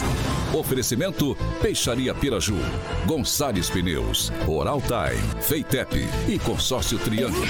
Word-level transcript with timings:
Pneus. 0.00 0.54
Oferecimento 0.54 1.36
Peixaria 1.60 2.14
Piraju, 2.14 2.56
Gonçalves 3.06 3.70
Pneus, 3.70 4.32
Oral 4.46 4.80
Time, 4.80 5.42
Feitep 5.42 6.08
e 6.28 6.38
Consórcio 6.38 6.98
Triângulo. 6.98 7.46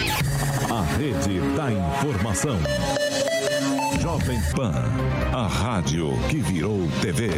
A 0.70 0.82
rede 0.96 1.40
da 1.56 1.72
informação. 1.72 2.58
Jovem 4.00 4.40
Pan, 4.54 4.84
a 5.32 5.46
rádio 5.46 6.12
que 6.28 6.38
virou 6.38 6.88
TV. 7.00 7.30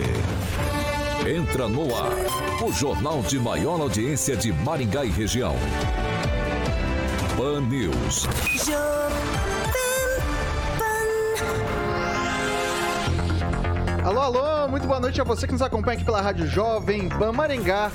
Entra 1.29 1.69
no 1.69 1.95
ar, 1.95 2.13
o 2.63 2.73
jornal 2.73 3.23
de 3.23 3.39
maior 3.39 3.81
audiência 3.81 4.37
de 4.37 4.53
Maringá 4.53 5.05
e 5.05 5.11
região. 5.11 5.55
Pan 7.37 7.63
News. 7.63 8.27
Alô, 14.05 14.21
alô, 14.21 14.69
muito 14.69 14.85
boa 14.85 14.99
noite 14.99 15.21
a 15.21 15.25
você 15.25 15.47
que 15.47 15.53
nos 15.53 15.63
acompanha 15.63 15.95
aqui 15.95 16.05
pela 16.05 16.21
Rádio 16.21 16.45
Jovem 16.49 17.09
Pan 17.09 17.31
Maringá. 17.31 17.93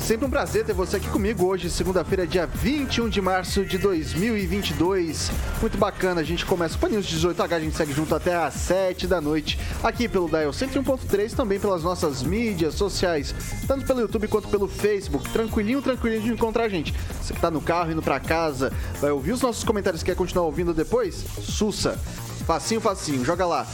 Sempre 0.00 0.24
um 0.24 0.30
prazer 0.30 0.64
ter 0.64 0.72
você 0.72 0.98
aqui 0.98 1.08
comigo 1.08 1.44
hoje, 1.44 1.68
segunda-feira, 1.68 2.24
dia 2.24 2.46
21 2.46 3.08
de 3.08 3.20
março 3.20 3.64
de 3.64 3.76
2022. 3.76 5.32
Muito 5.60 5.76
bacana, 5.76 6.20
a 6.20 6.24
gente 6.24 6.46
começa 6.46 6.76
o 6.76 6.78
Paninhos 6.78 7.06
18H, 7.06 7.52
a 7.52 7.58
gente 7.58 7.76
segue 7.76 7.92
junto 7.92 8.14
até 8.14 8.36
às 8.36 8.54
7 8.54 9.08
da 9.08 9.20
noite, 9.20 9.58
aqui 9.82 10.08
pelo 10.08 10.28
Dial 10.28 10.52
101.3, 10.52 11.34
também 11.34 11.58
pelas 11.58 11.82
nossas 11.82 12.22
mídias 12.22 12.74
sociais, 12.74 13.34
tanto 13.66 13.84
pelo 13.84 14.02
YouTube 14.02 14.28
quanto 14.28 14.46
pelo 14.46 14.68
Facebook. 14.68 15.28
Tranquilinho, 15.30 15.82
tranquilinho 15.82 16.22
de 16.22 16.30
encontrar 16.30 16.64
a 16.64 16.68
gente. 16.68 16.94
Você 17.20 17.34
que 17.34 17.40
tá 17.40 17.50
no 17.50 17.60
carro, 17.60 17.90
indo 17.90 18.02
para 18.02 18.20
casa, 18.20 18.72
vai 19.00 19.10
ouvir 19.10 19.32
os 19.32 19.40
nossos 19.40 19.64
comentários, 19.64 20.04
quer 20.04 20.14
continuar 20.14 20.46
ouvindo 20.46 20.72
depois? 20.72 21.24
Sussa! 21.42 21.98
Facinho, 22.46 22.80
facinho, 22.80 23.24
joga 23.24 23.44
lá. 23.44 23.66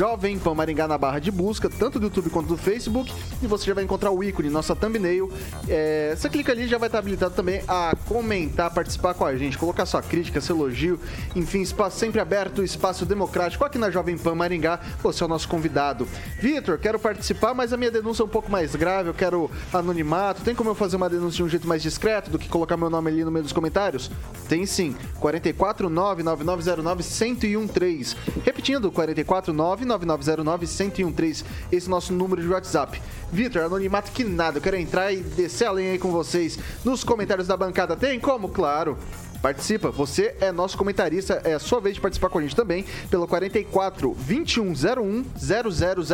Jovem 0.00 0.38
Pan 0.38 0.54
Maringá 0.54 0.88
na 0.88 0.96
barra 0.96 1.18
de 1.18 1.30
busca, 1.30 1.68
tanto 1.68 2.00
do 2.00 2.06
YouTube 2.06 2.30
quanto 2.30 2.46
do 2.46 2.56
Facebook, 2.56 3.12
e 3.42 3.46
você 3.46 3.66
já 3.66 3.74
vai 3.74 3.84
encontrar 3.84 4.10
o 4.10 4.24
ícone, 4.24 4.48
nossa 4.48 4.74
thumbnail. 4.74 5.30
É, 5.68 6.14
você 6.16 6.26
clica 6.30 6.52
ali 6.52 6.66
já 6.66 6.78
vai 6.78 6.88
estar 6.88 7.00
habilitado 7.00 7.34
também 7.34 7.60
a 7.68 7.94
comentar, 8.08 8.72
participar 8.72 9.12
com 9.12 9.26
a 9.26 9.36
gente, 9.36 9.58
colocar 9.58 9.84
sua 9.84 10.00
crítica, 10.00 10.40
seu 10.40 10.56
elogio, 10.56 10.98
enfim, 11.36 11.60
espaço 11.60 11.98
sempre 11.98 12.18
aberto, 12.18 12.64
espaço 12.64 13.04
democrático. 13.04 13.62
Aqui 13.62 13.76
na 13.76 13.90
Jovem 13.90 14.16
Pan 14.16 14.34
Maringá, 14.34 14.80
você 15.02 15.22
é 15.22 15.26
o 15.26 15.28
nosso 15.28 15.46
convidado. 15.46 16.08
Vitor, 16.38 16.78
quero 16.78 16.98
participar, 16.98 17.52
mas 17.52 17.70
a 17.70 17.76
minha 17.76 17.90
denúncia 17.90 18.22
é 18.22 18.24
um 18.24 18.30
pouco 18.30 18.50
mais 18.50 18.74
grave, 18.74 19.10
eu 19.10 19.14
quero 19.14 19.50
anonimato. 19.70 20.40
Tem 20.40 20.54
como 20.54 20.70
eu 20.70 20.74
fazer 20.74 20.96
uma 20.96 21.10
denúncia 21.10 21.36
de 21.36 21.42
um 21.42 21.48
jeito 21.50 21.68
mais 21.68 21.82
discreto 21.82 22.30
do 22.30 22.38
que 22.38 22.48
colocar 22.48 22.78
meu 22.78 22.88
nome 22.88 23.10
ali 23.10 23.22
no 23.22 23.30
meio 23.30 23.42
dos 23.42 23.52
comentários? 23.52 24.10
Tem 24.48 24.64
sim. 24.64 24.96
449-9909-1013. 25.20 28.16
Repetindo, 28.46 28.90
449 28.90 29.89
99909-1013. 29.98 31.44
Esse 31.72 31.88
nosso 31.88 32.12
número 32.12 32.42
de 32.42 32.48
WhatsApp. 32.48 33.00
Vitor, 33.32 33.62
anonimato 33.62 34.12
que 34.12 34.24
nada. 34.24 34.58
Eu 34.58 34.62
quero 34.62 34.76
entrar 34.76 35.12
e 35.12 35.20
descer 35.20 35.66
a 35.66 35.72
aí 35.72 35.98
com 35.98 36.10
vocês 36.10 36.58
nos 36.84 37.04
comentários 37.04 37.46
da 37.46 37.56
bancada. 37.56 37.96
Tem 37.96 38.18
como? 38.18 38.48
Claro. 38.48 38.98
Participa, 39.42 39.90
você 39.90 40.34
é 40.38 40.52
nosso 40.52 40.76
comentarista, 40.76 41.40
é 41.44 41.54
a 41.54 41.58
sua 41.58 41.80
vez 41.80 41.94
de 41.94 42.00
participar 42.00 42.28
com 42.28 42.38
a 42.38 42.42
gente 42.42 42.54
também 42.54 42.84
pelo 43.10 43.26
44 43.26 44.14
2101 44.26 45.24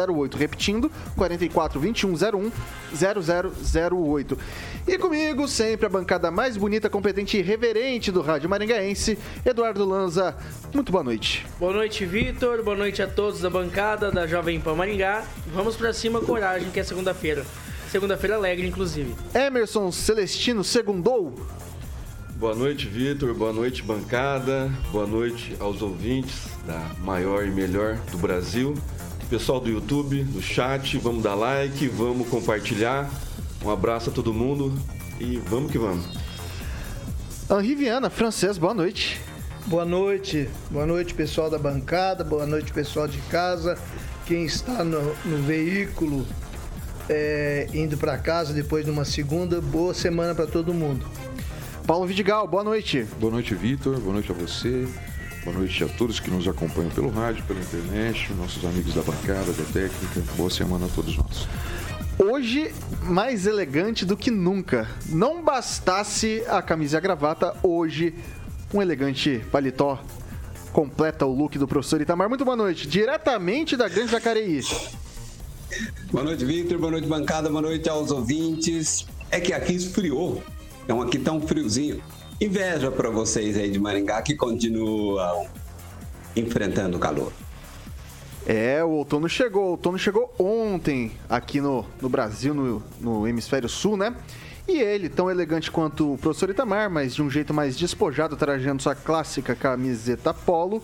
0008. 0.06 0.36
Repetindo, 0.36 0.90
44 1.16 1.80
2101 1.80 2.52
0008. 2.94 4.38
E 4.86 4.96
comigo, 4.96 5.48
sempre 5.48 5.86
a 5.86 5.88
bancada 5.88 6.30
mais 6.30 6.56
bonita, 6.56 6.88
competente 6.88 7.36
e 7.36 7.42
reverente 7.42 8.12
do 8.12 8.22
Rádio 8.22 8.48
Maringaense, 8.48 9.18
Eduardo 9.44 9.84
Lanza. 9.84 10.36
Muito 10.72 10.92
boa 10.92 11.02
noite. 11.02 11.44
Boa 11.58 11.72
noite, 11.72 12.06
Vitor. 12.06 12.62
Boa 12.62 12.76
noite 12.76 13.02
a 13.02 13.08
todos 13.08 13.40
da 13.40 13.50
bancada 13.50 14.12
da 14.12 14.24
Jovem 14.28 14.60
Pan 14.60 14.76
Maringá. 14.76 15.24
Vamos 15.48 15.74
pra 15.74 15.92
cima, 15.92 16.20
coragem, 16.20 16.70
que 16.70 16.78
é 16.78 16.84
segunda-feira. 16.84 17.44
Segunda-feira 17.90 18.36
alegre, 18.36 18.68
inclusive. 18.68 19.14
Emerson 19.34 19.90
Celestino 19.90 20.62
segundou. 20.62 21.34
Boa 22.38 22.54
noite, 22.54 22.86
Vitor. 22.86 23.32
Boa 23.32 23.50
noite, 23.50 23.82
bancada. 23.82 24.70
Boa 24.92 25.06
noite 25.06 25.56
aos 25.58 25.80
ouvintes 25.80 26.48
da 26.66 26.78
maior 27.00 27.46
e 27.46 27.50
melhor 27.50 27.96
do 28.12 28.18
Brasil. 28.18 28.74
Pessoal 29.30 29.58
do 29.58 29.70
YouTube, 29.70 30.22
do 30.22 30.42
chat, 30.42 30.98
vamos 30.98 31.22
dar 31.22 31.34
like, 31.34 31.88
vamos 31.88 32.28
compartilhar. 32.28 33.08
Um 33.64 33.70
abraço 33.70 34.10
a 34.10 34.12
todo 34.12 34.34
mundo 34.34 34.70
e 35.18 35.38
vamos 35.48 35.72
que 35.72 35.78
vamos. 35.78 36.04
Henri 37.50 37.74
Viana, 37.74 38.10
francês, 38.10 38.58
boa 38.58 38.74
noite. 38.74 39.18
Boa 39.64 39.86
noite, 39.86 40.46
boa 40.70 40.84
noite 40.84 41.14
pessoal 41.14 41.48
da 41.48 41.58
bancada, 41.58 42.22
boa 42.22 42.44
noite 42.44 42.70
pessoal 42.70 43.08
de 43.08 43.18
casa, 43.30 43.78
quem 44.26 44.44
está 44.44 44.84
no, 44.84 45.16
no 45.24 45.38
veículo 45.38 46.26
é, 47.08 47.66
indo 47.72 47.96
para 47.96 48.18
casa 48.18 48.52
depois 48.52 48.84
de 48.84 48.90
uma 48.90 49.06
segunda, 49.06 49.58
boa 49.58 49.94
semana 49.94 50.34
para 50.34 50.46
todo 50.46 50.74
mundo. 50.74 51.06
Paulo 51.86 52.04
Vidigal, 52.04 52.48
boa 52.48 52.64
noite. 52.64 53.06
Boa 53.20 53.30
noite, 53.30 53.54
Vitor. 53.54 54.00
Boa 54.00 54.14
noite 54.14 54.32
a 54.32 54.34
você. 54.34 54.88
Boa 55.44 55.56
noite 55.56 55.84
a 55.84 55.86
todos 55.86 56.18
que 56.18 56.28
nos 56.28 56.48
acompanham 56.48 56.90
pelo 56.90 57.08
rádio, 57.08 57.44
pela 57.44 57.60
internet, 57.60 58.32
nossos 58.34 58.64
amigos 58.64 58.92
da 58.92 59.02
bancada, 59.02 59.52
da 59.52 59.64
técnica. 59.72 60.20
Boa 60.36 60.50
semana 60.50 60.86
a 60.86 60.88
todos 60.88 61.16
nós. 61.16 61.46
Hoje, 62.18 62.74
mais 63.02 63.46
elegante 63.46 64.04
do 64.04 64.16
que 64.16 64.32
nunca. 64.32 64.90
Não 65.10 65.44
bastasse 65.44 66.42
a 66.48 66.60
camisa 66.60 66.96
e 66.96 66.98
a 66.98 67.00
gravata, 67.00 67.54
hoje, 67.62 68.14
um 68.74 68.82
elegante 68.82 69.40
paletó 69.52 70.02
completa 70.72 71.24
o 71.24 71.32
look 71.32 71.56
do 71.56 71.68
professor 71.68 72.00
Itamar. 72.00 72.28
Muito 72.28 72.44
boa 72.44 72.56
noite. 72.56 72.88
Diretamente 72.88 73.76
da 73.76 73.88
Grande 73.88 74.10
Jacareí. 74.10 74.60
Boa 76.10 76.24
noite, 76.24 76.44
Vitor. 76.44 76.80
Boa 76.80 76.90
noite, 76.90 77.06
bancada. 77.06 77.48
Boa 77.48 77.62
noite 77.62 77.88
aos 77.88 78.10
ouvintes. 78.10 79.06
É 79.30 79.38
que 79.38 79.52
aqui 79.52 79.74
esfriou. 79.74 80.42
Então 80.86 81.02
aqui 81.02 81.18
tá 81.18 81.32
um 81.32 81.40
friozinho. 81.40 82.00
Inveja 82.40 82.92
para 82.92 83.10
vocês 83.10 83.56
aí 83.56 83.68
de 83.68 83.78
Maringá 83.80 84.22
que 84.22 84.36
continuam 84.36 85.48
enfrentando 86.36 86.96
o 86.96 87.00
calor. 87.00 87.32
É, 88.46 88.84
o 88.84 88.90
outono 88.90 89.28
chegou. 89.28 89.64
O 89.64 89.70
outono 89.70 89.98
chegou 89.98 90.32
ontem 90.38 91.10
aqui 91.28 91.60
no, 91.60 91.84
no 92.00 92.08
Brasil, 92.08 92.54
no, 92.54 92.80
no 93.00 93.26
hemisfério 93.26 93.68
sul, 93.68 93.96
né? 93.96 94.14
E 94.68 94.78
ele, 94.78 95.08
tão 95.08 95.28
elegante 95.28 95.72
quanto 95.72 96.14
o 96.14 96.18
professor 96.18 96.50
Itamar, 96.50 96.88
mas 96.88 97.16
de 97.16 97.22
um 97.22 97.28
jeito 97.28 97.52
mais 97.52 97.76
despojado, 97.76 98.36
trajando 98.36 98.80
sua 98.80 98.94
clássica 98.94 99.56
camiseta 99.56 100.32
polo. 100.32 100.80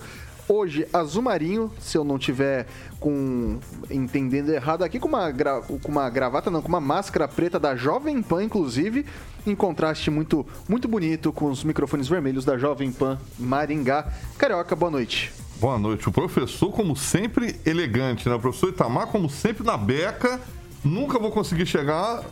Hoje, 0.54 0.86
azul 0.92 1.22
marinho, 1.22 1.72
se 1.80 1.96
eu 1.96 2.04
não 2.04 2.18
tiver 2.18 2.66
com 3.00 3.58
entendendo 3.90 4.50
errado 4.50 4.84
aqui, 4.84 5.00
com 5.00 5.08
uma, 5.08 5.30
gra, 5.30 5.62
com 5.62 5.90
uma 5.90 6.10
gravata, 6.10 6.50
não, 6.50 6.60
com 6.60 6.68
uma 6.68 6.78
máscara 6.78 7.26
preta 7.26 7.58
da 7.58 7.74
Jovem 7.74 8.20
Pan, 8.20 8.44
inclusive, 8.44 9.06
em 9.46 9.54
contraste 9.54 10.10
muito, 10.10 10.46
muito 10.68 10.86
bonito 10.86 11.32
com 11.32 11.46
os 11.46 11.64
microfones 11.64 12.06
vermelhos 12.06 12.44
da 12.44 12.58
Jovem 12.58 12.92
Pan 12.92 13.18
Maringá. 13.38 14.12
Carioca, 14.36 14.76
boa 14.76 14.90
noite. 14.90 15.32
Boa 15.58 15.78
noite. 15.78 16.06
O 16.06 16.12
professor, 16.12 16.70
como 16.70 16.94
sempre, 16.94 17.58
elegante, 17.64 18.28
né? 18.28 18.34
O 18.34 18.38
professor 18.38 18.68
Itamar, 18.68 19.06
como 19.06 19.30
sempre, 19.30 19.64
na 19.64 19.78
beca 19.78 20.38
nunca 20.84 21.18
vou 21.18 21.30
conseguir 21.30 21.66
chegar 21.66 22.22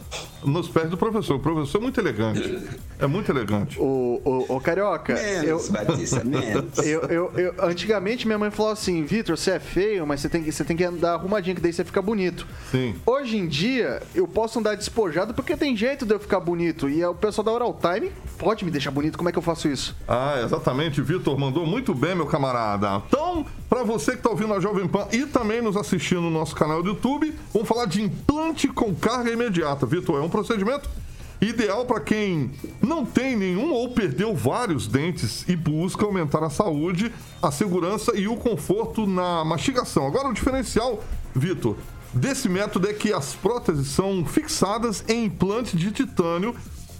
nos 0.44 0.68
pés 0.68 0.88
do 0.88 0.96
professor. 0.96 1.36
O 1.36 1.40
professor 1.40 1.78
é 1.78 1.80
muito 1.80 2.00
elegante. 2.00 2.58
É 2.98 3.06
muito 3.06 3.30
elegante. 3.30 3.78
O, 3.78 4.20
o, 4.24 4.56
o 4.56 4.60
Carioca. 4.60 5.14
Menos, 5.14 5.68
eu, 5.68 5.72
Batista, 5.72 6.24
menos. 6.24 6.78
Eu, 6.90 7.02
eu, 7.02 7.32
eu, 7.36 7.54
antigamente 7.62 8.26
minha 8.26 8.38
mãe 8.38 8.50
falou 8.50 8.72
assim: 8.72 9.04
Vitor, 9.04 9.36
você 9.36 9.52
é 9.52 9.60
feio, 9.60 10.06
mas 10.06 10.20
você 10.20 10.28
tem, 10.28 10.42
você 10.42 10.64
tem 10.64 10.76
que 10.76 10.84
andar 10.84 11.14
arrumadinho, 11.14 11.54
que 11.54 11.62
daí 11.62 11.72
você 11.72 11.84
fica 11.84 12.00
bonito. 12.00 12.46
Sim. 12.70 12.94
Hoje 13.06 13.36
em 13.36 13.46
dia, 13.46 14.02
eu 14.14 14.26
posso 14.26 14.58
andar 14.58 14.74
despojado 14.74 15.34
porque 15.34 15.56
tem 15.56 15.76
jeito 15.76 16.04
de 16.06 16.14
eu 16.14 16.18
ficar 16.18 16.40
bonito. 16.40 16.88
E 16.88 17.04
o 17.04 17.14
pessoal 17.14 17.44
da 17.44 17.52
Oral 17.52 17.78
Time 17.80 18.10
pode 18.38 18.64
me 18.64 18.70
deixar 18.70 18.90
bonito. 18.90 19.16
Como 19.16 19.28
é 19.28 19.32
que 19.32 19.38
eu 19.38 19.42
faço 19.42 19.68
isso? 19.68 19.94
Ah, 20.08 20.40
exatamente. 20.42 21.00
Vitor 21.00 21.38
mandou 21.38 21.66
muito 21.66 21.94
bem, 21.94 22.14
meu 22.14 22.26
camarada. 22.26 23.02
Então, 23.06 23.46
para 23.70 23.84
você 23.84 24.10
que 24.10 24.18
está 24.18 24.28
ouvindo 24.28 24.52
a 24.52 24.58
Jovem 24.58 24.88
Pan 24.88 25.06
e 25.12 25.24
também 25.24 25.62
nos 25.62 25.76
assistindo 25.76 26.22
no 26.22 26.30
nosso 26.30 26.56
canal 26.56 26.82
do 26.82 26.88
YouTube, 26.88 27.32
vamos 27.54 27.68
falar 27.68 27.86
de 27.86 28.02
implante 28.02 28.66
com 28.66 28.92
carga 28.92 29.30
imediata. 29.30 29.86
Vitor, 29.86 30.20
é 30.20 30.24
um 30.24 30.28
procedimento 30.28 30.90
ideal 31.40 31.86
para 31.86 32.00
quem 32.00 32.50
não 32.82 33.06
tem 33.06 33.36
nenhum 33.36 33.72
ou 33.72 33.90
perdeu 33.90 34.34
vários 34.34 34.88
dentes 34.88 35.48
e 35.48 35.54
busca 35.54 36.04
aumentar 36.04 36.42
a 36.42 36.50
saúde, 36.50 37.12
a 37.40 37.52
segurança 37.52 38.12
e 38.16 38.26
o 38.26 38.34
conforto 38.34 39.06
na 39.06 39.44
mastigação. 39.44 40.04
Agora, 40.04 40.28
o 40.28 40.34
diferencial, 40.34 41.02
Vitor, 41.32 41.76
desse 42.12 42.48
método 42.48 42.88
é 42.88 42.92
que 42.92 43.12
as 43.12 43.34
próteses 43.36 43.86
são 43.86 44.24
fixadas 44.26 45.04
em 45.08 45.26
implante 45.26 45.76
de 45.76 45.92
titânio 45.92 46.56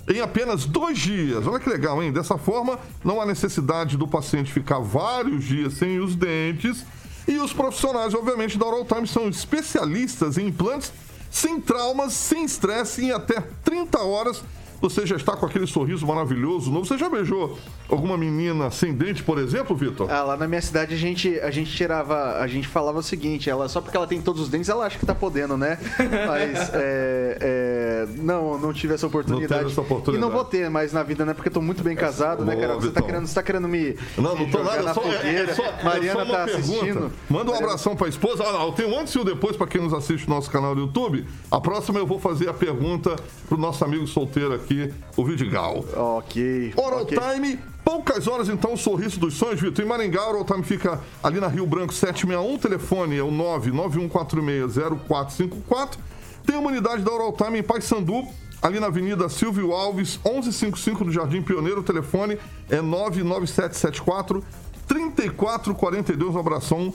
em 0.08 0.20
apenas 0.20 0.64
dois 0.64 0.98
dias. 0.98 1.46
Olha 1.46 1.58
que 1.58 1.68
legal, 1.68 2.02
hein? 2.02 2.12
Dessa 2.12 2.38
forma, 2.38 2.78
não 3.04 3.20
há 3.20 3.26
necessidade 3.26 3.96
do 3.96 4.06
paciente 4.06 4.52
ficar 4.52 4.78
vários 4.78 5.44
dias 5.44 5.74
sem 5.74 5.98
os 5.98 6.14
dentes. 6.14 6.84
E 7.28 7.36
os 7.38 7.52
profissionais, 7.52 8.14
obviamente, 8.14 8.58
da 8.58 8.66
Oral 8.66 8.84
Time 8.84 9.06
são 9.06 9.28
especialistas 9.28 10.38
em 10.38 10.48
implantes 10.48 10.92
sem 11.30 11.60
traumas, 11.60 12.12
sem 12.12 12.44
estresse, 12.44 13.04
em 13.04 13.12
até 13.12 13.40
30 13.64 14.00
horas 14.00 14.42
você 14.80 15.06
já 15.06 15.16
está 15.16 15.36
com 15.36 15.46
aquele 15.46 15.66
sorriso 15.66 16.06
maravilhoso 16.06 16.70
novo. 16.70 16.86
Você 16.86 16.96
já 16.96 17.08
beijou 17.08 17.56
alguma 17.88 18.16
menina 18.16 18.70
sem 18.70 18.92
dente, 18.94 19.22
por 19.22 19.38
exemplo, 19.38 19.76
Vitor? 19.76 20.10
Ah, 20.10 20.22
lá 20.22 20.36
na 20.36 20.48
minha 20.48 20.62
cidade 20.62 20.94
a 20.94 20.96
gente, 20.96 21.38
a 21.40 21.50
gente 21.50 21.70
tirava, 21.72 22.38
a 22.38 22.46
gente 22.46 22.66
falava 22.68 22.98
o 22.98 23.02
seguinte, 23.02 23.48
ela 23.50 23.68
só 23.68 23.80
porque 23.80 23.96
ela 23.96 24.06
tem 24.06 24.20
todos 24.20 24.42
os 24.42 24.48
dentes, 24.48 24.68
ela 24.68 24.86
acha 24.86 24.98
que 24.98 25.04
tá 25.06 25.14
podendo, 25.14 25.56
né? 25.56 25.78
Mas 26.26 26.70
é, 26.74 27.38
é, 27.40 28.06
não, 28.18 28.58
não 28.58 28.72
tive 28.72 28.94
essa 28.94 29.06
oportunidade. 29.06 29.50
Não 29.52 29.58
teve 29.58 29.70
essa 29.72 29.80
oportunidade. 29.80 30.16
E 30.16 30.20
não 30.20 30.30
vou 30.34 30.44
ter 30.44 30.68
mais 30.70 30.92
na 30.92 31.02
vida, 31.02 31.24
né? 31.24 31.34
Porque 31.34 31.48
eu 31.48 31.52
tô 31.52 31.60
muito 31.60 31.82
bem 31.82 31.96
casado, 31.96 32.44
né, 32.44 32.56
cara? 32.56 32.74
Você 32.74 32.86
tá 32.88 33.00
Vitão. 33.00 33.02
querendo, 33.06 33.26
você 33.26 33.34
tá 33.34 33.42
querendo 33.42 33.68
me, 33.68 33.96
Não, 34.16 34.34
não 34.36 34.48
tô 34.50 34.62
nada, 34.62 34.82
na 34.82 34.94
só, 34.94 35.02
é- 35.02 35.12
fogueira. 35.12 35.50
é 35.50 35.54
só, 35.54 35.62
é 35.64 35.82
Mariana 35.84 36.24
só 36.26 36.32
tá 36.32 36.44
pergunta. 36.44 36.58
assistindo. 36.58 37.12
Manda 37.28 37.50
um 37.50 37.54
abração 37.54 37.96
pra 37.96 38.08
esposa. 38.08 38.44
Ah, 38.46 38.64
eu 38.64 38.72
tenho 38.72 38.98
antes 38.98 39.14
e 39.14 39.18
o 39.18 39.24
depois 39.24 39.56
pra 39.56 39.66
quem 39.66 39.80
nos 39.80 39.92
assiste 39.92 40.28
no 40.28 40.34
nosso 40.34 40.50
canal 40.50 40.74
do 40.74 40.82
YouTube. 40.82 41.26
A 41.50 41.60
próxima 41.60 41.98
eu 41.98 42.06
vou 42.06 42.18
fazer 42.18 42.48
a 42.48 42.54
pergunta 42.54 43.16
pro 43.48 43.58
nosso 43.58 43.84
amigo 43.84 44.06
solteiro 44.06 44.54
aqui, 44.54 44.69
o 45.16 45.24
Vidigal. 45.24 45.84
Ok. 45.94 46.72
Oral 46.76 47.02
ok. 47.02 47.18
Time, 47.18 47.58
poucas 47.84 48.28
horas 48.28 48.48
então, 48.48 48.74
o 48.74 48.76
sorriso 48.76 49.18
dos 49.18 49.34
sonhos, 49.34 49.60
Vitor. 49.60 49.84
Em 49.84 49.88
Maringá, 49.88 50.28
Oral 50.28 50.44
Time 50.44 50.62
fica 50.62 51.00
ali 51.22 51.40
na 51.40 51.48
Rio 51.48 51.66
Branco 51.66 51.92
761, 51.92 52.58
telefone 52.58 53.18
é 53.18 53.22
o 53.22 53.30
991460454. 53.30 55.98
Tem 56.46 56.56
uma 56.56 56.68
unidade 56.68 57.02
da 57.02 57.12
Oral 57.12 57.32
Time 57.32 57.58
em 57.58 57.62
Paysandu, 57.62 58.24
ali 58.62 58.80
na 58.80 58.86
Avenida 58.86 59.28
Silvio 59.28 59.72
Alves, 59.72 60.18
1155 60.24 61.04
do 61.04 61.12
Jardim 61.12 61.42
Pioneiro, 61.42 61.80
o 61.80 61.84
telefone 61.84 62.38
é 62.68 62.80
99774 62.80 64.42
3442. 64.86 66.34
Um 66.34 66.38
abração 66.38 66.94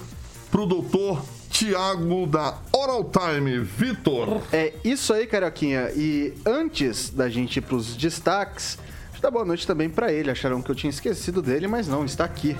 pro 0.55 0.65
doutor 0.65 1.21
Tiago 1.49 2.25
da 2.25 2.57
Oral 2.71 3.03
Time. 3.03 3.59
Vitor. 3.59 4.41
É 4.53 4.71
isso 4.85 5.13
aí, 5.13 5.27
Carioquinha. 5.27 5.91
E 5.93 6.33
antes 6.45 7.09
da 7.09 7.27
gente 7.27 7.57
ir 7.57 7.61
pros 7.61 7.93
destaques, 7.97 8.79
deixa 9.11 9.17
eu 9.17 9.21
dar 9.21 9.31
boa 9.31 9.43
noite 9.43 9.67
também 9.67 9.89
pra 9.89 10.13
ele. 10.13 10.31
Acharam 10.31 10.61
que 10.61 10.71
eu 10.71 10.75
tinha 10.75 10.89
esquecido 10.89 11.41
dele, 11.41 11.67
mas 11.67 11.89
não, 11.89 12.05
está 12.05 12.23
aqui. 12.23 12.55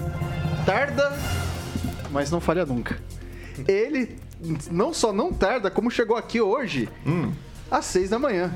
Tarda, 0.66 1.18
mas 2.12 2.30
não 2.30 2.42
falha 2.42 2.66
nunca. 2.66 3.00
Ele 3.66 4.18
não 4.70 4.94
só 4.94 5.14
não 5.14 5.32
tarda, 5.32 5.72
como 5.72 5.90
chegou 5.90 6.18
aqui 6.18 6.42
hoje, 6.42 6.90
às 7.72 7.86
seis 7.86 8.10
da 8.10 8.20
manhã. 8.20 8.54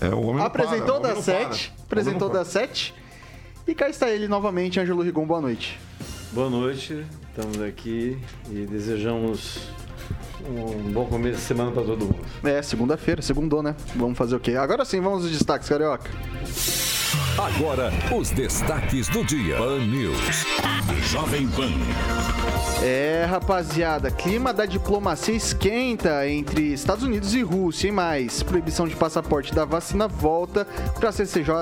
É, 0.00 0.06
o 0.10 0.20
homem 0.20 0.44
Apresentou 0.44 1.00
para, 1.00 1.10
o 1.10 1.14
das 1.14 1.24
para. 1.24 1.44
sete. 1.44 1.74
O 1.80 1.82
Apresentou 1.82 2.30
para. 2.30 2.38
das 2.38 2.46
sete. 2.46 2.94
E 3.66 3.74
cá 3.74 3.88
está 3.88 4.08
ele 4.08 4.28
novamente, 4.28 4.78
Ângelo 4.78 5.02
Rigon. 5.02 5.26
Boa 5.26 5.40
noite. 5.40 5.80
Boa 6.32 6.48
noite, 6.48 7.04
estamos 7.28 7.60
aqui 7.60 8.18
e 8.50 8.64
desejamos 8.64 9.58
um 10.48 10.90
bom 10.90 11.04
começo 11.04 11.36
de 11.36 11.42
semana 11.42 11.70
para 11.70 11.82
todo 11.82 12.06
mundo. 12.06 12.24
É, 12.42 12.62
segunda-feira, 12.62 13.20
segundou, 13.20 13.62
né? 13.62 13.76
Vamos 13.94 14.16
fazer 14.16 14.36
o 14.36 14.40
quê? 14.40 14.52
Agora 14.52 14.82
sim, 14.86 14.98
vamos 14.98 15.24
aos 15.24 15.30
destaques, 15.30 15.68
Carioca. 15.68 16.10
Agora, 17.36 17.92
os 18.18 18.30
destaques 18.30 19.08
do 19.08 19.22
dia. 19.22 19.58
Pan 19.58 19.80
News. 19.80 20.46
Jovem 21.10 21.46
Pan. 21.48 21.70
É, 22.82 23.26
rapaziada, 23.28 24.10
clima 24.10 24.54
da 24.54 24.64
diplomacia 24.64 25.34
esquenta 25.34 26.26
entre 26.26 26.72
Estados 26.72 27.04
Unidos 27.04 27.34
e 27.34 27.42
Rússia 27.42 27.88
e 27.88 27.92
mais. 27.92 28.42
Proibição 28.42 28.88
de 28.88 28.96
passaporte 28.96 29.54
da 29.54 29.66
vacina 29.66 30.08
volta 30.08 30.66
para 30.98 31.12
CCJ 31.12 31.52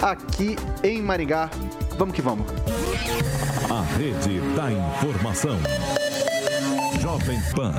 aqui 0.00 0.56
em 0.84 1.02
Maringá. 1.02 1.50
Vamos 2.02 2.16
que 2.16 2.22
vamos. 2.22 2.46
A 3.70 3.82
rede 3.96 4.40
da 4.56 4.72
informação. 4.72 5.56
Jovem 7.00 7.40
Pan. 7.54 7.72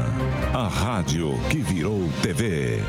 A 0.53 0.65
rádio 0.65 1.37
que 1.49 1.57
virou 1.57 2.07
TV. 2.21 2.81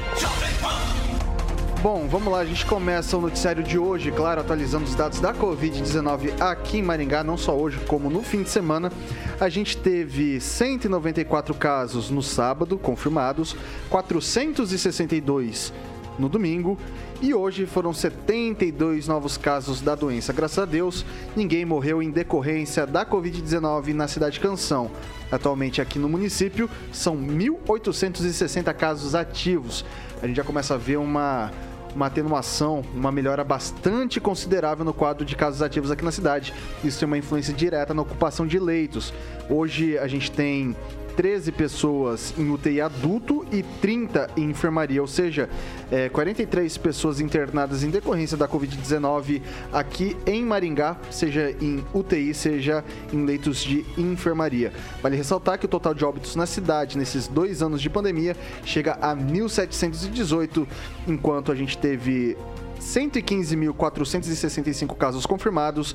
Bom, 1.83 2.07
vamos 2.09 2.33
lá, 2.33 2.39
a 2.39 2.45
gente 2.45 2.65
começa 2.65 3.17
o 3.17 3.21
noticiário 3.21 3.65
de 3.65 3.77
hoje, 3.77 4.13
claro, 4.13 4.43
atualizando 4.43 4.85
os 4.85 4.95
dados 4.95 5.19
da 5.19 5.35
Covid-19 5.35 6.41
aqui 6.41 6.79
em 6.79 6.83
Maringá, 6.83 7.25
não 7.25 7.37
só 7.37 7.59
hoje, 7.59 7.81
como 7.81 8.09
no 8.09 8.23
fim 8.23 8.45
de 8.45 8.51
semana. 8.51 8.93
A 9.41 9.49
gente 9.49 9.77
teve 9.77 10.41
194 10.41 11.53
casos 11.55 12.11
no 12.11 12.23
sábado, 12.23 12.79
confirmados, 12.79 13.57
462 13.91 15.73
no 16.19 16.29
domingo 16.29 16.79
e 17.21 17.33
hoje 17.35 17.67
foram 17.67 17.93
72 17.93 19.09
novos 19.09 19.37
casos 19.37 19.81
da 19.81 19.95
doença. 19.95 20.33
Graças 20.33 20.59
a 20.59 20.65
Deus, 20.65 21.05
ninguém 21.35 21.65
morreu 21.65 22.03
em 22.03 22.11
decorrência 22.11 22.87
da 22.87 23.05
Covid-19 23.05 23.95
na 23.95 24.09
cidade 24.09 24.35
de 24.35 24.41
Canção. 24.41 24.91
Atualmente 25.31 25.81
aqui 25.81 25.99
no 25.99 26.09
município 26.09 26.69
são 26.93 27.17
1.860 27.17 28.73
casos 28.75 29.15
ativos. 29.15 29.85
A 30.23 30.27
gente 30.27 30.37
já 30.37 30.45
começa 30.45 30.75
a 30.75 30.79
ver 30.79 30.99
uma 30.99 31.51
uma 31.95 32.07
atenuação, 32.07 32.83
uma 32.93 33.13
melhora 33.13 33.45
bastante 33.45 34.21
considerável 34.21 34.85
no 34.85 34.93
quadro 34.93 35.25
de 35.25 35.37
casos 35.37 35.63
ativos 35.63 35.91
aqui 35.91 36.05
na 36.05 36.11
cidade. 36.11 36.53
Isso 36.83 36.99
tem 36.99 37.07
uma 37.07 37.17
influência 37.17 37.55
direta 37.55 37.95
na 37.95 38.03
ocupação 38.03 38.47
de 38.47 38.59
leitos. 38.59 39.15
Hoje 39.49 39.97
a 39.97 40.09
gente 40.09 40.31
tem 40.31 40.77
13 41.17 41.53
pessoas 41.53 42.35
em 42.39 42.51
UTI 42.51 42.81
adulto 42.81 43.45
e 43.53 43.63
30 43.63 44.31
em 44.37 44.51
enfermaria, 44.51 45.01
ou 45.01 45.09
seja, 45.09 45.49
é, 45.91 46.09
43 46.09 46.77
pessoas 46.79 47.21
internadas 47.21 47.83
em 47.83 47.91
decorrência 47.91 48.37
da 48.37 48.49
Covid-19 48.49 49.43
aqui 49.73 50.17
em 50.27 50.45
Maringá, 50.45 50.97
seja 51.11 51.55
em 51.61 51.85
UTI, 51.93 52.33
seja 52.35 52.85
em 53.13 53.25
leitos 53.25 53.63
de 53.63 53.85
enfermaria. 53.97 54.73
Vale 55.03 55.17
ressaltar 55.17 55.59
que 55.59 55.67
o 55.67 55.69
total 55.69 55.95
de 55.95 56.05
óbitos 56.05 56.37
na 56.37 56.47
cidade 56.47 56.97
nesses 56.99 57.29
dois 57.29 57.63
anos 57.63 57.81
de 57.81 57.89
pandemia 57.91 58.37
chega 58.65 58.99
a 59.01 59.17
1.718, 59.17 60.67
enquanto 61.07 61.53
a 61.53 61.55
gente 61.55 61.79
teve 61.79 62.37
115.465 62.81 64.97
casos 64.97 65.25
confirmados 65.27 65.95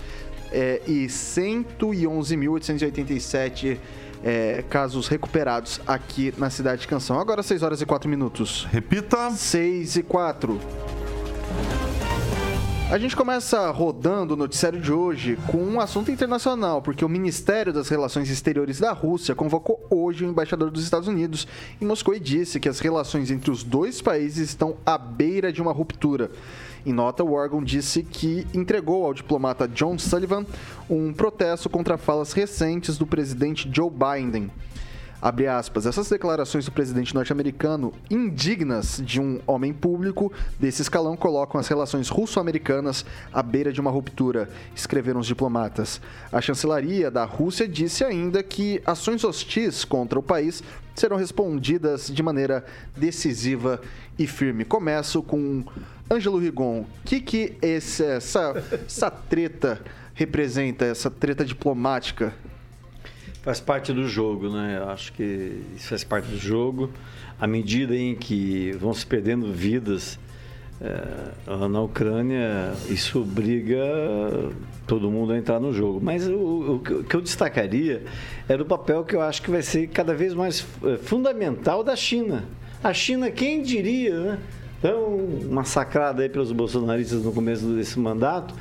é, 0.51 0.81
e 0.88 1.06
111.887 1.06 3.77
é, 4.24 4.63
casos 4.69 5.07
recuperados 5.07 5.80
aqui 5.88 6.33
na 6.38 6.50
cidade 6.50 6.81
de 6.81 6.88
Canção. 6.88 7.19
Agora 7.19 7.44
6 7.44 7.63
horas 7.63 7.81
e 7.81 7.86
4 7.86 8.10
minutos. 8.10 8.68
Repita. 8.71 9.31
6 9.31 9.98
e 9.98 10.04
4. 10.04 10.60
A 12.92 12.98
gente 12.98 13.16
começa 13.16 13.69
rodando 13.69 14.33
o 14.33 14.38
noticiário 14.38 14.81
de 14.81 14.92
hoje 14.92 15.38
com 15.45 15.60
um 15.63 15.80
assunto 15.80 16.10
internacional, 16.10 16.81
porque 16.81 17.06
o 17.06 17.10
Ministério 17.10 17.71
das 17.71 17.88
Relações 17.88 18.31
Exteriores 18.31 18.80
da 18.80 18.92
Rússia 18.92 19.36
convocou 19.36 19.86
hoje 19.92 20.25
o 20.25 20.27
embaixador 20.27 20.72
dos 20.72 20.83
Estados 20.83 21.07
Unidos 21.07 21.48
em 21.80 21.86
Moscou 21.86 22.15
e 22.15 22.19
disse 22.19 22.60
que 22.60 22.68
as 22.68 22.80
relações 22.80 23.30
entre 23.30 23.51
os 23.51 23.63
dois 23.63 24.01
países 24.01 24.50
estão 24.50 24.75
à 24.83 24.98
beira 24.98 25.54
de 25.54 25.62
uma 25.62 25.72
ruptura. 25.72 26.31
Em 26.86 26.94
nota, 26.94 27.24
o 27.24 27.34
órgão 27.34 27.64
disse 27.64 28.04
que 28.04 28.48
entregou 28.54 29.06
ao 29.06 29.14
diplomata 29.14 29.68
John 29.68 29.98
Sullivan 29.98 30.46
um 30.90 31.14
protesto 31.14 31.70
contra 31.70 31.98
falas 31.98 32.31
recentes 32.31 32.98
do 32.98 33.06
presidente 33.06 33.70
Joe 33.72 33.90
Biden. 33.90 34.50
Abre 35.21 35.48
aspas, 35.48 35.86
essas 35.86 36.08
declarações 36.08 36.63
do 36.63 36.72
presidente 36.72 37.13
norte-americano, 37.13 37.94
indignas 38.10 39.01
de 39.03 39.20
um 39.20 39.41
homem 39.46 39.74
público 39.74 40.32
desse 40.58 40.82
escalão, 40.82 41.17
colocam 41.17 41.60
as 41.60 41.67
relações 41.67 42.08
russo-americanas 42.08 43.05
à 43.34 43.44
beira 43.44 43.74
de 43.74 43.82
uma 43.82 43.91
ruptura, 43.91 44.50
escreveram 44.74 45.20
os 45.20 45.27
diplomatas. 45.27 46.00
A 46.32 46.39
chancelaria 46.39 47.12
da 47.12 47.25
Rússia 47.25 47.67
disse 47.67 48.05
ainda 48.05 48.41
que 48.41 48.82
ações 48.86 49.25
hostis 49.25 49.84
contra 49.84 50.17
o 50.17 50.24
país 50.24 50.63
serão 50.96 51.17
respondidas 51.17 52.08
de 52.08 52.24
maneira 52.24 52.65
decisiva 52.96 53.82
e 54.17 54.25
firme. 54.25 54.63
Começo 54.63 55.22
com 55.22 55.65
Ângelo 56.10 56.39
Rigon. 56.39 56.82
O 56.82 56.88
que, 57.03 57.20
que 57.20 57.58
esse, 57.62 58.05
essa, 58.05 58.63
essa 58.86 59.12
treta 59.12 59.82
representa, 60.13 60.86
essa 60.86 61.12
treta 61.12 61.44
diplomática? 61.44 62.34
Faz 63.41 63.62
parte 63.62 63.93
do 63.93 64.05
jogo, 64.05 64.50
né? 64.50 64.79
Eu 64.81 64.89
acho 64.89 65.13
que 65.13 65.62
isso 65.75 65.88
faz 65.88 66.03
parte 66.03 66.27
do 66.27 66.38
jogo. 66.38 66.89
À 67.39 67.48
medida 67.48 67.96
em 67.96 68.13
que 68.13 68.74
vão 68.74 68.93
se 68.93 69.05
perdendo 69.05 69.53
vidas 69.53 70.19
eh, 70.81 71.67
na 71.69 71.81
Ucrânia, 71.81 72.74
isso 72.89 73.22
obriga 73.22 73.79
todo 74.86 75.10
mundo 75.10 75.31
a 75.31 75.38
entrar 75.38 75.58
no 75.58 75.74
jogo. 75.74 76.01
Mas 76.03 76.27
o, 76.27 76.75
o 76.75 77.03
que 77.03 77.15
eu 77.15 77.22
destacaria 77.22 78.03
era 78.48 78.62
o 78.62 78.65
papel 78.65 79.05
que 79.05 79.15
eu 79.15 79.22
acho 79.22 79.41
que 79.41 79.50
vai 79.50 79.62
ser 79.62 79.88
cada 79.88 80.13
vez 80.13 80.34
mais 80.34 80.65
eh, 80.84 80.98
fundamental 80.98 81.81
da 81.81 81.96
China. 81.96 82.43
A 82.84 82.93
China, 82.93 83.31
quem 83.31 83.62
diria, 83.62 84.19
né? 84.19 84.39
Tão 84.81 85.27
massacrada 85.50 86.24
aí 86.24 86.29
pelos 86.29 86.53
bolsonaristas 86.53 87.24
no 87.24 87.34
começo 87.34 87.65
desse 87.75 88.00
mandato, 88.00 88.53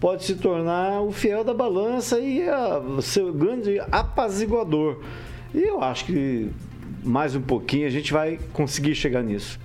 pode 0.00 0.24
se 0.24 0.34
tornar 0.34 1.00
o 1.02 1.12
fiel 1.12 1.42
da 1.44 1.54
balança 1.54 2.18
e 2.18 2.48
a, 2.48 2.80
seu 3.00 3.32
grande 3.32 3.80
apaziguador. 3.90 5.00
E 5.54 5.62
eu 5.62 5.82
acho 5.82 6.04
que 6.06 6.50
mais 7.02 7.34
um 7.34 7.40
pouquinho 7.40 7.86
a 7.86 7.90
gente 7.90 8.12
vai 8.12 8.38
conseguir 8.52 8.94
chegar 8.94 9.22
nisso. 9.22 9.58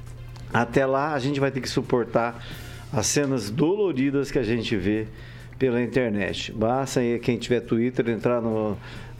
Até 0.54 0.86
lá 0.86 1.14
a 1.14 1.20
gente 1.20 1.40
vai 1.40 1.52
ter 1.52 1.62
que 1.62 1.70
suportar 1.70 2.44
as 2.92 3.08
cenas 3.08 3.50
doloridas 3.50 4.32
que 4.32 4.40
a 4.40 4.44
gente 4.44 4.76
vê 4.76 5.08
pela 5.58 5.82
internet. 5.82 6.52
Basta 6.52 7.00
aí 7.00 7.18
quem 7.20 7.38
tiver 7.38 7.62
Twitter 7.62 8.10
entrar 8.10 8.42
no, 8.42 8.72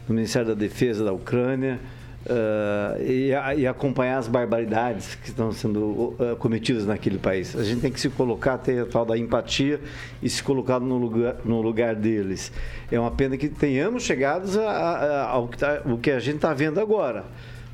no 0.08 0.14
Ministério 0.14 0.48
da 0.48 0.54
Defesa 0.54 1.04
da 1.04 1.12
Ucrânia, 1.12 1.80
uh, 2.26 3.02
e, 3.02 3.30
e, 3.60 3.66
acompanhar 3.66 4.18
as 4.18 4.28
barbaridades 4.28 5.14
que 5.14 5.28
estão 5.28 5.52
sendo 5.52 5.80
uh, 5.80 6.36
cometidas 6.38 6.86
naquele 6.86 7.18
país. 7.18 7.56
A 7.56 7.64
gente 7.64 7.80
tem 7.80 7.90
que 7.90 8.00
se 8.00 8.08
colocar, 8.10 8.58
ter 8.58 8.82
a 8.82 8.86
tal 8.86 9.04
da 9.04 9.16
empatia 9.16 9.80
e 10.22 10.28
se 10.28 10.42
colocar 10.42 10.80
no 10.80 10.96
lugar, 10.98 11.36
no 11.44 11.60
lugar 11.60 11.94
deles. 11.94 12.52
É 12.90 12.98
uma 12.98 13.10
pena 13.10 13.36
que 13.36 13.48
tenhamos 13.48 14.02
chegados 14.02 14.56
a, 14.56 14.70
a, 14.70 15.28
ao 15.30 15.48
que, 15.48 15.58
tá, 15.58 15.82
o 15.84 15.98
que 15.98 16.10
a 16.10 16.20
gente 16.20 16.36
está 16.36 16.52
vendo 16.52 16.80
agora. 16.80 17.24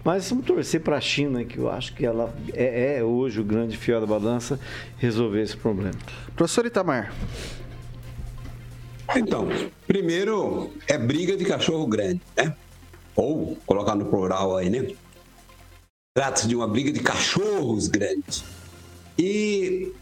Mas 0.04 0.30
vamos 0.30 0.46
torcer 0.46 0.80
para 0.80 0.96
a 0.96 1.00
China, 1.00 1.44
que 1.44 1.58
eu 1.58 1.70
acho 1.70 1.92
que 1.94 2.06
ela 2.06 2.32
é, 2.54 2.98
é, 2.98 3.04
hoje 3.04 3.40
o 3.40 3.44
grande 3.44 3.76
fiel 3.76 4.00
da 4.00 4.06
balança, 4.06 4.58
resolver 4.96 5.42
esse 5.42 5.56
problema. 5.56 5.94
Professor 6.34 6.64
Itamar. 6.64 7.12
Então, 9.16 9.48
primeiro 9.86 10.70
é 10.86 10.96
briga 10.96 11.36
de 11.36 11.44
cachorro 11.44 11.86
grande, 11.86 12.20
né? 12.36 12.54
Ou 13.18 13.58
colocar 13.66 13.96
no 13.96 14.04
plural 14.04 14.56
aí, 14.56 14.70
né? 14.70 14.94
Trata-se 16.16 16.46
de 16.46 16.54
uma 16.54 16.68
briga 16.68 16.92
de 16.92 17.00
cachorros 17.00 17.88
grandes. 17.88 18.44
E, 19.18 19.92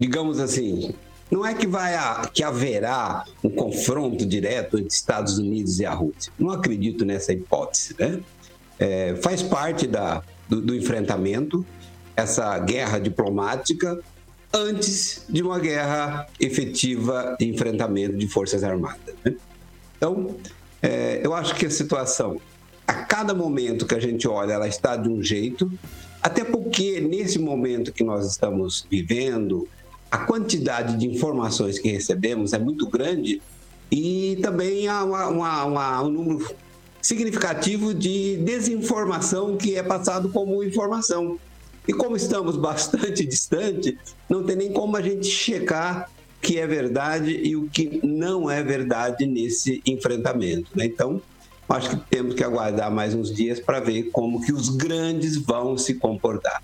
digamos 0.00 0.38
assim, 0.38 0.94
não 1.30 1.44
é 1.44 1.54
que, 1.54 1.66
vai 1.66 1.94
a, 1.94 2.30
que 2.32 2.42
haverá 2.42 3.24
um 3.42 3.48
confronto 3.48 4.26
direto 4.26 4.78
entre 4.78 4.92
Estados 4.92 5.38
Unidos 5.38 5.80
e 5.80 5.86
a 5.86 5.94
Rússia. 5.94 6.30
Não 6.38 6.50
acredito 6.50 7.02
nessa 7.04 7.32
hipótese, 7.32 7.96
né? 7.98 8.20
É, 8.78 9.16
faz 9.16 9.42
parte 9.42 9.86
da, 9.86 10.22
do, 10.48 10.60
do 10.60 10.74
enfrentamento, 10.74 11.64
essa 12.14 12.58
guerra 12.58 12.98
diplomática, 12.98 13.98
antes 14.52 15.24
de 15.28 15.42
uma 15.42 15.58
guerra 15.58 16.26
efetiva 16.38 17.36
de 17.38 17.48
enfrentamento 17.48 18.16
de 18.16 18.28
forças 18.28 18.62
armadas. 18.62 19.14
Né? 19.24 19.34
Então, 19.96 20.36
é, 20.82 21.20
eu 21.24 21.34
acho 21.34 21.54
que 21.54 21.66
a 21.66 21.70
situação, 21.70 22.40
a 22.86 22.92
cada 22.92 23.34
momento 23.34 23.86
que 23.86 23.94
a 23.94 24.00
gente 24.00 24.26
olha, 24.28 24.52
ela 24.52 24.68
está 24.68 24.96
de 24.96 25.08
um 25.08 25.22
jeito, 25.22 25.70
até 26.22 26.44
porque 26.44 27.00
nesse 27.00 27.38
momento 27.38 27.92
que 27.92 28.04
nós 28.04 28.26
estamos 28.26 28.86
vivendo, 28.90 29.68
a 30.10 30.18
quantidade 30.18 30.96
de 30.96 31.06
informações 31.06 31.78
que 31.78 31.88
recebemos 31.88 32.52
é 32.52 32.58
muito 32.58 32.88
grande 32.88 33.42
e 33.90 34.38
também 34.42 34.88
há 34.88 35.04
uma, 35.04 35.28
uma, 35.28 35.64
uma, 35.64 36.02
um 36.02 36.10
número 36.10 36.54
significativo 37.00 37.94
de 37.94 38.36
desinformação 38.38 39.56
que 39.56 39.76
é 39.76 39.82
passado 39.82 40.28
como 40.30 40.62
informação. 40.62 41.38
E 41.86 41.92
como 41.92 42.16
estamos 42.16 42.56
bastante 42.56 43.24
distante, 43.26 43.98
não 44.28 44.44
tem 44.44 44.56
nem 44.56 44.72
como 44.72 44.96
a 44.96 45.02
gente 45.02 45.26
checar 45.26 46.10
que 46.40 46.58
é 46.58 46.66
verdade 46.66 47.30
e 47.30 47.56
o 47.56 47.68
que 47.68 48.00
não 48.04 48.50
é 48.50 48.62
verdade 48.62 49.26
nesse 49.26 49.82
enfrentamento. 49.86 50.70
Né? 50.74 50.86
Então, 50.86 51.20
acho 51.68 51.90
que 51.90 51.96
temos 51.96 52.34
que 52.34 52.44
aguardar 52.44 52.90
mais 52.90 53.14
uns 53.14 53.34
dias 53.34 53.60
para 53.60 53.80
ver 53.80 54.04
como 54.10 54.40
que 54.40 54.52
os 54.52 54.68
grandes 54.68 55.36
vão 55.36 55.76
se 55.76 55.94
comportar. 55.94 56.62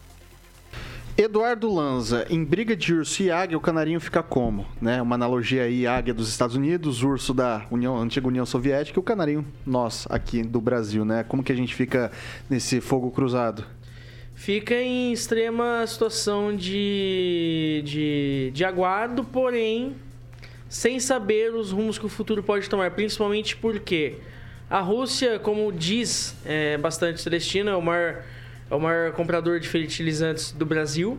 Eduardo 1.17 1.73
Lanza, 1.73 2.27
em 2.29 2.43
briga 2.43 2.75
de 2.75 2.93
urso 2.93 3.23
e 3.23 3.31
águia, 3.31 3.57
o 3.57 3.61
canarinho 3.61 4.01
fica 4.01 4.21
como? 4.21 4.67
Né? 4.81 5.01
Uma 5.01 5.15
analogia 5.15 5.63
aí, 5.63 5.87
águia 5.87 6.13
dos 6.13 6.29
Estados 6.29 6.57
Unidos, 6.57 7.05
urso 7.05 7.33
da 7.33 7.65
União, 7.71 7.97
antiga 7.97 8.27
União 8.27 8.45
Soviética 8.45 8.99
e 8.99 9.01
o 9.01 9.03
canarinho 9.03 9.47
nós, 9.65 10.09
aqui 10.11 10.43
do 10.43 10.61
Brasil, 10.61 11.05
né? 11.05 11.23
Como 11.23 11.45
que 11.45 11.53
a 11.53 11.55
gente 11.55 11.73
fica 11.73 12.11
nesse 12.51 12.81
fogo 12.81 13.13
cruzado? 13.13 13.65
Fica 14.35 14.75
em 14.75 15.13
extrema 15.13 15.87
situação 15.87 16.55
de, 16.55 17.83
de, 17.85 18.51
de 18.53 18.65
aguardo, 18.65 19.25
porém 19.25 19.95
sem 20.69 20.99
saber 20.99 21.55
os 21.55 21.71
rumos 21.71 21.99
que 21.99 22.07
o 22.07 22.09
futuro 22.09 22.43
pode 22.43 22.69
tomar, 22.69 22.91
principalmente 22.91 23.57
porque 23.57 24.17
a 24.69 24.81
Rússia, 24.81 25.39
como 25.39 25.71
diz 25.71 26.35
é, 26.45 26.77
bastante 26.77 27.21
Celestino, 27.21 27.71
é 27.71 27.77
o, 27.77 27.83
maior, 27.83 28.25
é 28.71 28.75
o 28.75 28.81
maior 28.81 29.13
comprador 29.13 29.61
de 29.61 29.69
fertilizantes 29.69 30.51
do 30.51 30.67
Brasil. 30.67 31.19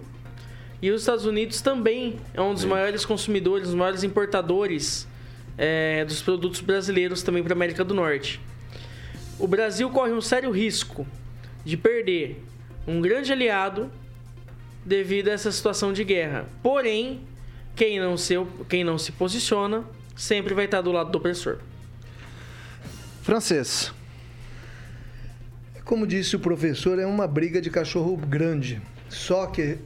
E 0.81 0.91
os 0.91 1.01
Estados 1.01 1.25
Unidos 1.25 1.62
também 1.62 2.19
é 2.34 2.41
um 2.41 2.53
dos 2.53 2.65
maiores 2.65 3.05
consumidores, 3.05 3.69
os 3.69 3.75
maiores 3.75 4.03
importadores 4.03 5.07
é, 5.57 6.03
dos 6.03 6.22
produtos 6.22 6.60
brasileiros 6.60 7.24
também 7.24 7.41
para 7.41 7.53
a 7.53 7.55
América 7.55 7.84
do 7.84 7.93
Norte. 7.93 8.41
O 9.39 9.48
Brasil 9.48 9.89
corre 9.89 10.12
um 10.12 10.22
sério 10.22 10.51
risco 10.51 11.07
de 11.63 11.77
perder 11.77 12.43
um 12.88 13.01
grande 13.01 13.32
aliado 13.32 13.92
devido 14.86 15.30
a 15.30 15.32
essa 15.32 15.51
situação 15.51 15.92
de 15.92 16.04
guerra. 16.04 16.46
Porém, 16.62 17.22
quem 17.75 18.00
não 18.00 18.15
se, 18.15 18.36
quem 18.70 18.84
não 18.84 18.98
se 18.98 19.12
posiciona 19.12 19.84
sempre 20.15 20.54
vai 20.54 20.65
estar 20.65 20.82
do 20.82 20.92
lado 20.92 21.12
do 21.12 21.18
opressor. 21.18 21.58
Francês. 23.24 23.92
Como 25.84 26.06
disse 26.08 26.36
o 26.36 26.39
professor, 26.39 27.00
é 27.00 27.06
uma 27.06 27.27
briga 27.27 27.62
de 27.62 27.70
cachorro 27.70 28.15
grande. 28.15 28.82
Só 29.10 29.48
que 29.48 29.77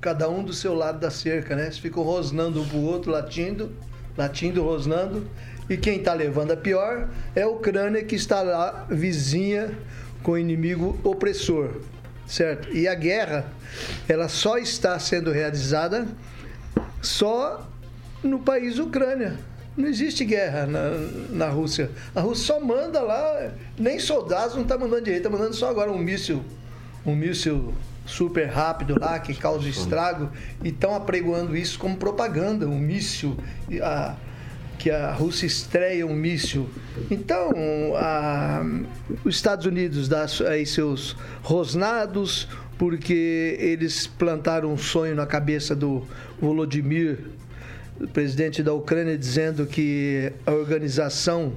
cada 0.00 0.28
um 0.28 0.42
do 0.42 0.52
seu 0.52 0.74
lado 0.74 0.98
da 0.98 1.10
cerca, 1.10 1.54
né? 1.54 1.64
Eles 1.64 1.78
ficam 1.78 2.02
rosnando 2.02 2.62
um 2.62 2.68
pro 2.68 2.78
outro, 2.78 3.10
latindo, 3.10 3.72
latindo, 4.16 4.62
rosnando. 4.62 5.28
E 5.68 5.76
quem 5.76 5.98
está 5.98 6.14
levando 6.14 6.52
a 6.52 6.56
pior 6.56 7.08
é 7.34 7.42
a 7.42 7.48
Ucrânia, 7.48 8.02
que 8.02 8.14
está 8.14 8.42
lá 8.42 8.86
vizinha 8.90 9.70
com 10.22 10.32
o 10.32 10.38
inimigo 10.38 10.98
opressor 11.04 11.80
certo? 12.28 12.68
E 12.76 12.86
a 12.86 12.94
guerra, 12.94 13.46
ela 14.08 14.28
só 14.28 14.58
está 14.58 14.98
sendo 14.98 15.32
realizada 15.32 16.06
só 17.00 17.66
no 18.22 18.38
país 18.38 18.78
Ucrânia. 18.78 19.36
Não 19.76 19.88
existe 19.88 20.24
guerra 20.24 20.66
na, 20.66 20.90
na 21.30 21.48
Rússia. 21.48 21.90
A 22.14 22.20
Rússia 22.20 22.46
só 22.46 22.60
manda 22.60 23.00
lá, 23.00 23.50
nem 23.78 23.98
soldados 23.98 24.54
não 24.54 24.62
está 24.62 24.76
mandando 24.76 25.02
direito, 25.02 25.26
está 25.26 25.30
mandando 25.30 25.54
só 25.54 25.70
agora 25.70 25.90
um 25.90 25.98
míssil, 25.98 26.42
um 27.06 27.14
míssil 27.14 27.72
super 28.04 28.46
rápido 28.46 28.98
lá 28.98 29.18
que 29.18 29.34
causa 29.34 29.68
estrago 29.68 30.30
e 30.64 30.68
estão 30.68 30.94
apregoando 30.94 31.56
isso 31.56 31.78
como 31.78 31.96
propaganda, 31.96 32.66
um 32.66 32.78
míssil. 32.78 33.36
A, 33.80 34.16
que 34.78 34.90
a 34.90 35.12
Rússia 35.12 35.46
estreia 35.46 36.06
um 36.06 36.14
míssil. 36.14 36.68
Então, 37.10 37.50
a, 37.96 38.64
os 39.24 39.34
Estados 39.34 39.66
Unidos 39.66 40.08
dá 40.08 40.26
aí 40.48 40.64
seus 40.64 41.16
rosnados, 41.42 42.48
porque 42.78 43.56
eles 43.58 44.06
plantaram 44.06 44.72
um 44.72 44.78
sonho 44.78 45.14
na 45.14 45.26
cabeça 45.26 45.74
do 45.74 46.06
Volodymyr, 46.40 47.18
presidente 48.12 48.62
da 48.62 48.72
Ucrânia, 48.72 49.18
dizendo 49.18 49.66
que 49.66 50.32
a 50.46 50.52
organização, 50.52 51.52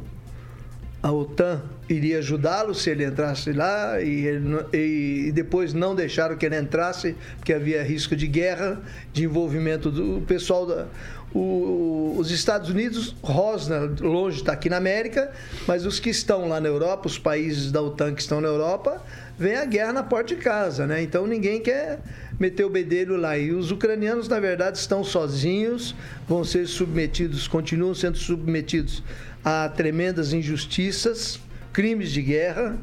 a 1.03 1.12
OTAN, 1.12 1.62
iria 1.89 2.20
ajudá-lo 2.20 2.75
se 2.75 2.89
ele 2.89 3.03
entrasse 3.03 3.51
lá 3.51 4.00
e, 4.00 4.25
ele, 4.27 4.65
e, 4.72 5.31
depois 5.31 5.74
não 5.74 5.96
deixaram 5.96 6.38
que 6.38 6.46
ele 6.46 6.58
entrasse, 6.58 7.15
porque 7.38 7.53
havia 7.53 7.81
risco 7.84 8.15
de 8.15 8.27
guerra, 8.27 8.79
de 9.12 9.24
envolvimento 9.24 9.89
do 9.89 10.22
pessoal 10.22 10.65
da 10.65 10.88
o, 11.34 12.15
os 12.17 12.29
Estados 12.29 12.70
Unidos, 12.70 13.15
Rosna, 13.24 13.89
longe 14.01 14.39
está 14.39 14.51
aqui 14.51 14.70
na 14.70 14.77
América, 14.77 15.31
mas 15.65 15.86
os 15.86 16.00
que 16.00 16.10
estão 16.10 16.50
lá 16.50 16.60
na 16.60 16.67
Europa, 16.67 17.08
os 17.08 17.17
países 17.17 17.72
da 17.72 17.81
OTAN 17.81 18.13
que 18.13 18.22
estão 18.22 18.41
na 18.41 18.50
Europa, 18.50 19.01
vem 19.38 19.55
a 19.55 19.65
guerra 19.65 19.93
na 19.93 20.03
porta 20.03 20.36
de 20.36 20.41
casa, 20.41 20.86
né? 20.86 21.01
Então 21.01 21.25
ninguém 21.25 21.62
quer 21.62 22.00
meter 22.38 22.65
o 22.65 22.70
bedelho 22.70 23.15
lá. 23.15 23.38
E 23.38 23.51
os 23.51 23.72
ucranianos, 23.72 24.27
na 24.27 24.39
verdade, 24.39 24.77
estão 24.77 25.03
sozinhos, 25.03 25.96
vão 26.27 26.43
ser 26.43 26.67
submetidos, 26.67 27.48
continuam 27.48 27.96
sendo 27.96 28.17
submetidos 28.17 29.01
a 29.44 29.70
tremendas 29.70 30.34
injustiças, 30.34 31.40
crimes 31.74 32.12
de 32.12 32.22
guerra. 32.22 32.78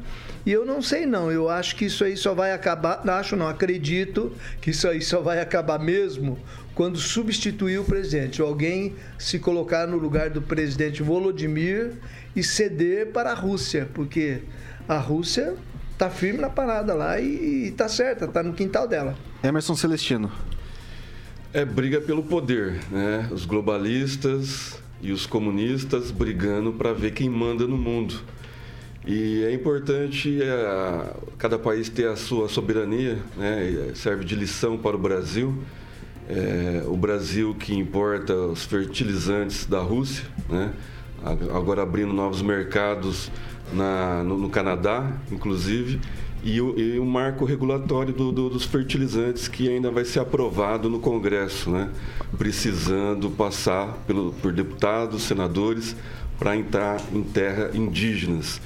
E 0.45 0.51
eu 0.51 0.65
não 0.65 0.81
sei 0.81 1.05
não, 1.05 1.31
eu 1.31 1.49
acho 1.49 1.75
que 1.75 1.85
isso 1.85 2.03
aí 2.03 2.15
só 2.15 2.33
vai 2.33 2.53
acabar, 2.53 3.07
acho 3.09 3.35
não, 3.35 3.47
acredito 3.47 4.31
que 4.61 4.71
isso 4.71 4.87
aí 4.87 5.01
só 5.01 5.21
vai 5.21 5.39
acabar 5.39 5.77
mesmo 5.77 6.39
quando 6.73 6.97
substituir 6.97 7.77
o 7.77 7.83
presidente, 7.83 8.41
alguém 8.41 8.95
se 9.17 9.37
colocar 9.37 9.85
no 9.85 9.97
lugar 9.97 10.29
do 10.29 10.41
presidente 10.41 11.03
Volodymyr 11.03 11.91
e 12.33 12.41
ceder 12.41 13.11
para 13.11 13.31
a 13.31 13.33
Rússia, 13.33 13.89
porque 13.93 14.43
a 14.87 14.97
Rússia 14.97 15.55
está 15.91 16.09
firme 16.09 16.39
na 16.39 16.49
parada 16.49 16.93
lá 16.93 17.19
e 17.19 17.67
está 17.67 17.89
certa, 17.89 18.23
está 18.23 18.41
no 18.41 18.53
quintal 18.53 18.87
dela. 18.87 19.13
Emerson 19.43 19.75
Celestino. 19.75 20.31
É 21.51 21.65
briga 21.65 21.99
pelo 21.99 22.23
poder, 22.23 22.79
né? 22.89 23.27
Os 23.29 23.43
globalistas 23.43 24.79
e 25.01 25.11
os 25.11 25.25
comunistas 25.25 26.11
brigando 26.11 26.73
para 26.73 26.93
ver 26.93 27.11
quem 27.11 27.29
manda 27.29 27.67
no 27.67 27.77
mundo. 27.77 28.15
E 29.05 29.43
é 29.43 29.53
importante 29.53 30.41
é, 30.41 31.13
cada 31.37 31.57
país 31.57 31.89
ter 31.89 32.07
a 32.07 32.15
sua 32.15 32.49
soberania, 32.49 33.17
né? 33.37 33.91
serve 33.95 34.25
de 34.25 34.35
lição 34.35 34.77
para 34.77 34.95
o 34.95 34.99
Brasil 34.99 35.57
é, 36.29 36.83
o 36.85 36.95
Brasil 36.95 37.55
que 37.55 37.75
importa 37.75 38.35
os 38.35 38.63
fertilizantes 38.63 39.65
da 39.65 39.79
Rússia, 39.79 40.25
né? 40.47 40.71
agora 41.53 41.81
abrindo 41.81 42.13
novos 42.13 42.41
mercados 42.41 43.31
na, 43.73 44.23
no, 44.23 44.37
no 44.37 44.49
Canadá, 44.49 45.11
inclusive, 45.31 45.99
e 46.43 46.61
o, 46.61 46.77
e 46.79 46.99
o 46.99 47.05
marco 47.05 47.43
regulatório 47.45 48.13
do, 48.13 48.31
do, 48.31 48.49
dos 48.49 48.65
fertilizantes 48.65 49.47
que 49.47 49.67
ainda 49.67 49.91
vai 49.91 50.05
ser 50.05 50.19
aprovado 50.19 50.89
no 50.89 50.99
Congresso, 50.99 51.69
né? 51.69 51.89
precisando 52.37 53.29
passar 53.29 53.93
pelo, 54.07 54.31
por 54.33 54.51
deputados, 54.53 55.23
senadores, 55.23 55.95
para 56.37 56.55
entrar 56.55 57.01
em 57.13 57.21
terra 57.21 57.71
indígenas. 57.73 58.61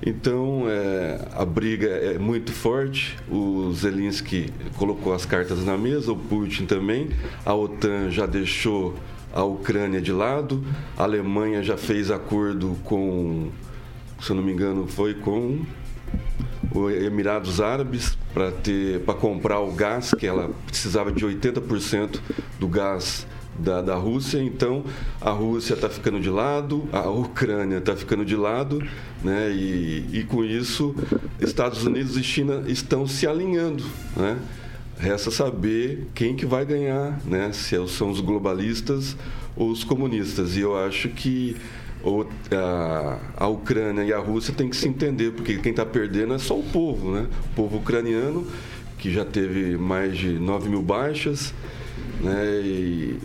Então, 0.00 0.64
é, 0.68 1.26
a 1.34 1.44
briga 1.44 1.88
é 1.88 2.18
muito 2.18 2.52
forte. 2.52 3.16
O 3.28 3.72
Zelensky 3.72 4.52
colocou 4.76 5.12
as 5.12 5.26
cartas 5.26 5.64
na 5.64 5.76
mesa, 5.76 6.12
o 6.12 6.16
Putin 6.16 6.66
também. 6.66 7.08
A 7.44 7.52
OTAN 7.52 8.08
já 8.08 8.24
deixou 8.24 8.94
a 9.32 9.42
Ucrânia 9.42 10.00
de 10.00 10.12
lado. 10.12 10.64
A 10.96 11.02
Alemanha 11.02 11.64
já 11.64 11.76
fez 11.76 12.12
acordo 12.12 12.76
com, 12.84 13.48
se 14.20 14.30
eu 14.30 14.36
não 14.36 14.42
me 14.42 14.52
engano, 14.52 14.86
foi 14.86 15.14
com 15.14 15.64
os 16.72 16.92
Emirados 16.92 17.60
Árabes 17.60 18.16
para 18.32 18.50
ter 18.50 19.00
para 19.00 19.14
comprar 19.14 19.60
o 19.60 19.72
gás 19.72 20.12
que 20.12 20.26
ela 20.26 20.50
precisava 20.66 21.10
de 21.10 21.24
80% 21.24 22.20
do 22.58 22.68
gás 22.68 23.26
da, 23.58 23.82
da 23.82 23.94
Rússia. 23.96 24.42
Então 24.42 24.84
a 25.20 25.30
Rússia 25.30 25.74
está 25.74 25.88
ficando 25.88 26.20
de 26.20 26.30
lado, 26.30 26.88
a 26.92 27.08
Ucrânia 27.08 27.78
está 27.78 27.96
ficando 27.96 28.24
de 28.24 28.36
lado, 28.36 28.82
né? 29.22 29.50
E, 29.50 30.06
e 30.12 30.24
com 30.24 30.44
isso 30.44 30.94
Estados 31.40 31.84
Unidos 31.84 32.16
e 32.16 32.22
China 32.22 32.64
estão 32.66 33.06
se 33.06 33.26
alinhando, 33.26 33.84
né? 34.16 34.38
Resta 34.98 35.30
saber 35.30 36.08
quem 36.14 36.34
que 36.34 36.44
vai 36.44 36.64
ganhar, 36.64 37.20
né? 37.24 37.52
Se 37.52 37.76
são 37.88 38.10
os 38.10 38.20
globalistas 38.20 39.16
ou 39.56 39.70
os 39.70 39.84
comunistas. 39.84 40.56
E 40.56 40.60
eu 40.60 40.76
acho 40.76 41.08
que 41.08 41.56
a, 42.52 43.18
a 43.36 43.48
Ucrânia 43.48 44.02
e 44.02 44.12
a 44.12 44.18
Rússia 44.18 44.54
têm 44.54 44.68
que 44.68 44.76
se 44.76 44.88
entender, 44.88 45.32
porque 45.32 45.58
quem 45.58 45.70
está 45.70 45.84
perdendo 45.84 46.34
é 46.34 46.38
só 46.38 46.58
o 46.58 46.62
povo, 46.62 47.12
né? 47.12 47.26
O 47.52 47.54
povo 47.54 47.78
ucraniano, 47.78 48.46
que 48.98 49.10
já 49.10 49.24
teve 49.24 49.76
mais 49.76 50.16
de 50.16 50.38
9 50.38 50.68
mil 50.68 50.82
baixas, 50.82 51.54
né? 52.20 52.60
E 52.62 53.16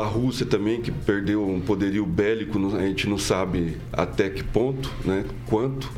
a 0.00 0.04
Rússia 0.04 0.46
também, 0.46 0.80
que 0.80 0.90
perdeu 0.90 1.46
um 1.48 1.60
poderio 1.60 2.06
bélico, 2.06 2.58
a 2.76 2.86
gente 2.86 3.08
não 3.08 3.18
sabe 3.18 3.76
até 3.92 4.30
que 4.30 4.44
ponto, 4.44 4.92
né? 5.04 5.24
Quanto 5.46 5.90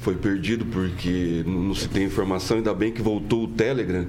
foi 0.00 0.14
perdido, 0.14 0.64
porque 0.66 1.42
não 1.46 1.74
se 1.74 1.88
tem 1.88 2.04
informação, 2.04 2.56
ainda 2.56 2.72
bem 2.72 2.92
que 2.92 3.02
voltou 3.02 3.44
o 3.44 3.48
Telegram 3.48 4.06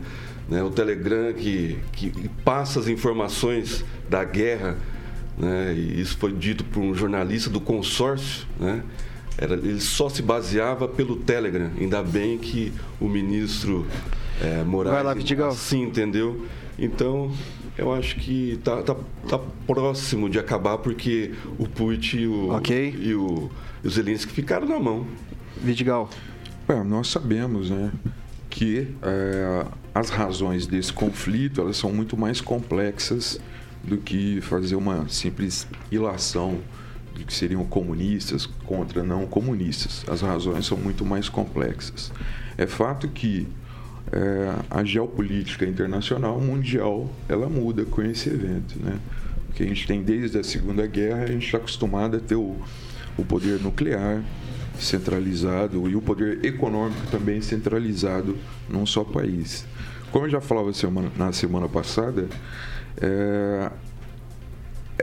né? 0.49 0.63
O 0.63 0.71
Telegram 0.71 1.31
que, 1.31 1.77
que 1.93 2.11
passa 2.43 2.79
as 2.79 2.87
informações 2.87 3.85
da 4.09 4.23
guerra, 4.23 4.77
né? 5.39 5.73
e 5.73 6.01
isso 6.01 6.17
foi 6.17 6.31
dito 6.33 6.63
por 6.65 6.81
um 6.81 6.93
jornalista 6.93 7.49
do 7.49 7.61
consórcio, 7.61 8.45
né? 8.59 8.83
Era, 9.37 9.53
ele 9.53 9.79
só 9.79 10.09
se 10.09 10.21
baseava 10.21 10.85
pelo 10.85 11.15
Telegram. 11.15 11.71
Ainda 11.79 12.03
bem 12.03 12.37
que 12.37 12.73
o 12.99 13.07
ministro 13.07 13.87
é, 14.41 14.63
Moraes 14.63 15.05
lá, 15.37 15.47
assim 15.47 15.83
entendeu. 15.83 16.45
Então, 16.77 17.31
eu 17.77 17.93
acho 17.93 18.17
que 18.17 18.51
está 18.51 18.83
tá, 18.83 18.95
tá 19.29 19.39
próximo 19.65 20.29
de 20.29 20.37
acabar 20.37 20.77
porque 20.79 21.31
o 21.57 21.65
Putin 21.69 22.17
e 22.17 22.27
o, 22.27 22.53
okay. 22.53 22.93
e 22.99 23.15
o, 23.15 23.49
e 23.81 23.87
o 23.87 23.89
Zelensky 23.89 24.33
ficaram 24.33 24.67
na 24.67 24.77
mão. 24.77 25.07
Vidigal. 25.55 26.09
É, 26.67 26.83
nós 26.83 27.07
sabemos, 27.07 27.69
né? 27.69 27.91
que 28.49 28.87
é, 29.01 29.65
as 29.93 30.09
razões 30.09 30.65
desse 30.65 30.91
conflito 30.91 31.61
elas 31.61 31.77
são 31.77 31.93
muito 31.93 32.17
mais 32.17 32.41
complexas 32.41 33.39
do 33.83 33.97
que 33.97 34.41
fazer 34.41 34.75
uma 34.75 35.07
simples 35.07 35.67
ilação 35.91 36.59
de 37.15 37.23
que 37.23 37.33
seriam 37.33 37.63
comunistas 37.65 38.45
contra 38.65 39.03
não 39.03 39.25
comunistas. 39.25 40.05
As 40.07 40.21
razões 40.21 40.65
são 40.65 40.77
muito 40.77 41.05
mais 41.05 41.27
complexas. 41.27 42.11
É 42.57 42.65
fato 42.65 43.07
que 43.07 43.47
é, 44.11 44.55
a 44.69 44.83
geopolítica 44.83 45.65
internacional 45.65 46.39
mundial 46.39 47.09
ela 47.27 47.49
muda 47.49 47.85
com 47.85 48.01
esse 48.01 48.29
evento, 48.29 48.79
né? 48.79 48.99
Que 49.53 49.63
a 49.63 49.65
gente 49.65 49.85
tem 49.85 50.01
desde 50.01 50.39
a 50.39 50.43
Segunda 50.43 50.85
Guerra 50.87 51.23
a 51.23 51.27
gente 51.27 51.45
está 51.45 51.57
acostumado 51.57 52.17
a 52.17 52.19
ter 52.19 52.35
o, 52.35 52.55
o 53.17 53.25
poder 53.25 53.59
nuclear, 53.59 54.23
centralizado 54.79 55.89
e 55.89 55.95
o 55.95 56.01
poder 56.01 56.43
econômico 56.45 57.05
também 57.11 57.41
centralizado 57.41 58.37
num 58.69 58.85
só 58.85 59.03
país. 59.03 59.65
Como 60.11 60.25
eu 60.25 60.29
já 60.29 60.41
falava 60.41 60.73
semana, 60.73 61.11
na 61.17 61.31
semana 61.31 61.67
passada, 61.67 62.27
é, 63.01 63.71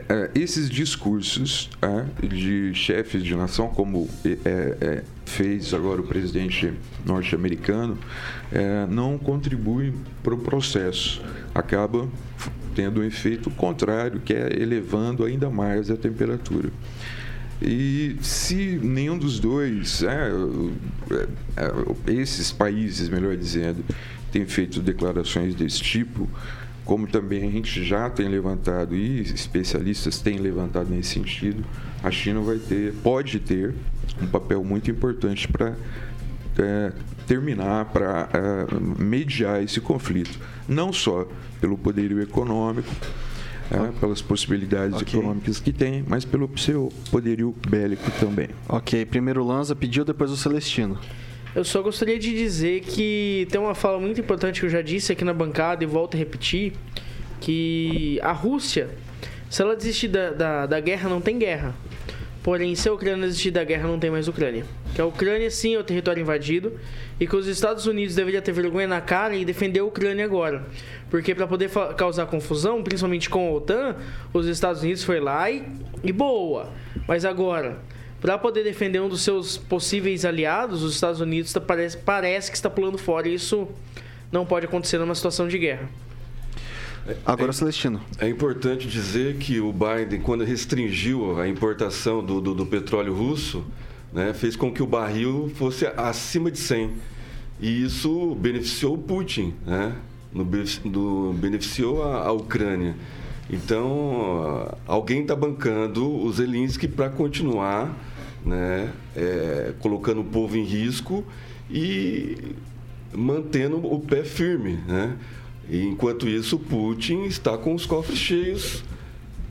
é, 0.09 0.31
esses 0.35 0.69
discursos 0.69 1.71
é, 1.81 2.27
de 2.27 2.75
chefes 2.75 3.23
de 3.23 3.35
nação, 3.35 3.69
como 3.69 4.09
é, 4.25 4.77
é, 4.81 5.05
fez 5.25 5.73
agora 5.73 6.01
o 6.01 6.07
presidente 6.07 6.73
norte-americano, 7.05 7.99
é, 8.53 8.87
não 8.87 9.19
contribuem 9.19 9.95
para 10.23 10.35
o 10.35 10.39
processo. 10.39 11.23
Acaba 11.55 12.09
tendo 12.75 13.01
um 13.01 13.05
efeito 13.05 13.51
contrário, 13.51 14.21
que 14.21 14.35
é 14.35 14.61
elevando 14.61 15.25
ainda 15.25 15.49
mais 15.49 15.91
a 15.91 15.97
temperatura. 15.97 16.71
E 17.61 18.17
se 18.21 18.79
nenhum 18.83 19.17
dos 19.17 19.41
dois, 19.41 20.03
é, 20.03 20.31
é, 21.11 21.27
é, 21.57 22.13
esses 22.13 22.53
países, 22.53 23.09
melhor 23.09 23.35
dizendo, 23.35 23.83
tem 24.31 24.45
feito 24.45 24.81
declarações 24.81 25.55
desse 25.55 25.81
tipo, 25.81 26.29
como 26.87 27.07
também 27.09 27.47
a 27.47 27.51
gente 27.51 27.85
já 27.85 28.09
tem 28.09 28.29
levantado 28.29 28.95
e 28.95 29.21
especialistas 29.21 30.21
têm 30.21 30.39
levantado 30.39 30.89
nesse 30.89 31.11
sentido, 31.11 31.65
a 32.03 32.11
China 32.13 32.41
vai 32.41 32.59
ter, 32.59 32.95
pode 33.03 33.41
ter 33.41 33.75
um 34.23 34.27
papel 34.29 34.63
muito 34.65 34.89
importante 34.89 35.49
para 35.49 35.75
é, 36.59 36.93
terminar, 37.27 37.87
para 37.87 38.29
é, 38.33 39.03
mediar 39.03 39.63
esse 39.63 39.81
conflito, 39.81 40.39
não 40.69 40.93
só 40.93 41.27
pelo 41.61 41.77
poderio 41.77 42.23
econômico, 42.23 42.89
é, 43.69 43.91
pelas 43.99 44.23
possibilidades 44.23 45.03
okay. 45.03 45.19
econômicas 45.19 45.59
que 45.59 45.73
tem, 45.73 46.05
mas 46.07 46.25
pelo 46.25 46.49
seu 46.57 46.93
poderio 47.11 47.53
bélico 47.69 48.09
também. 48.21 48.49
Ok, 48.69 49.05
primeiro 49.07 49.43
o 49.43 49.47
Lanza 49.47 49.75
pediu, 49.75 50.05
depois 50.05 50.31
o 50.31 50.37
Celestino. 50.37 50.97
Eu 51.57 51.65
só 51.65 51.81
gostaria 51.81 52.19
de 52.19 52.35
dizer 52.35 52.83
que 52.83 53.49
tem 53.51 53.59
uma 53.59 53.75
fala 53.75 53.99
muito 53.99 54.21
importante 54.21 54.61
que 54.61 54.67
eu 54.67 54.71
já 54.71 54.83
disse 54.83 55.13
aqui 55.13 55.25
na 55.25 55.33
bancada 55.33 55.83
e 55.83 55.87
volto 55.87 56.15
a 56.15 56.19
repetir, 56.19 56.75
que 57.41 58.21
a 58.23 58.31
Rússia, 58.31 58.91
se 59.49 59.63
ela 59.63 59.75
desistir 59.75 60.09
da, 60.09 60.33
da, 60.33 60.67
da 60.67 60.81
guerra, 60.81 61.09
não 61.09 61.19
tem 61.19 61.39
guerra. 61.39 61.75
Porém, 62.43 62.75
se 62.75 62.91
a 62.91 62.93
Ucrânia 62.93 63.27
desistir 63.27 63.53
da 63.53 63.65
guerra, 63.65 63.89
não 63.89 63.99
tem 63.99 64.11
mais 64.11 64.29
Ucrânia. 64.29 64.67
Que 64.95 65.01
a 65.01 65.07
Ucrânia, 65.07 65.51
sim, 65.51 65.75
é 65.75 65.79
o 65.79 65.83
território 65.83 66.21
invadido 66.21 66.79
e 67.19 67.27
que 67.27 67.35
os 67.35 67.47
Estados 67.47 67.87
Unidos 67.87 68.15
deveriam 68.15 68.43
ter 68.43 68.53
vergonha 68.53 68.87
na 68.87 69.01
cara 69.01 69.35
e 69.35 69.43
defender 69.43 69.81
a 69.81 69.85
Ucrânia 69.85 70.27
agora. 70.27 70.63
Porque 71.09 71.35
para 71.35 71.47
poder 71.47 71.71
causar 71.97 72.27
confusão, 72.27 72.83
principalmente 72.83 73.31
com 73.31 73.49
a 73.49 73.53
OTAN, 73.53 73.97
os 74.31 74.47
Estados 74.47 74.83
Unidos 74.83 75.03
foi 75.03 75.21
lá 75.21 75.51
e, 75.51 75.67
e 76.05 76.13
boa. 76.13 76.69
Mas 77.09 77.25
agora, 77.25 77.79
para 78.21 78.39
poder 78.39 78.65
defender 78.65 79.01
um 79.01 79.09
dos 79.09 79.23
seus 79.23 79.57
possíveis 79.57 80.25
aliados, 80.25 80.83
os 80.83 80.95
Estados 80.95 81.21
Unidos 81.21 81.53
tá, 81.53 81.61
parece, 81.61 81.97
parece 81.99 82.51
que 82.51 82.57
está 82.57 82.71
pulando 82.71 82.99
fora 82.99 83.29
e 83.29 83.35
isso 83.35 83.69
não 84.33 84.45
pode 84.45 84.67
acontecer 84.67 84.99
numa 84.99 85.15
situação 85.15 85.47
de 85.49 85.59
guerra. 85.59 85.89
Agora, 87.25 87.51
é, 87.51 87.53
Celestino. 87.53 88.01
É 88.19 88.29
importante 88.29 88.89
dizer 88.89 89.37
que 89.37 89.61
o 89.61 89.73
Biden, 89.73 90.21
quando 90.21 90.45
restringiu 90.45 91.41
a 91.41 91.47
importação 91.47 92.25
do, 92.25 92.41
do, 92.41 92.55
do 92.55 92.67
petróleo 92.67 93.15
russo, 93.15 93.65
né, 94.13 94.33
fez 94.35 94.57
com 94.57 94.73
que 94.73 94.83
o 94.83 94.87
barril 94.87 95.53
fosse 95.55 95.87
acima 95.97 96.51
de 96.51 96.59
100. 96.59 96.91
E 97.61 97.85
isso 97.85 98.35
beneficiou 98.35 98.95
o 98.95 98.99
Putin, 98.99 99.55
né? 99.65 99.95
No, 100.33 100.45
no, 100.85 101.33
beneficiou 101.33 102.03
a, 102.03 102.27
a 102.27 102.33
Ucrânia. 102.33 102.95
Então, 103.49 104.77
alguém 104.87 105.23
está 105.23 105.37
bancando 105.37 106.09
o 106.11 106.33
Zelensky 106.33 106.89
para 106.89 107.09
continuar 107.09 107.97
né, 108.45 108.93
é, 109.15 109.73
colocando 109.81 110.21
o 110.21 110.25
povo 110.25 110.57
em 110.57 110.65
risco 110.65 111.25
e 111.71 112.37
mantendo 113.13 113.77
o 113.77 114.01
pé 114.01 114.25
firme. 114.25 114.79
Né? 114.87 115.17
E, 115.69 115.85
enquanto 115.85 116.29
isso, 116.29 116.59
Putin 116.59 117.25
está 117.25 117.57
com 117.57 117.75
os 117.75 117.87
cofres 117.87 118.19
cheios 118.19 118.85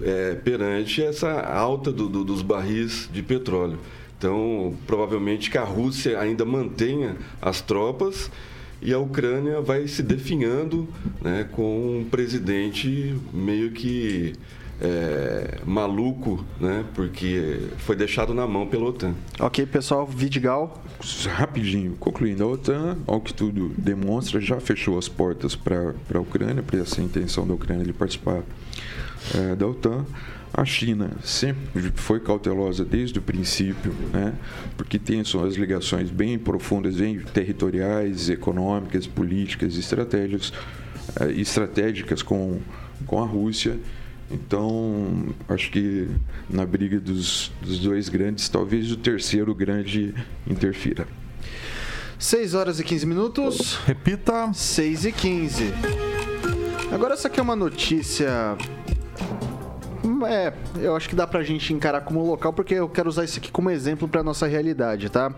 é, 0.01 0.35
perante 0.35 1.01
essa 1.01 1.41
alta 1.41 1.91
do, 1.91 2.09
do, 2.09 2.23
dos 2.23 2.41
barris 2.41 3.09
de 3.11 3.21
petróleo. 3.21 3.79
Então, 4.17 4.75
provavelmente 4.87 5.51
que 5.51 5.57
a 5.57 5.63
Rússia 5.63 6.19
ainda 6.19 6.45
mantenha 6.45 7.17
as 7.41 7.61
tropas 7.61 8.31
e 8.85 8.93
a 8.93 8.99
Ucrânia 8.99 9.59
vai 9.61 9.87
se 9.87 10.03
definhando 10.03 10.87
né, 11.21 11.47
com 11.51 11.99
um 11.99 12.05
presidente 12.05 13.15
meio 13.33 13.71
que 13.71 14.33
é, 14.79 15.59
maluco, 15.65 16.43
né? 16.59 16.85
Porque 16.93 17.59
foi 17.77 17.95
deixado 17.95 18.33
na 18.33 18.45
mão 18.45 18.67
pela 18.67 18.85
OTAN. 18.85 19.13
Ok, 19.39 19.65
pessoal, 19.65 20.05
Vidigal. 20.05 20.83
Rapidinho, 21.29 21.95
concluindo, 21.99 22.43
a 22.43 22.47
OTAN, 22.47 22.97
ao 23.07 23.21
que 23.21 23.33
tudo 23.33 23.71
demonstra, 23.77 24.39
já 24.39 24.59
fechou 24.59 24.97
as 24.97 25.07
portas 25.07 25.55
para 25.55 25.93
a 26.13 26.19
Ucrânia, 26.19 26.61
para 26.61 26.79
essa 26.79 27.01
intenção 27.01 27.47
da 27.47 27.53
Ucrânia 27.53 27.85
de 27.85 27.93
participar 27.93 28.43
é, 29.33 29.55
da 29.55 29.67
OTAN. 29.67 30.05
A 30.57 30.63
China 30.63 31.11
sempre 31.21 31.91
foi 31.95 32.21
cautelosa 32.21 32.85
desde 32.85 33.19
o 33.19 33.21
princípio, 33.21 33.93
né? 34.13 34.33
porque 34.77 34.97
tem 34.97 35.21
suas 35.25 35.55
ligações 35.55 36.09
bem 36.09 36.39
profundas, 36.39 36.95
bem 36.95 37.19
territoriais, 37.19 38.29
econômicas, 38.29 39.05
políticas, 39.05 39.75
estratégias, 39.75 40.53
é, 41.19 41.29
estratégicas 41.33 42.21
com, 42.23 42.61
com 43.05 43.21
a 43.21 43.25
Rússia 43.25 43.77
Então, 44.31 45.27
acho 45.49 45.69
que 45.71 46.07
na 46.49 46.65
briga 46.65 47.01
dos, 47.01 47.51
dos 47.61 47.79
dois 47.79 48.07
grandes, 48.07 48.47
talvez 48.47 48.89
o 48.93 48.95
terceiro 48.95 49.53
grande 49.53 50.15
interfira. 50.47 51.05
6 52.17 52.53
horas 52.53 52.79
e 52.79 52.83
15 52.85 53.05
minutos. 53.05 53.75
Repita. 53.85 54.53
6 54.53 55.05
e 55.05 55.11
15. 55.11 55.65
Agora 56.93 57.13
essa 57.13 57.27
aqui 57.27 57.41
é 57.41 57.43
uma 57.43 57.57
notícia. 57.57 58.57
É, 60.27 60.53
eu 60.77 60.95
acho 60.95 61.09
que 61.09 61.15
dá 61.15 61.25
pra 61.25 61.43
gente 61.43 61.73
encarar 61.73 62.01
como 62.01 62.25
local, 62.25 62.53
porque 62.53 62.75
eu 62.75 62.87
quero 62.87 63.09
usar 63.09 63.23
isso 63.23 63.39
aqui 63.39 63.51
como 63.51 63.69
exemplo 63.69 64.07
pra 64.07 64.23
nossa 64.23 64.45
realidade, 64.47 65.09
tá? 65.09 65.33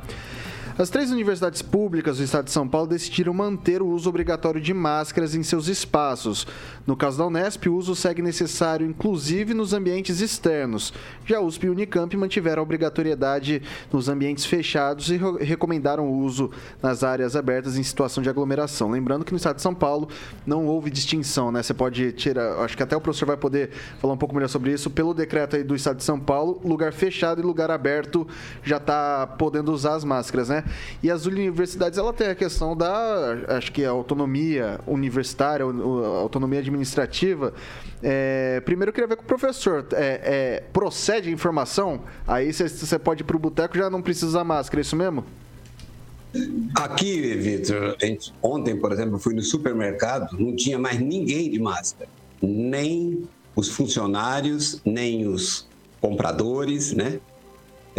As 0.79 0.91
três 0.91 1.09
universidades 1.09 1.63
públicas 1.63 2.19
do 2.19 2.23
estado 2.23 2.45
de 2.45 2.51
São 2.51 2.67
Paulo 2.67 2.87
decidiram 2.87 3.33
manter 3.33 3.81
o 3.81 3.87
uso 3.87 4.07
obrigatório 4.07 4.61
de 4.61 4.75
máscaras 4.75 5.33
em 5.33 5.41
seus 5.41 5.67
espaços. 5.67 6.45
No 6.85 6.95
caso 6.95 7.17
da 7.17 7.25
Unesp, 7.25 7.65
o 7.67 7.73
uso 7.73 7.95
segue 7.95 8.21
necessário, 8.21 8.85
inclusive 8.85 9.55
nos 9.55 9.73
ambientes 9.73 10.21
externos. 10.21 10.93
Já 11.25 11.39
USP 11.41 11.65
e 11.65 11.69
Unicamp 11.71 12.15
mantiveram 12.15 12.59
a 12.59 12.63
obrigatoriedade 12.63 13.63
nos 13.91 14.07
ambientes 14.07 14.45
fechados 14.45 15.09
e 15.09 15.17
recomendaram 15.43 16.07
o 16.07 16.19
uso 16.19 16.51
nas 16.79 17.03
áreas 17.03 17.35
abertas 17.35 17.75
em 17.75 17.81
situação 17.81 18.21
de 18.21 18.29
aglomeração. 18.29 18.91
Lembrando 18.91 19.25
que 19.25 19.31
no 19.31 19.37
estado 19.37 19.55
de 19.55 19.63
São 19.63 19.73
Paulo 19.73 20.07
não 20.45 20.67
houve 20.67 20.91
distinção, 20.91 21.51
né? 21.51 21.63
Você 21.63 21.73
pode 21.73 22.11
tirar, 22.11 22.59
acho 22.59 22.77
que 22.77 22.83
até 22.83 22.95
o 22.95 23.01
professor 23.01 23.25
vai 23.25 23.37
poder 23.37 23.71
falar 23.97 24.13
um 24.13 24.17
pouco 24.17 24.35
melhor 24.35 24.47
sobre 24.47 24.71
isso. 24.73 24.91
Pelo 24.91 25.11
decreto 25.15 25.55
aí 25.55 25.63
do 25.63 25.75
estado 25.75 25.97
de 25.97 26.03
São 26.03 26.19
Paulo, 26.19 26.61
lugar 26.63 26.93
fechado 26.93 27.41
e 27.41 27.43
lugar 27.43 27.71
aberto 27.71 28.27
já 28.63 28.77
está 28.77 29.25
podendo 29.25 29.73
usar 29.73 29.95
as 29.95 30.03
máscaras, 30.03 30.49
né? 30.49 30.66
E 31.01 31.09
as 31.09 31.25
universidades, 31.25 31.97
ela 31.97 32.13
tem 32.13 32.27
a 32.27 32.35
questão 32.35 32.75
da, 32.75 33.37
acho 33.49 33.71
que 33.71 33.83
a 33.83 33.89
autonomia 33.89 34.79
universitária, 34.87 35.65
a 35.65 36.07
autonomia 36.19 36.59
administrativa. 36.59 37.53
É, 38.01 38.61
primeiro 38.61 38.89
eu 38.89 38.93
queria 38.93 39.07
ver 39.07 39.15
com 39.15 39.23
o 39.23 39.25
professor, 39.25 39.85
é, 39.93 40.21
é, 40.23 40.63
procede 40.71 41.29
a 41.29 41.31
informação? 41.31 42.01
Aí 42.27 42.53
você 42.53 42.99
pode 42.99 43.21
ir 43.21 43.25
para 43.25 43.35
o 43.35 43.39
boteco 43.39 43.77
já 43.77 43.89
não 43.89 44.01
precisa 44.01 44.43
máscara, 44.43 44.79
é 44.79 44.83
isso 44.83 44.95
mesmo? 44.95 45.25
Aqui, 46.75 47.35
Vitor, 47.35 47.97
ontem, 48.41 48.77
por 48.77 48.91
exemplo, 48.91 49.17
fui 49.17 49.33
no 49.33 49.41
supermercado, 49.41 50.37
não 50.37 50.55
tinha 50.55 50.77
mais 50.77 50.99
ninguém 50.99 51.49
de 51.49 51.59
máscara. 51.59 52.09
Nem 52.41 53.27
os 53.55 53.69
funcionários, 53.69 54.81
nem 54.85 55.27
os 55.27 55.67
compradores, 55.99 56.93
né? 56.93 57.19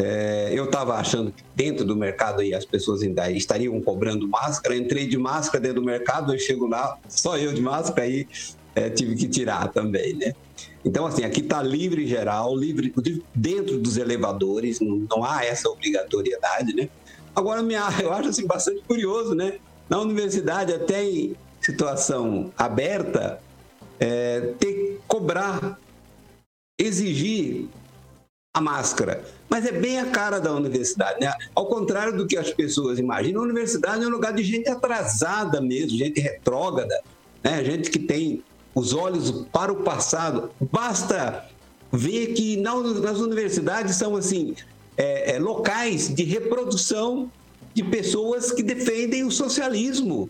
É, 0.01 0.51
eu 0.53 0.67
estava 0.67 0.95
achando 0.95 1.33
que 1.33 1.43
dentro 1.57 1.85
do 1.85 1.97
mercado 1.97 2.41
aí 2.41 2.55
as 2.55 2.65
pessoas 2.65 3.03
ainda 3.03 3.29
estariam 3.33 3.81
cobrando 3.81 4.29
máscara. 4.29 4.77
Entrei 4.77 5.09
de 5.09 5.19
máscara 5.19 5.61
dentro 5.61 5.81
do 5.81 5.85
mercado, 5.85 6.33
eu 6.33 6.39
chego 6.39 6.69
lá, 6.69 6.97
só 7.09 7.37
eu 7.37 7.53
de 7.53 7.61
máscara, 7.61 8.03
aí 8.03 8.29
é, 8.77 8.89
tive 8.89 9.17
que 9.17 9.27
tirar 9.27 9.67
também, 9.73 10.15
né? 10.15 10.35
Então, 10.85 11.05
assim, 11.05 11.25
aqui 11.25 11.41
está 11.41 11.61
livre 11.61 12.07
geral, 12.07 12.57
livre 12.57 12.95
dentro 13.35 13.77
dos 13.77 13.97
elevadores, 13.97 14.79
não, 14.79 15.05
não, 15.11 15.25
há 15.25 15.45
essa 15.45 15.69
obrigatoriedade, 15.69 16.73
né? 16.77 16.89
Agora, 17.35 17.61
eu 18.01 18.13
acho 18.13 18.29
assim, 18.29 18.47
bastante 18.47 18.81
curioso, 18.83 19.35
né? 19.35 19.59
Na 19.91 19.99
universidade, 20.01 20.73
até 20.73 21.03
em 21.03 21.35
situação 21.61 22.53
aberta, 22.57 23.41
é, 23.99 24.53
ter 24.61 25.01
cobrar, 25.09 25.77
exigir 26.79 27.69
a 28.59 28.61
máscara. 28.61 29.25
Mas 29.49 29.64
é 29.64 29.73
bem 29.73 29.99
a 29.99 30.07
cara 30.07 30.38
da 30.38 30.53
universidade, 30.53 31.21
né? 31.21 31.33
Ao 31.55 31.66
contrário 31.66 32.16
do 32.16 32.27
que 32.27 32.37
as 32.37 32.51
pessoas 32.51 32.99
imaginam, 32.99 33.40
a 33.40 33.44
universidade 33.44 34.05
é 34.05 34.07
um 34.07 34.11
lugar 34.11 34.33
de 34.33 34.42
gente 34.42 34.68
atrasada 34.68 35.61
mesmo, 35.61 35.97
gente 35.97 36.21
retrógrada, 36.21 37.01
né? 37.42 37.64
gente 37.64 37.90
que 37.90 37.99
tem 37.99 38.42
os 38.75 38.92
olhos 38.92 39.47
para 39.53 39.73
o 39.73 39.83
passado. 39.83 40.51
Basta 40.61 41.47
ver 41.90 42.35
que 42.35 42.57
nas 42.59 43.18
universidades 43.18 43.97
são 43.97 44.14
assim 44.14 44.55
é, 44.97 45.37
é, 45.37 45.38
locais 45.38 46.14
de 46.14 46.25
reprodução 46.25 47.31
de 47.73 47.83
pessoas 47.83 48.53
que 48.53 48.62
defendem 48.62 49.25
o 49.25 49.31
socialismo. 49.31 50.29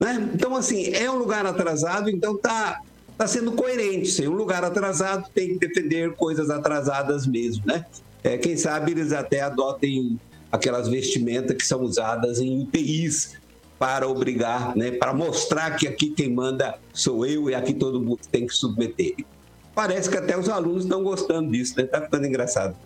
Né? 0.00 0.30
Então, 0.34 0.56
assim, 0.56 0.92
é 0.94 1.10
um 1.10 1.18
lugar 1.18 1.44
atrasado, 1.44 2.08
então 2.08 2.36
tá 2.36 2.80
está 3.22 3.26
sendo 3.26 3.52
coerente. 3.52 4.08
Se 4.08 4.26
um 4.26 4.32
lugar 4.32 4.64
atrasado 4.64 5.28
tem 5.32 5.56
que 5.56 5.66
defender 5.66 6.12
coisas 6.14 6.50
atrasadas 6.50 7.26
mesmo, 7.26 7.64
né? 7.66 7.86
É, 8.24 8.36
quem 8.36 8.56
sabe 8.56 8.92
eles 8.92 9.12
até 9.12 9.40
adotem 9.40 10.18
aquelas 10.50 10.88
vestimentas 10.88 11.56
que 11.56 11.66
são 11.66 11.82
usadas 11.82 12.40
em 12.40 12.62
UTIs 12.62 13.40
para 13.78 14.06
obrigar, 14.06 14.76
né, 14.76 14.92
para 14.92 15.12
mostrar 15.12 15.72
que 15.72 15.88
aqui 15.88 16.10
quem 16.10 16.32
manda 16.32 16.78
sou 16.92 17.26
eu 17.26 17.50
e 17.50 17.54
aqui 17.54 17.74
todo 17.74 18.00
mundo 18.00 18.20
tem 18.30 18.46
que 18.46 18.54
submeter. 18.54 19.16
Parece 19.74 20.08
que 20.08 20.16
até 20.16 20.38
os 20.38 20.48
alunos 20.48 20.84
estão 20.84 21.02
gostando 21.02 21.50
disso, 21.50 21.74
né? 21.78 21.84
Tá 21.84 22.00
ficando 22.00 22.26
engraçado. 22.26 22.76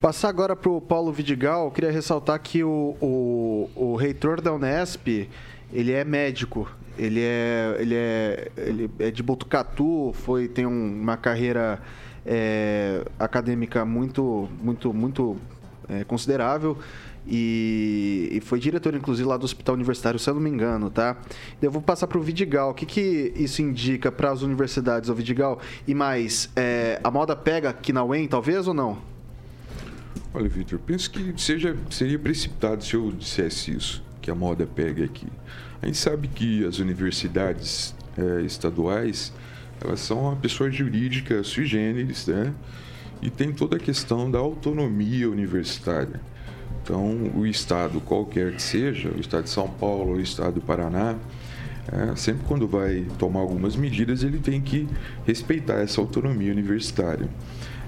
Passar 0.00 0.28
agora 0.28 0.56
para 0.56 0.70
o 0.70 0.80
Paulo 0.80 1.12
Vidigal, 1.12 1.70
queria 1.70 1.90
ressaltar 1.90 2.40
que 2.40 2.64
o, 2.64 2.96
o, 3.00 3.70
o 3.74 3.96
reitor 3.96 4.40
da 4.40 4.52
Unesp, 4.52 5.28
ele 5.72 5.92
é 5.92 6.04
médico, 6.04 6.68
ele 6.98 7.20
é, 7.20 7.76
ele 7.78 7.94
é, 7.94 8.50
ele 8.56 8.90
é 8.98 9.10
de 9.10 9.22
Botucatu, 9.22 10.12
foi, 10.14 10.48
tem 10.48 10.66
um, 10.66 11.00
uma 11.02 11.16
carreira 11.16 11.80
é, 12.24 13.04
acadêmica 13.18 13.84
muito, 13.84 14.48
muito, 14.62 14.92
muito 14.92 15.36
é, 15.88 16.04
considerável. 16.04 16.78
E, 17.26 18.28
e, 18.32 18.40
foi 18.40 18.58
diretor, 18.58 18.94
inclusive, 18.94 19.26
lá 19.26 19.36
do 19.36 19.44
Hospital 19.44 19.74
Universitário, 19.74 20.18
se 20.18 20.28
eu 20.28 20.34
não 20.34 20.42
me 20.42 20.50
engano, 20.50 20.90
tá? 20.90 21.16
Eu 21.60 21.70
vou 21.70 21.80
passar 21.80 22.06
para 22.06 22.18
o 22.18 22.20
Vidigal. 22.20 22.70
O 22.70 22.74
que, 22.74 22.84
que 22.84 23.32
isso 23.34 23.62
indica 23.62 24.12
para 24.12 24.30
as 24.30 24.42
universidades, 24.42 25.08
o 25.08 25.14
Vidigal? 25.14 25.58
E 25.86 25.94
mais, 25.94 26.50
é, 26.54 27.00
a 27.02 27.10
moda 27.10 27.34
pega 27.34 27.70
aqui 27.70 27.92
na 27.94 28.04
UEM, 28.04 28.28
talvez, 28.28 28.68
ou 28.68 28.74
não? 28.74 28.98
Olha, 30.34 30.48
Vitor, 30.48 30.78
penso 30.80 31.10
que 31.10 31.32
seja, 31.40 31.76
seria 31.90 32.18
precipitado 32.18 32.84
se 32.84 32.94
eu 32.94 33.10
dissesse 33.10 33.74
isso, 33.74 34.04
que 34.20 34.30
a 34.30 34.34
moda 34.34 34.66
pega 34.66 35.04
aqui. 35.04 35.28
A 35.84 35.86
gente 35.86 35.98
sabe 35.98 36.28
que 36.28 36.64
as 36.64 36.78
universidades 36.78 37.94
é, 38.16 38.40
estaduais 38.40 39.30
elas 39.84 40.00
são 40.00 40.22
uma 40.22 40.34
pessoa 40.34 40.70
jurídica 40.70 41.44
sui 41.44 41.66
generis, 41.66 42.26
né? 42.26 42.54
E 43.20 43.28
tem 43.28 43.52
toda 43.52 43.76
a 43.76 43.78
questão 43.78 44.30
da 44.30 44.38
autonomia 44.38 45.28
universitária. 45.28 46.18
Então, 46.82 47.30
o 47.34 47.46
Estado, 47.46 48.00
qualquer 48.00 48.54
que 48.54 48.62
seja, 48.62 49.10
o 49.10 49.20
Estado 49.20 49.44
de 49.44 49.50
São 49.50 49.68
Paulo, 49.68 50.14
o 50.14 50.20
Estado 50.22 50.54
do 50.54 50.62
Paraná, 50.62 51.16
é, 51.92 52.16
sempre 52.16 52.46
quando 52.46 52.66
vai 52.66 53.06
tomar 53.18 53.40
algumas 53.40 53.76
medidas, 53.76 54.22
ele 54.22 54.38
tem 54.38 54.62
que 54.62 54.88
respeitar 55.26 55.80
essa 55.80 56.00
autonomia 56.00 56.50
universitária. 56.50 57.28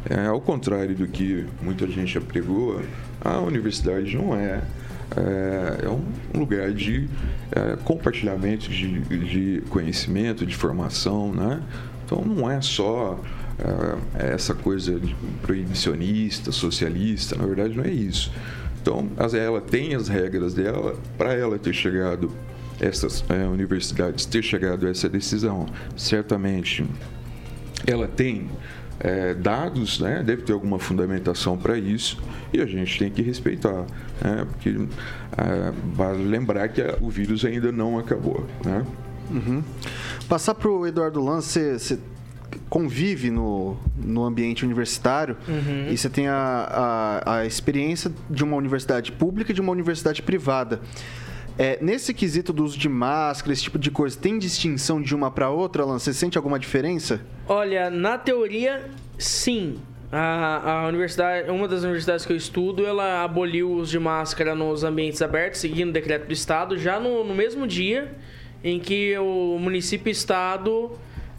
É, 0.05 0.27
ao 0.27 0.43
contrário 0.43 0.95
do 0.95 1.09
que 1.09 1.47
muita 1.63 1.87
gente 1.87 2.19
apregou, 2.19 2.79
a 3.23 3.39
universidade 3.39 4.15
não 4.15 4.37
é 4.37 4.61
é, 5.17 5.87
é 5.87 5.89
um 5.89 6.39
lugar 6.39 6.73
de 6.73 7.09
é, 7.53 7.77
compartilhamento 7.85 8.69
de, 8.69 9.01
de, 9.01 9.63
conhecimento, 9.69 10.47
de 10.47 10.57
formação, 10.57 11.33
né? 11.33 11.63
Então 12.05 12.25
não 12.25 12.51
é 12.51 12.61
só 12.61 13.21
é, 14.17 14.35
essa 14.35 14.55
coisa 14.55 15.01
proibicionista, 15.43 16.51
socialista, 16.51 17.37
na 17.37 17.47
verdade 17.47 17.77
não 17.77 17.85
é 17.85 17.91
isso. 17.91 18.33
Então 18.81 19.09
ela 19.35 19.61
tem 19.61 19.95
as 19.95 20.09
regras 20.09 20.55
dela 20.55 20.97
para 21.19 21.35
ela 21.35 21.59
ter 21.59 21.73
chegado 21.73 22.31
essas 22.81 23.25
é, 23.29 23.47
universidades 23.47 24.27
ter 24.27 24.43
chegado 24.43 24.87
a 24.87 24.91
essa 24.91 25.09
decisão, 25.09 25.67
certamente 25.97 26.85
ela 27.87 28.07
tem 28.07 28.49
é, 29.01 29.35
dados, 29.35 30.01
né? 30.01 30.23
deve 30.25 30.43
ter 30.43 30.53
alguma 30.53 30.79
fundamentação 30.79 31.57
para 31.57 31.79
isso 31.79 32.19
e 32.53 32.61
a 32.61 32.67
gente 32.67 32.99
tem 32.99 33.11
que 33.11 33.23
respeitar, 33.23 33.85
né? 34.23 34.47
porque 34.51 34.71
é, 34.71 35.73
vale 35.95 36.25
lembrar 36.25 36.69
que 36.69 36.83
o 37.01 37.11
vírus 37.11 37.45
ainda 37.45 37.71
não 37.71 37.99
acabou. 37.99 38.47
Né? 38.65 38.85
Uhum. 39.31 39.63
Passar 40.29 40.55
para 40.55 40.71
o 40.71 40.87
Eduardo 40.87 41.23
Lance, 41.23 41.79
você 41.79 41.99
convive 42.69 43.31
no, 43.31 43.77
no 43.97 44.25
ambiente 44.25 44.65
universitário 44.65 45.37
uhum. 45.47 45.89
e 45.91 45.97
você 45.97 46.09
tem 46.09 46.29
a, 46.29 47.21
a, 47.25 47.39
a 47.39 47.47
experiência 47.47 48.11
de 48.31 48.43
uma 48.43 48.57
universidade 48.57 49.13
pública 49.13 49.53
e 49.53 49.55
de 49.55 49.61
uma 49.61 49.73
universidade 49.73 50.23
privada. 50.23 50.81
É, 51.59 51.79
nesse 51.81 52.13
quesito 52.13 52.53
do 52.53 52.65
uso 52.65 52.79
de 52.79 52.89
máscara, 52.89 53.53
esse 53.53 53.63
tipo 53.63 53.79
de 53.79 53.91
coisa, 53.91 54.19
tem 54.19 54.39
distinção 54.39 55.01
de 55.01 55.15
uma 55.15 55.31
para 55.31 55.49
outra, 55.49 55.83
Alan? 55.83 55.99
Você 55.99 56.13
sente 56.13 56.37
alguma 56.37 56.59
diferença? 56.59 57.21
Olha, 57.49 57.89
na 57.89 58.19
teoria, 58.19 58.85
sim. 59.19 59.79
A, 60.13 60.83
a, 60.83 60.89
universidade, 60.89 61.51
uma 61.51 61.67
das 61.67 61.83
universidades 61.83 62.27
que 62.27 62.33
eu 62.33 62.37
estudo, 62.37 62.87
ela 62.87 63.25
aboliu 63.25 63.71
o 63.71 63.75
uso 63.77 63.91
de 63.91 63.99
máscara 63.99 64.55
nos 64.55 64.85
ambientes 64.85 65.21
abertos, 65.23 65.61
seguindo 65.61 65.89
o 65.89 65.93
decreto 65.93 66.27
do 66.27 66.33
Estado, 66.33 66.79
já 66.79 67.01
no, 67.01 67.25
no 67.25 67.35
mesmo 67.35 67.67
dia 67.67 68.15
em 68.63 68.79
que 68.79 69.17
o 69.19 69.59
município 69.59 70.09
e 70.09 70.13
Estado 70.13 70.93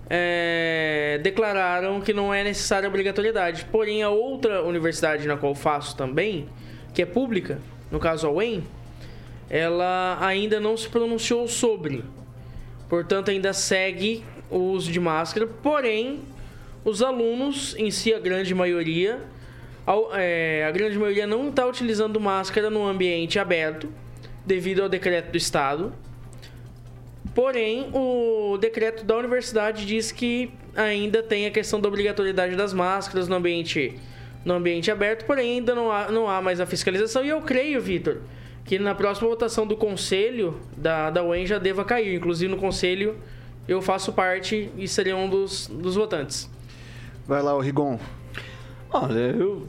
é, 0.10 1.20
declararam 1.22 2.02
que 2.02 2.14
não 2.14 2.34
é 2.34 2.44
necessária 2.44 2.90
obrigatoriedade. 2.90 3.66
Porém, 3.72 4.02
a 4.04 4.10
outra 4.10 4.64
universidade 4.64 5.28
na 5.28 5.38
qual 5.38 5.54
faço 5.54 5.96
também, 5.96 6.48
que 6.94 7.02
é 7.02 7.06
pública, 7.06 7.60
no 7.92 8.00
caso 8.00 8.28
a 8.28 8.32
UEM, 8.32 8.64
ela 9.50 10.18
ainda 10.20 10.60
não 10.60 10.76
se 10.76 10.88
pronunciou 10.90 11.48
sobre. 11.48 12.04
Portanto, 12.90 13.30
ainda 13.30 13.54
segue 13.54 14.24
o 14.50 14.58
uso 14.58 14.92
de 14.92 15.00
máscara, 15.00 15.48
porém, 15.48 16.22
os 16.86 17.02
alunos, 17.02 17.76
em 17.78 17.92
si, 17.92 18.14
a 18.14 18.20
grande 18.20 18.56
maioria, 18.56 19.20
é, 20.14 20.66
a 20.68 20.72
grande 20.72 20.98
maioria 20.98 21.28
não 21.28 21.50
está 21.50 21.66
utilizando 21.66 22.20
máscara 22.20 22.70
no 22.70 22.86
ambiente 22.86 23.40
aberto, 23.40 23.90
devido 24.46 24.84
ao 24.84 24.90
decreto 24.90 25.32
do 25.32 25.38
Estado. 25.38 25.94
Porém, 27.36 27.90
o 27.94 28.58
decreto 28.58 29.06
da 29.06 29.18
universidade 29.18 29.86
diz 29.86 30.12
que 30.12 30.52
ainda 30.76 31.22
tem 31.22 31.46
a 31.46 31.52
questão 31.52 31.80
da 31.80 31.88
obrigatoriedade 31.88 32.56
das 32.56 32.74
máscaras 32.74 33.28
no 33.28 33.36
ambiente, 33.36 34.00
no 34.44 34.54
ambiente 34.56 34.90
aberto, 34.90 35.26
porém 35.26 35.58
ainda 35.58 35.76
não 35.76 35.92
há, 35.92 36.10
não 36.10 36.30
há 36.30 36.42
mais 36.42 36.60
a 36.60 36.66
fiscalização. 36.66 37.24
E 37.24 37.30
eu 37.30 37.42
creio, 37.42 37.82
Vitor, 37.82 38.18
que 38.68 38.78
na 38.78 38.94
próxima 38.94 39.30
votação 39.30 39.66
do 39.66 39.78
conselho 39.78 40.60
da, 40.76 41.10
da 41.10 41.24
UEM 41.24 41.48
já 41.48 41.58
deva 41.58 41.86
cair. 41.86 42.14
Inclusive 42.16 42.52
no 42.52 42.58
conselho 42.58 43.16
eu 43.68 43.82
faço 43.82 44.12
parte 44.12 44.70
e 44.78 44.88
serei 44.88 45.14
um 45.14 45.30
dos, 45.30 45.68
dos 45.68 45.96
votantes. 45.96 46.50
Vai 47.26 47.42
lá, 47.42 47.56
o 47.56 47.60
Rigon. 47.60 47.98
Olha, 48.92 49.20
eu, 49.20 49.66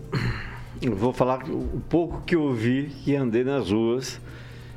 eu 0.83 0.95
vou 0.95 1.13
falar 1.13 1.49
o 1.49 1.81
pouco 1.89 2.23
que 2.23 2.35
eu 2.35 2.53
vi 2.53 2.91
que 3.05 3.15
andei 3.15 3.45
nas 3.45 3.71
ruas 3.71 4.21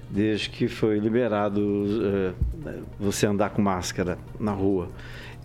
desde 0.09 0.49
que 0.49 0.67
foi 0.67 0.99
liberado 0.99 1.85
eh, 2.03 2.33
você 2.99 3.25
andar 3.25 3.51
com 3.51 3.61
máscara 3.61 4.19
na 4.39 4.51
rua. 4.51 4.89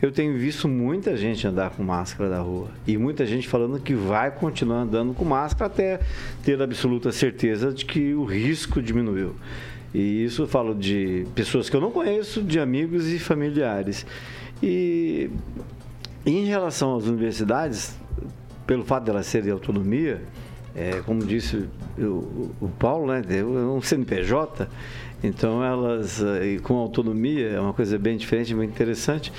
Eu 0.01 0.13
tenho 0.13 0.37
visto 0.37 0.69
muita 0.69 1.17
gente 1.17 1.47
andar 1.47 1.71
com 1.71 1.83
máscara 1.83 2.29
na 2.29 2.41
rua 2.41 2.69
e 2.87 2.99
muita 2.99 3.25
gente 3.25 3.49
falando 3.49 3.81
que 3.81 3.95
vai 3.95 4.31
continuar 4.31 4.81
andando 4.81 5.15
com 5.15 5.25
máscara 5.25 5.67
até 5.73 6.01
ter 6.45 6.61
absoluta 6.61 7.11
certeza 7.11 7.73
de 7.73 7.87
que 7.87 8.13
o 8.13 8.25
risco 8.25 8.83
diminuiu. 8.83 9.35
E 9.95 10.25
isso 10.25 10.43
eu 10.43 10.47
falo 10.47 10.75
de 10.75 11.27
pessoas 11.35 11.71
que 11.71 11.77
eu 11.77 11.81
não 11.81 11.91
conheço, 11.91 12.43
de 12.43 12.61
amigos 12.61 13.09
e 13.09 13.19
familiares. 13.19 14.05
E 14.63 15.31
em 16.27 16.45
relação 16.45 16.95
às 16.95 17.07
universidades, 17.07 17.97
pelo 18.67 18.85
fato 18.85 19.05
delas 19.05 19.27
serem 19.27 19.47
de 19.47 19.51
autonomia, 19.51 20.23
é, 20.75 21.01
como 21.07 21.25
disse 21.25 21.65
o, 21.99 22.69
Paulo, 22.79 23.07
né, 23.07 23.23
é 23.31 23.43
um 23.43 23.81
CNPJ, 23.81 24.69
então 25.25 25.65
elas, 25.65 26.23
eh, 26.23 26.59
com 26.63 26.75
autonomia, 26.75 27.49
é 27.49 27.61
uma 27.61 27.73
coisa 27.73 27.99
bem 27.99 28.19
diferente, 28.19 28.55
bem 28.55 28.69
interessante, 28.69 29.33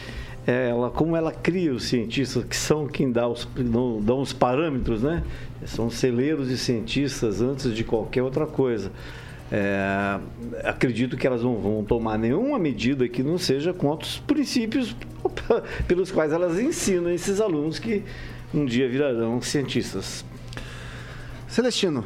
ela, 0.48 0.90
como 0.90 1.16
ela 1.16 1.32
cria 1.32 1.74
os 1.74 1.84
cientistas, 1.84 2.44
que 2.46 2.56
são 2.56 2.88
quem 2.88 3.12
dá 3.12 3.28
os, 3.28 3.46
dão 4.02 4.22
os 4.22 4.32
parâmetros, 4.32 5.04
né? 5.04 5.22
São 5.66 5.90
celeiros 5.90 6.48
de 6.48 6.58
cientistas 6.58 7.42
antes 7.42 7.76
de 7.76 7.84
qualquer 7.84 8.24
outra 8.24 8.48
coisa. 8.48 8.90
É, 9.52 10.20
acredito 10.64 11.18
que 11.18 11.28
elas 11.28 11.44
não 11.44 11.58
vão 11.58 11.84
tomar 11.84 12.18
nenhuma 12.18 12.58
medida 12.58 13.08
que 13.08 13.22
não 13.22 13.38
seja 13.38 13.74
contra 13.74 14.08
os 14.08 14.20
princípios 14.20 14.96
pelos 15.88 16.12
quais 16.12 16.32
elas 16.32 16.58
ensinam 16.60 17.10
esses 17.10 17.42
alunos 17.42 17.78
que 17.78 18.04
um 18.54 18.66
dia 18.66 18.88
virarão 18.88 19.42
cientistas. 19.42 20.24
Celestino. 21.48 22.06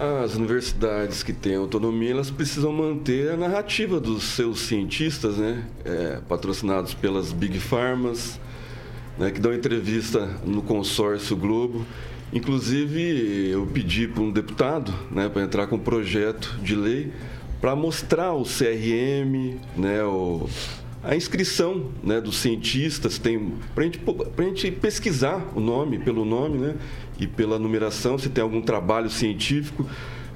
As 0.00 0.36
universidades 0.36 1.24
que 1.24 1.32
têm 1.32 1.56
autonomia, 1.56 2.12
elas 2.12 2.30
precisam 2.30 2.72
manter 2.72 3.32
a 3.32 3.36
narrativa 3.36 3.98
dos 3.98 4.22
seus 4.22 4.60
cientistas, 4.60 5.38
né? 5.38 5.64
É, 5.84 6.20
patrocinados 6.28 6.94
pelas 6.94 7.32
Big 7.32 7.58
Pharmas, 7.58 8.38
né? 9.18 9.32
que 9.32 9.40
dão 9.40 9.52
entrevista 9.52 10.24
no 10.44 10.62
consórcio 10.62 11.36
Globo. 11.36 11.84
Inclusive, 12.32 13.50
eu 13.50 13.66
pedi 13.66 14.06
para 14.06 14.22
um 14.22 14.30
deputado 14.30 14.94
né, 15.10 15.28
para 15.28 15.42
entrar 15.42 15.66
com 15.66 15.74
um 15.74 15.80
projeto 15.80 16.58
de 16.62 16.76
lei 16.76 17.10
para 17.60 17.74
mostrar 17.74 18.34
o 18.34 18.44
CRM, 18.44 19.58
né, 19.76 20.04
o, 20.04 20.48
a 21.02 21.14
inscrição 21.14 21.90
né, 22.02 22.20
dos 22.20 22.38
cientistas, 22.38 23.18
para 23.18 23.82
a 23.82 23.84
gente, 23.84 23.98
pra 23.98 24.44
gente 24.44 24.70
pesquisar 24.72 25.52
o 25.54 25.60
nome, 25.60 25.98
pelo 25.98 26.24
nome 26.24 26.58
né, 26.58 26.74
e 27.18 27.26
pela 27.26 27.58
numeração, 27.58 28.18
se 28.18 28.28
tem 28.28 28.42
algum 28.42 28.60
trabalho 28.60 29.08
científico, 29.08 29.86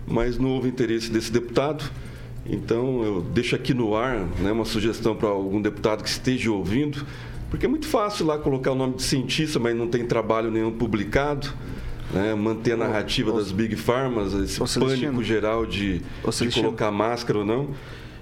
mas 0.07 0.38
não 0.38 0.51
houve 0.51 0.68
interesse 0.68 1.11
desse 1.11 1.33
deputado. 1.33 1.85
Então, 2.46 3.03
eu 3.05 3.20
deixo 3.20 3.55
aqui 3.55 3.72
no 3.75 3.94
ar 3.96 4.27
né, 4.40 4.53
uma 4.53 4.64
sugestão 4.64 5.14
para 5.14 5.29
algum 5.29 5.61
deputado 5.61 6.03
que 6.03 6.09
esteja 6.09 6.51
ouvindo, 6.51 7.05
porque 7.51 7.66
é 7.66 7.68
muito 7.68 7.87
fácil 7.87 8.27
lá 8.27 8.38
colocar 8.38 8.72
o 8.72 8.75
nome 8.75 8.94
de 8.94 9.03
cientista, 9.03 9.59
mas 9.59 9.77
não 9.77 9.87
tem 9.87 10.05
trabalho 10.07 10.51
nenhum 10.51 10.72
publicado. 10.72 11.53
Né, 12.12 12.35
manter 12.35 12.72
a 12.72 12.77
narrativa 12.77 13.33
das 13.33 13.51
Big 13.51 13.75
Pharmas, 13.75 14.35
esse 14.35 14.61
pânico 14.79 15.22
geral 15.22 15.64
de, 15.64 16.03
de 16.40 16.51
colocar 16.53 16.90
máscara 16.90 17.38
ou 17.38 17.44
não. 17.44 17.70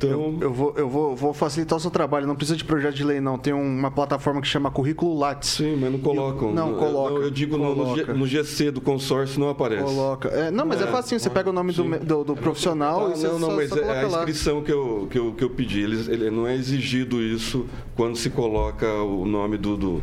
Então, 0.07 0.11
eu, 0.11 0.39
eu, 0.41 0.53
vou, 0.53 0.75
eu 0.77 0.89
vou, 0.89 1.15
vou, 1.17 1.35
facilitar 1.35 1.77
o 1.77 1.81
seu 1.81 1.91
trabalho, 1.91 2.27
não 2.27 2.35
precisa 2.35 2.57
de 2.57 2.65
projeto 2.65 2.95
de 2.95 3.05
lei, 3.05 3.21
não. 3.21 3.37
Tem 3.37 3.53
uma 3.53 3.91
plataforma 3.91 4.41
que 4.41 4.47
chama 4.47 4.71
Currículo 4.71 5.19
Lattes. 5.19 5.51
Sim, 5.51 5.77
mas 5.77 5.93
não 5.93 5.99
colocam. 5.99 6.49
Eu, 6.49 6.55
não, 6.55 6.75
coloca. 6.75 7.15
Eu, 7.15 7.23
eu 7.25 7.31
digo 7.31 7.59
coloca. 7.59 8.13
No, 8.13 8.21
no, 8.21 8.27
GC 8.27 8.71
do 8.71 8.81
consórcio 8.81 9.39
não 9.39 9.51
aparece. 9.51 9.85
Coloca. 9.85 10.29
É, 10.29 10.51
não, 10.51 10.65
mas 10.65 10.81
é, 10.81 10.85
é 10.85 10.87
facinho, 10.87 11.21
você 11.21 11.29
pega 11.29 11.51
o 11.51 11.53
nome 11.53 11.73
do, 11.73 11.99
do, 11.99 12.25
do, 12.25 12.37
profissional 12.37 13.07
ah, 13.07 13.11
e 13.11 13.17
você 13.17 13.27
Não, 13.27 13.39
não, 13.39 13.51
só, 13.51 13.57
mas 13.57 13.69
só 13.69 13.77
é 13.77 14.05
a 14.05 14.09
lá. 14.09 14.19
inscrição 14.19 14.63
que 14.63 14.73
eu, 14.73 15.07
que 15.11 15.19
eu, 15.19 15.33
que 15.35 15.45
eu 15.45 15.51
pedi. 15.51 15.81
Eles, 15.81 16.09
ele, 16.09 16.31
não 16.31 16.47
é 16.47 16.55
exigido 16.55 17.21
isso 17.23 17.67
quando 17.95 18.17
se 18.17 18.31
coloca 18.31 18.87
o 19.03 19.27
nome 19.27 19.59
do, 19.59 19.77
do 19.77 20.03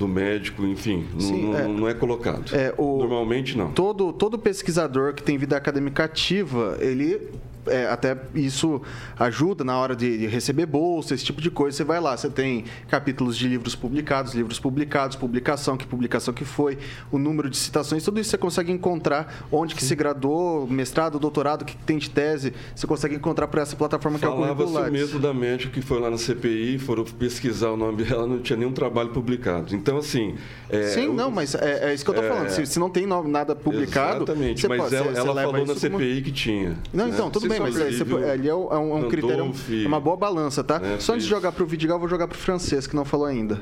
do 0.00 0.08
médico, 0.08 0.64
enfim, 0.64 1.06
Sim, 1.18 1.50
não, 1.50 1.58
é, 1.58 1.68
não 1.68 1.86
é 1.86 1.92
colocado. 1.92 2.56
É, 2.56 2.74
o, 2.78 3.00
Normalmente 3.00 3.54
não. 3.54 3.70
Todo, 3.72 4.14
todo 4.14 4.38
pesquisador 4.38 5.12
que 5.12 5.22
tem 5.22 5.36
vida 5.36 5.58
acadêmica 5.58 6.04
ativa, 6.04 6.78
ele 6.80 7.28
é, 7.66 7.86
até 7.86 8.16
isso 8.34 8.80
ajuda 9.18 9.64
na 9.64 9.76
hora 9.78 9.94
de, 9.94 10.18
de, 10.18 10.26
receber 10.26 10.66
bolsa, 10.66 11.14
esse 11.14 11.24
tipo 11.24 11.40
de 11.40 11.50
coisa. 11.50 11.76
Você 11.76 11.84
vai 11.84 12.00
lá, 12.00 12.16
você 12.16 12.28
tem 12.28 12.64
capítulos 12.88 13.36
de 13.36 13.48
livros 13.48 13.74
publicados, 13.74 14.34
livros 14.34 14.58
publicados, 14.58 15.16
publicação, 15.16 15.76
que 15.76 15.86
publicação 15.86 16.32
que 16.32 16.44
foi, 16.44 16.78
o 17.10 17.18
número 17.18 17.50
de 17.50 17.56
citações, 17.56 18.04
tudo 18.04 18.20
isso 18.20 18.30
você 18.30 18.38
consegue 18.38 18.72
encontrar 18.72 19.46
onde 19.50 19.74
que 19.74 19.84
se 19.84 19.94
graduou, 19.94 20.66
mestrado, 20.66 21.18
doutorado, 21.18 21.64
que 21.64 21.76
tem 21.76 21.98
de 21.98 22.10
tese, 22.10 22.52
você 22.74 22.86
consegue 22.86 23.14
encontrar 23.14 23.48
por 23.48 23.60
essa 23.60 23.76
plataforma 23.76 24.18
que 24.18 24.24
é 24.24 24.28
o 24.28 24.36
Falava-se 24.40 25.16
o 25.16 25.34
médica 25.34 25.72
que 25.72 25.82
foi 25.82 26.00
lá 26.00 26.10
na 26.10 26.18
CPI, 26.18 26.78
foram 26.78 27.04
pesquisar 27.04 27.70
o 27.70 27.76
nome 27.76 28.04
dela, 28.04 28.26
não 28.26 28.40
tinha 28.40 28.56
nenhum 28.56 28.72
trabalho 28.72 29.10
publicado. 29.10 29.74
Então, 29.74 29.98
assim... 29.98 30.34
É, 30.68 30.88
Sim, 30.88 31.08
o, 31.08 31.12
não, 31.12 31.30
mas 31.30 31.54
é, 31.54 31.90
é, 31.90 31.94
isso 31.94 32.04
que 32.04 32.10
eu 32.10 32.14
tô 32.14 32.22
falando. 32.22 32.48
Se, 32.48 32.64
se 32.64 32.78
não 32.78 32.88
tem 32.88 33.06
nada 33.06 33.54
publicado... 33.54 34.24
Exatamente, 34.24 34.68
mas 34.68 34.80
pode, 34.80 34.94
ela, 34.94 35.04
você, 35.04 35.18
ela 35.18 35.32
você 35.32 35.50
falou 35.50 35.66
na 35.66 35.74
CPI 35.74 35.90
como... 35.90 36.22
que 36.22 36.32
tinha. 36.32 36.78
Não, 36.92 37.06
né? 37.06 37.12
então, 37.14 37.30
tudo 37.30 37.49
bem, 37.50 37.60
mas 37.60 37.76
é, 37.78 38.30
ali 38.30 38.48
é 38.48 38.54
um, 38.54 38.72
é 38.72 38.78
um 38.78 39.08
critério, 39.08 39.52
é 39.84 39.86
uma 39.86 40.00
boa 40.00 40.16
balança, 40.16 40.64
tá? 40.64 40.80
É, 40.82 40.98
Só 40.98 41.12
antes 41.14 41.24
de 41.24 41.30
jogar 41.30 41.52
para 41.52 41.62
o 41.62 41.66
Vidigal, 41.66 41.98
vou 41.98 42.08
jogar 42.08 42.26
para 42.26 42.36
o 42.36 42.38
francês, 42.38 42.86
que 42.86 42.96
não 42.96 43.04
falou 43.04 43.26
ainda. 43.26 43.60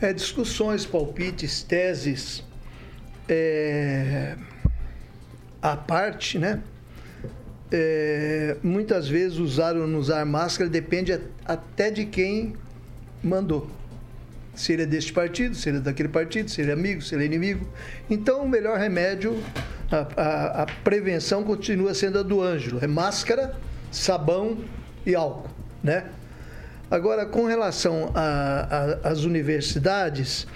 É, 0.00 0.12
discussões, 0.12 0.84
palpites, 0.86 1.62
teses, 1.62 2.44
é, 3.28 4.36
à 5.60 5.76
parte, 5.76 6.38
né? 6.38 6.62
É, 7.72 8.56
muitas 8.62 9.08
vezes 9.08 9.38
usar 9.38 9.76
ou 9.76 9.86
não 9.88 9.98
usar 9.98 10.24
máscara 10.24 10.70
depende 10.70 11.18
até 11.44 11.90
de 11.90 12.06
quem 12.06 12.54
mandou. 13.22 13.68
Se 14.56 14.72
ele 14.72 14.82
é 14.82 14.86
deste 14.86 15.12
partido, 15.12 15.54
se 15.54 15.68
ele 15.68 15.78
é 15.78 15.80
daquele 15.80 16.08
partido, 16.08 16.50
se 16.50 16.60
ele 16.60 16.70
é 16.70 16.74
amigo, 16.74 17.02
se 17.02 17.14
ele 17.14 17.22
é 17.22 17.26
inimigo. 17.26 17.68
Então, 18.10 18.42
o 18.42 18.48
melhor 18.48 18.78
remédio, 18.78 19.40
a, 19.92 20.06
a, 20.20 20.62
a 20.62 20.66
prevenção 20.82 21.44
continua 21.44 21.94
sendo 21.94 22.18
a 22.18 22.22
do 22.22 22.42
Ângelo. 22.42 22.78
É 22.82 22.86
máscara, 22.86 23.54
sabão 23.92 24.64
e 25.04 25.14
álcool, 25.14 25.50
né? 25.84 26.06
Agora, 26.90 27.26
com 27.26 27.46
relação 27.46 28.12
às 29.02 29.24
universidades, 29.24 30.46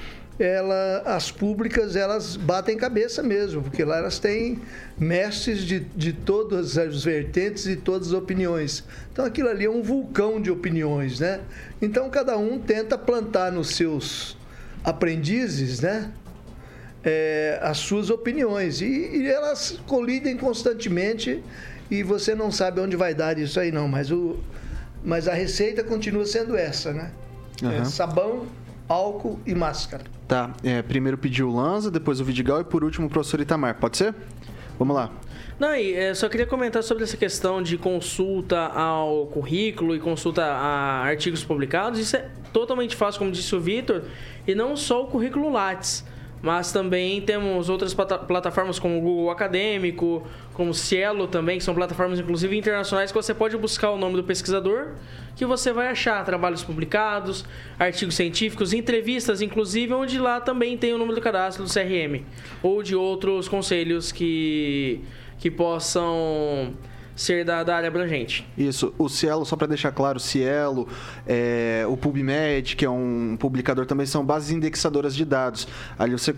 ela, 0.42 1.03
as 1.05 1.31
públicas 1.31 1.94
elas 1.94 2.35
batem 2.35 2.76
cabeça 2.76 3.22
mesmo, 3.22 3.62
porque 3.62 3.85
lá 3.85 3.98
elas 3.98 4.18
têm 4.18 4.59
mestres 4.98 5.62
de, 5.62 5.81
de 5.81 6.12
todas 6.14 6.79
as 6.79 7.05
vertentes 7.05 7.66
e 7.66 7.76
todas 7.76 8.09
as 8.09 8.14
opiniões. 8.14 8.83
Então 9.12 9.24
aquilo 9.24 9.48
ali 9.48 9.66
é 9.66 9.70
um 9.70 9.83
vulcão 9.83 10.40
de 10.40 10.50
opiniões, 10.50 11.20
né? 11.20 11.40
Então 11.81 12.09
cada 12.09 12.38
um 12.38 12.59
tenta 12.59 12.96
plantar 12.96 13.53
nos 13.53 13.76
seus 13.76 14.37
aprendizes, 14.83 15.81
né? 15.81 16.11
É, 17.05 17.59
as 17.62 17.79
suas 17.79 18.11
opiniões 18.11 18.81
e, 18.81 18.87
e 18.87 19.26
elas 19.26 19.79
colidem 19.87 20.37
constantemente 20.37 21.42
e 21.90 22.03
você 22.03 22.35
não 22.35 22.50
sabe 22.50 22.81
onde 22.81 22.94
vai 22.94 23.14
dar 23.14 23.38
isso 23.38 23.59
aí 23.59 23.70
não, 23.70 23.88
mas 23.88 24.11
o 24.11 24.38
mas 25.03 25.26
a 25.26 25.33
receita 25.33 25.83
continua 25.83 26.26
sendo 26.26 26.57
essa, 26.57 26.92
né? 26.92 27.11
Uhum. 27.62 27.72
É 27.72 27.85
sabão, 27.85 28.46
álcool 28.90 29.38
e 29.46 29.55
máscara. 29.55 30.03
Tá, 30.26 30.53
é, 30.64 30.83
primeiro 30.83 31.16
pediu 31.16 31.48
o 31.48 31.55
Lanza, 31.55 31.90
depois 31.90 32.20
o 32.20 32.24
Vidigal 32.24 32.61
e 32.61 32.64
por 32.64 32.83
último 32.83 33.07
o 33.07 33.11
professor 33.11 33.40
Itamar. 33.40 33.76
Pode 33.76 33.96
ser? 33.96 34.12
Vamos 34.76 34.96
lá. 34.96 35.12
Não, 35.61 35.74
e 35.74 35.94
é, 35.94 36.12
só 36.12 36.29
queria 36.29 36.46
comentar 36.46 36.83
sobre 36.83 37.05
essa 37.05 37.16
questão 37.16 37.62
de 37.62 37.79
consulta 37.79 38.59
ao 38.59 39.26
currículo 39.26 39.94
e 39.94 40.00
consulta 40.00 40.44
a 40.44 41.05
artigos 41.05 41.44
publicados. 41.44 42.00
Isso 42.00 42.16
é 42.16 42.29
totalmente 42.53 42.96
fácil, 42.96 43.20
como 43.20 43.31
disse 43.31 43.55
o 43.55 43.61
Vitor, 43.61 44.03
e 44.46 44.55
não 44.55 44.76
só 44.76 45.05
o 45.05 45.07
currículo 45.07 45.50
Lattes. 45.53 46.05
Mas 46.42 46.72
também 46.72 47.20
temos 47.20 47.68
outras 47.68 47.92
plata 47.92 48.18
plataformas 48.18 48.79
como 48.79 48.98
o 48.98 49.00
Google 49.00 49.31
Acadêmico, 49.31 50.26
como 50.55 50.70
o 50.70 50.74
Cielo 50.74 51.26
também, 51.26 51.59
que 51.59 51.64
são 51.64 51.74
plataformas 51.74 52.18
inclusive 52.18 52.57
internacionais 52.57 53.12
que 53.12 53.16
você 53.16 53.35
pode 53.35 53.57
buscar 53.59 53.90
o 53.90 53.98
nome 53.98 54.16
do 54.16 54.24
pesquisador, 54.24 54.92
que 55.37 55.44
você 55.44 55.70
vai 55.72 55.88
achar 55.88 56.24
trabalhos 56.24 56.64
publicados, 56.64 57.44
artigos 57.79 58.14
científicos, 58.14 58.72
entrevistas, 58.72 59.42
inclusive, 59.42 59.92
onde 59.92 60.18
lá 60.18 60.40
também 60.40 60.79
tem 60.79 60.94
o 60.94 60.98
número 60.98 61.16
do 61.16 61.22
cadastro 61.22 61.64
do 61.64 61.70
CRM 61.70 62.24
ou 62.62 62.83
de 62.83 62.96
outros 62.96 63.46
conselhos 63.46 64.11
que, 64.11 65.00
que 65.38 65.50
possam 65.50 66.74
ser 67.21 67.45
da, 67.45 67.63
da 67.63 67.77
área 67.77 67.89
abrangente. 67.89 68.49
Isso, 68.57 68.95
o 68.97 69.07
Cielo, 69.07 69.45
só 69.45 69.55
para 69.55 69.67
deixar 69.67 69.93
claro, 69.93 70.17
o 70.17 70.21
Cielo, 70.21 70.89
é, 71.27 71.85
o 71.87 71.95
PubMed, 71.95 72.75
que 72.77 72.85
é 72.85 72.89
um 72.89 73.37
publicador 73.39 73.85
também, 73.85 74.07
são 74.07 74.25
bases 74.25 74.51
indexadoras 74.51 75.15
de 75.15 75.27
dados. 75.27 75.69
Ali 75.99 76.13
você, 76.13 76.35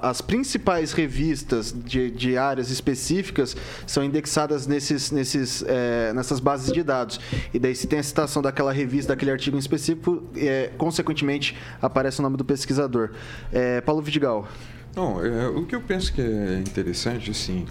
as 0.00 0.20
principais 0.20 0.92
revistas 0.92 1.74
de, 1.76 2.08
de 2.12 2.38
áreas 2.38 2.70
específicas 2.70 3.56
são 3.84 4.04
indexadas 4.04 4.66
nesses, 4.68 5.10
nesses, 5.10 5.64
é, 5.66 6.12
nessas 6.12 6.38
bases 6.38 6.72
de 6.72 6.84
dados. 6.84 7.18
E 7.52 7.58
daí, 7.58 7.74
se 7.74 7.88
tem 7.88 7.98
a 7.98 8.02
citação 8.02 8.40
daquela 8.40 8.72
revista, 8.72 9.12
daquele 9.14 9.32
artigo 9.32 9.56
em 9.56 9.60
específico, 9.60 10.22
é, 10.36 10.70
consequentemente, 10.78 11.58
aparece 11.80 12.20
o 12.20 12.22
nome 12.22 12.36
do 12.36 12.44
pesquisador. 12.44 13.10
É, 13.52 13.80
Paulo 13.80 14.00
Vidigal. 14.00 14.46
Não, 14.94 15.24
é, 15.24 15.48
o 15.48 15.66
que 15.66 15.74
eu 15.74 15.80
penso 15.80 16.12
que 16.12 16.20
é 16.20 16.58
interessante, 16.58 17.30
assim, 17.30 17.66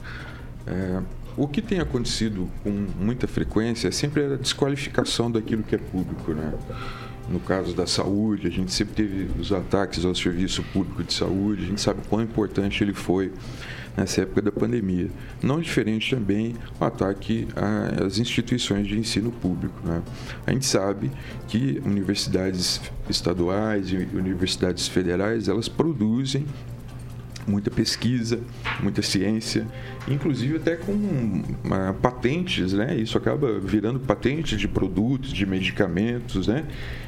é, 0.68 1.02
o 1.38 1.48
que 1.48 1.62
tem 1.62 1.80
acontecido 1.80 2.50
com 2.64 2.70
muita 3.00 3.28
frequência 3.28 3.88
é 3.88 3.92
sempre 3.92 4.26
a 4.26 4.36
desqualificação 4.36 5.32
daquilo 5.32 5.64
que 5.64 5.76
é 5.76 5.78
público, 5.78 6.34
né? 6.34 6.54
No 7.30 7.40
caso 7.40 7.74
da 7.74 7.88
saúde, 7.88 8.48
a 8.48 8.50
gente 8.50 8.74
sempre 8.74 8.94
teve 8.94 9.40
os 9.40 9.54
ataques 9.54 10.04
ao 10.04 10.14
serviço 10.14 10.64
público 10.74 11.04
de 11.04 11.14
saúde, 11.14 11.64
a 11.64 11.68
gente 11.68 11.80
sabe 11.80 12.02
quão 12.10 12.22
importante 12.22 12.84
ele 12.84 12.94
foi 12.94 13.32
nessa 13.96 14.22
época 14.22 14.42
da 14.42 14.52
pandemia. 14.52 15.10
Não 15.42 15.60
diferente 15.60 16.14
também 16.16 16.56
o 16.80 16.84
ataque 16.84 17.48
às 18.06 18.18
instituições 18.18 18.88
de 18.88 18.98
ensino 18.98 19.32
público. 19.32 19.76
Né? 19.86 20.02
A 20.46 20.52
gente 20.52 20.66
sabe 20.66 21.12
que 21.48 21.82
universidades 21.86 22.82
estaduais 23.10 23.92
e 23.92 23.96
universidades 24.14 24.88
federais, 24.88 25.48
elas 25.48 25.68
produzem 25.68 26.46
muita 27.48 27.70
pesquisa, 27.70 28.40
muita 28.82 29.02
ciência, 29.02 29.68
inclusive 30.08 30.58
até 30.58 30.76
com 30.76 30.94
uh, 30.94 31.94
patentes, 32.02 32.74
né? 32.74 32.96
Isso 32.96 33.18
acaba 33.18 33.60
virando 33.60 34.00
patentes 34.00 34.60
de 34.60 34.68
produtos, 34.68 35.32
de 35.32 35.46
medicamentos, 35.46 36.48
né? 36.48 36.66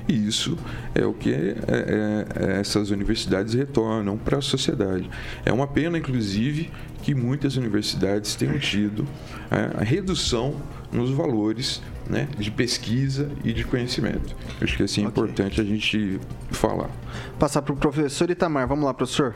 E 0.07 0.27
isso 0.27 0.57
é 0.93 1.05
o 1.05 1.13
que 1.13 1.31
é, 1.31 1.55
é, 1.67 2.25
é, 2.35 2.59
essas 2.59 2.89
universidades 2.89 3.53
retornam 3.53 4.17
para 4.17 4.39
a 4.39 4.41
sociedade. 4.41 5.09
É 5.45 5.53
uma 5.53 5.67
pena, 5.67 5.97
inclusive, 5.97 6.69
que 7.01 7.15
muitas 7.15 7.55
universidades 7.55 8.35
tenham 8.35 8.57
tido 8.59 8.99
uh, 8.99 9.79
a 9.79 9.83
redução 9.83 10.55
nos 10.91 11.09
valores 11.09 11.81
né, 12.07 12.27
de 12.37 12.51
pesquisa 12.51 13.29
e 13.43 13.53
de 13.53 13.63
conhecimento. 13.63 14.35
Eu 14.59 14.65
acho 14.65 14.77
que 14.77 14.83
assim, 14.83 15.03
é 15.03 15.07
okay. 15.07 15.23
importante 15.23 15.61
a 15.61 15.63
gente 15.63 16.19
falar. 16.51 16.89
Passar 17.39 17.61
para 17.61 17.73
o 17.73 17.77
professor 17.77 18.29
Itamar. 18.29 18.67
Vamos 18.67 18.85
lá, 18.85 18.93
professor. 18.93 19.33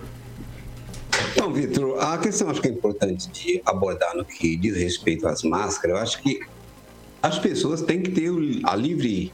Então, 1.37 1.53
Vitor, 1.53 2.03
a 2.03 2.17
questão 2.17 2.49
acho 2.49 2.59
que 2.59 2.67
é 2.67 2.71
importante 2.71 3.29
de 3.29 3.61
abordar 3.63 4.17
no 4.17 4.25
que 4.25 4.55
diz 4.55 4.75
respeito 4.75 5.27
às 5.27 5.43
máscaras, 5.43 5.95
eu 5.95 6.01
acho 6.01 6.23
que 6.23 6.39
as 7.21 7.37
pessoas 7.37 7.83
têm 7.83 8.01
que 8.01 8.09
ter 8.09 8.31
a 8.63 8.75
livre, 8.75 9.31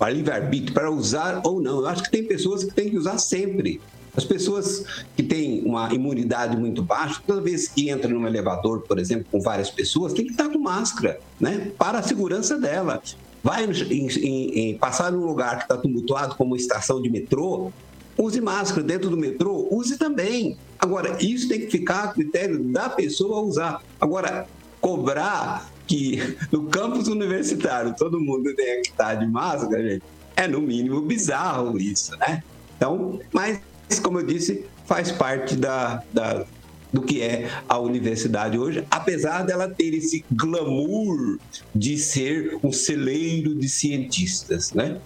a 0.00 0.10
livre-arbítrio 0.10 0.74
para 0.74 0.90
usar 0.90 1.40
ou 1.44 1.62
não. 1.62 1.78
Eu 1.78 1.86
acho 1.86 2.02
que 2.02 2.10
tem 2.10 2.24
pessoas 2.24 2.64
que 2.64 2.74
têm 2.74 2.90
que 2.90 2.98
usar 2.98 3.18
sempre. 3.18 3.80
As 4.16 4.24
pessoas 4.24 4.84
que 5.14 5.22
têm 5.22 5.62
uma 5.64 5.94
imunidade 5.94 6.56
muito 6.56 6.82
baixa, 6.82 7.22
toda 7.24 7.40
vez 7.40 7.68
que 7.68 7.88
entra 7.88 8.10
num 8.10 8.26
elevador, 8.26 8.80
por 8.80 8.98
exemplo, 8.98 9.26
com 9.30 9.40
várias 9.40 9.70
pessoas, 9.70 10.12
tem 10.12 10.24
que 10.24 10.32
estar 10.32 10.48
com 10.48 10.58
máscara, 10.58 11.20
né? 11.38 11.70
Para 11.78 12.00
a 12.00 12.02
segurança 12.02 12.58
dela. 12.58 13.00
Vai 13.44 13.64
em, 13.64 14.08
em, 14.08 14.58
em 14.58 14.76
passar 14.76 15.12
num 15.12 15.24
lugar 15.24 15.58
que 15.58 15.62
está 15.62 15.76
tumultuado, 15.76 16.34
como 16.34 16.56
estação 16.56 17.00
de 17.00 17.08
metrô, 17.08 17.70
use 18.18 18.40
máscara 18.40 18.82
dentro 18.82 19.08
do 19.08 19.16
metrô, 19.16 19.68
use 19.70 19.96
também. 19.96 20.58
Agora, 20.78 21.16
isso 21.22 21.48
tem 21.48 21.60
que 21.60 21.70
ficar 21.70 22.04
a 22.04 22.08
critério 22.08 22.58
da 22.64 22.88
pessoa 22.88 23.40
usar. 23.40 23.82
Agora, 24.00 24.46
cobrar 24.80 25.70
que 25.86 26.36
no 26.52 26.64
campus 26.64 27.08
universitário 27.08 27.94
todo 27.96 28.20
mundo 28.20 28.54
tenha 28.54 28.82
que 28.82 28.90
estar 28.90 29.14
de 29.14 29.26
máscara, 29.26 29.82
gente, 29.88 30.02
é 30.36 30.46
no 30.46 30.60
mínimo 30.60 31.00
bizarro 31.00 31.78
isso, 31.78 32.16
né? 32.18 32.42
Então, 32.76 33.20
mas, 33.32 33.60
como 34.02 34.20
eu 34.20 34.26
disse, 34.26 34.64
faz 34.86 35.10
parte 35.10 35.56
da, 35.56 36.02
da, 36.12 36.46
do 36.92 37.02
que 37.02 37.20
é 37.20 37.50
a 37.68 37.78
universidade 37.78 38.56
hoje, 38.56 38.84
apesar 38.90 39.42
dela 39.42 39.68
ter 39.68 39.92
esse 39.94 40.24
glamour 40.30 41.38
de 41.74 41.98
ser 41.98 42.56
um 42.62 42.70
celeiro 42.70 43.54
de 43.54 43.68
cientistas, 43.68 44.72
né? 44.72 45.00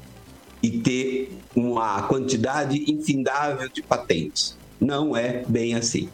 E 0.63 0.71
ter 0.71 1.39
uma 1.55 2.03
quantidade 2.03 2.91
infindável 2.91 3.69
de 3.69 3.83
patentes. 3.83 4.57
Não 4.81 5.17
é 5.17 5.45
bem 5.47 5.75
assim. 5.75 6.09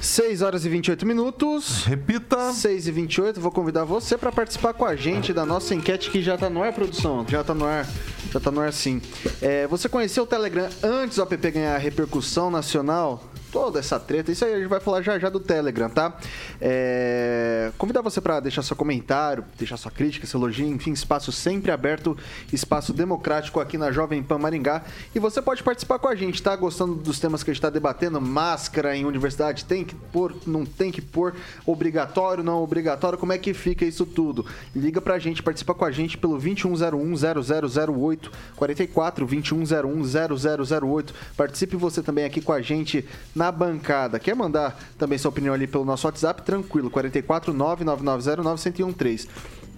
6 0.00 0.42
horas 0.42 0.64
e 0.64 0.68
28 0.68 1.06
minutos. 1.06 1.84
Repita. 1.84 2.52
6 2.52 2.86
e 2.86 2.92
28. 2.92 3.40
Vou 3.40 3.50
convidar 3.50 3.84
você 3.84 4.16
para 4.16 4.30
participar 4.30 4.74
com 4.74 4.84
a 4.84 4.94
gente 4.94 5.32
da 5.32 5.44
nossa 5.44 5.74
enquete 5.74 6.10
que 6.10 6.22
já 6.22 6.34
está 6.34 6.50
no 6.50 6.62
ar, 6.62 6.72
produção. 6.72 7.26
Já 7.28 7.40
está 7.40 7.54
no 7.54 7.64
ar. 7.64 7.86
Já 8.30 8.38
está 8.38 8.50
no 8.50 8.60
ar 8.60 8.72
sim. 8.72 9.00
É, 9.40 9.66
você 9.66 9.88
conheceu 9.88 10.24
o 10.24 10.26
Telegram 10.26 10.68
antes 10.82 11.16
do 11.16 11.22
app 11.22 11.36
ganhar 11.50 11.76
repercussão 11.78 12.50
nacional? 12.50 13.22
Toda 13.56 13.78
essa 13.78 13.98
treta. 13.98 14.30
Isso 14.30 14.44
aí 14.44 14.52
a 14.52 14.58
gente 14.58 14.68
vai 14.68 14.80
falar 14.80 15.00
já 15.00 15.18
já 15.18 15.30
do 15.30 15.40
Telegram, 15.40 15.88
tá? 15.88 16.12
É... 16.60 17.72
Convidar 17.78 18.02
você 18.02 18.20
para 18.20 18.38
deixar 18.38 18.62
seu 18.62 18.76
comentário, 18.76 19.46
deixar 19.56 19.78
sua 19.78 19.90
crítica, 19.90 20.26
seu 20.26 20.38
elogio, 20.38 20.66
enfim, 20.66 20.92
espaço 20.92 21.32
sempre 21.32 21.70
aberto, 21.70 22.14
espaço 22.52 22.92
democrático 22.92 23.58
aqui 23.58 23.78
na 23.78 23.90
Jovem 23.90 24.22
Pan 24.22 24.36
Maringá. 24.36 24.82
E 25.14 25.18
você 25.18 25.40
pode 25.40 25.62
participar 25.62 25.98
com 25.98 26.06
a 26.06 26.14
gente, 26.14 26.42
tá? 26.42 26.54
Gostando 26.54 26.96
dos 26.96 27.18
temas 27.18 27.42
que 27.42 27.50
a 27.50 27.54
gente 27.54 27.60
está 27.60 27.70
debatendo? 27.70 28.20
Máscara 28.20 28.94
em 28.94 29.06
universidade, 29.06 29.64
tem 29.64 29.86
que 29.86 29.94
pôr, 29.94 30.36
não 30.46 30.66
tem 30.66 30.92
que 30.92 31.00
pôr, 31.00 31.34
obrigatório, 31.64 32.44
não 32.44 32.62
obrigatório, 32.62 33.16
como 33.16 33.32
é 33.32 33.38
que 33.38 33.54
fica 33.54 33.86
isso 33.86 34.04
tudo? 34.04 34.44
Liga 34.74 35.00
pra 35.00 35.18
gente, 35.18 35.42
participa 35.42 35.72
com 35.72 35.86
a 35.86 35.90
gente 35.90 36.18
pelo 36.18 36.38
2101 36.38 37.14
0008 37.16 38.30
44 38.54 39.26
2101 39.26 40.02
0008. 40.78 41.14
Participe 41.34 41.74
você 41.74 42.02
também 42.02 42.26
aqui 42.26 42.42
com 42.42 42.52
a 42.52 42.60
gente 42.60 43.02
na 43.34 43.45
na 43.46 43.52
bancada. 43.52 44.18
Quer 44.18 44.34
mandar 44.34 44.76
também 44.98 45.18
sua 45.18 45.28
opinião 45.28 45.54
ali 45.54 45.66
pelo 45.66 45.84
nosso 45.84 46.06
WhatsApp? 46.06 46.42
Tranquilo, 46.42 46.90
44 46.90 47.52
99909 47.52 49.28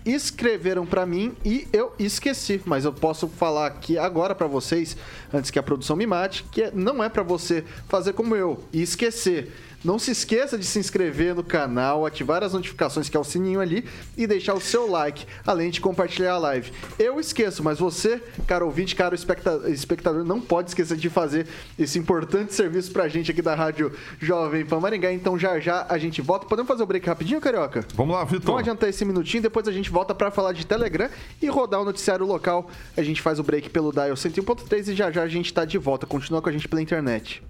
escreveram 0.06 0.86
para 0.86 1.04
mim 1.04 1.34
e 1.44 1.68
eu 1.70 1.92
esqueci, 1.98 2.62
mas 2.64 2.86
eu 2.86 2.92
posso 2.92 3.28
falar 3.28 3.66
aqui 3.66 3.98
agora 3.98 4.34
para 4.34 4.46
vocês, 4.46 4.96
antes 5.34 5.50
que 5.50 5.58
a 5.58 5.62
produção 5.62 5.96
me 5.96 6.06
mate, 6.06 6.44
que 6.44 6.70
não 6.70 7.04
é 7.04 7.10
para 7.10 7.22
você 7.22 7.62
fazer 7.88 8.14
como 8.14 8.34
eu 8.34 8.64
e 8.72 8.80
esquecer 8.80 9.52
não 9.84 9.98
se 9.98 10.10
esqueça 10.10 10.58
de 10.58 10.64
se 10.64 10.78
inscrever 10.78 11.34
no 11.34 11.44
canal, 11.44 12.04
ativar 12.04 12.42
as 12.42 12.52
notificações, 12.52 13.08
que 13.08 13.16
é 13.16 13.20
o 13.20 13.24
sininho 13.24 13.60
ali, 13.60 13.84
e 14.16 14.26
deixar 14.26 14.54
o 14.54 14.60
seu 14.60 14.90
like, 14.90 15.26
além 15.46 15.70
de 15.70 15.80
compartilhar 15.80 16.32
a 16.32 16.38
live. 16.38 16.72
Eu 16.98 17.20
esqueço, 17.20 17.62
mas 17.62 17.78
você, 17.78 18.22
caro 18.46 18.66
ouvinte, 18.66 18.94
caro 18.94 19.14
espectador, 19.14 20.24
não 20.24 20.40
pode 20.40 20.70
esquecer 20.70 20.96
de 20.96 21.08
fazer 21.08 21.46
esse 21.78 21.98
importante 21.98 22.54
serviço 22.54 22.90
pra 22.92 23.08
gente 23.08 23.30
aqui 23.30 23.42
da 23.42 23.54
Rádio 23.54 23.92
Jovem 24.20 24.64
Pan 24.64 24.80
Maringá. 24.80 25.12
Então 25.12 25.38
já 25.38 25.58
já 25.60 25.86
a 25.88 25.98
gente 25.98 26.20
volta. 26.20 26.46
Podemos 26.46 26.68
fazer 26.68 26.82
o 26.82 26.86
break 26.86 27.06
rapidinho, 27.06 27.40
Carioca? 27.40 27.84
Vamos 27.94 28.14
lá, 28.14 28.24
Vitor. 28.24 28.46
Vamos 28.46 28.60
adiantar 28.60 28.88
esse 28.88 29.04
minutinho, 29.04 29.42
depois 29.42 29.68
a 29.68 29.72
gente 29.72 29.90
volta 29.90 30.14
para 30.14 30.30
falar 30.30 30.52
de 30.52 30.66
Telegram 30.66 31.08
e 31.40 31.46
rodar 31.48 31.80
o 31.80 31.84
noticiário 31.84 32.26
local. 32.26 32.70
A 32.96 33.02
gente 33.02 33.22
faz 33.22 33.38
o 33.38 33.42
break 33.42 33.70
pelo 33.70 33.92
Dial 33.92 34.14
101.3 34.14 34.88
e 34.88 34.94
já 34.94 35.10
já 35.10 35.22
a 35.22 35.28
gente 35.28 35.52
tá 35.52 35.64
de 35.64 35.78
volta. 35.78 36.06
Continua 36.06 36.42
com 36.42 36.48
a 36.48 36.52
gente 36.52 36.68
pela 36.68 36.82
internet. 36.82 37.42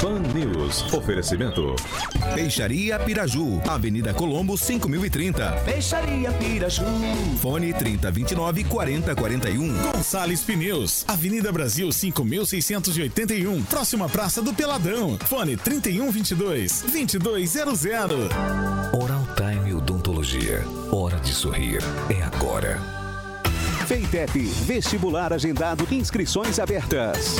Pan 0.00 0.20
News. 0.34 0.92
Oferecimento. 0.92 1.74
Peixaria 2.34 2.98
Piraju. 2.98 3.60
Avenida 3.66 4.12
Colombo, 4.12 4.56
5030. 4.56 5.52
Peixaria 5.64 6.30
Piraju. 6.32 6.84
Fone 7.40 7.72
3029 7.72 8.64
4041. 8.64 9.74
Gonçalves 9.92 10.42
Pneus. 10.42 11.04
Avenida 11.08 11.50
Brasil, 11.50 11.90
5681. 11.90 13.62
Próxima 13.64 14.08
Praça 14.08 14.42
do 14.42 14.52
Peladão. 14.52 15.18
Fone 15.24 15.56
3122 15.56 16.82
2200. 16.82 18.30
Oral 18.92 19.26
Time 19.36 19.74
Odontologia. 19.74 20.64
Hora 20.92 21.18
de 21.20 21.32
sorrir. 21.32 21.80
É 22.10 22.22
agora. 22.22 22.78
Feitep. 23.86 24.38
Vestibular 24.66 25.32
agendado. 25.32 25.86
Inscrições 25.92 26.58
abertas. 26.58 27.36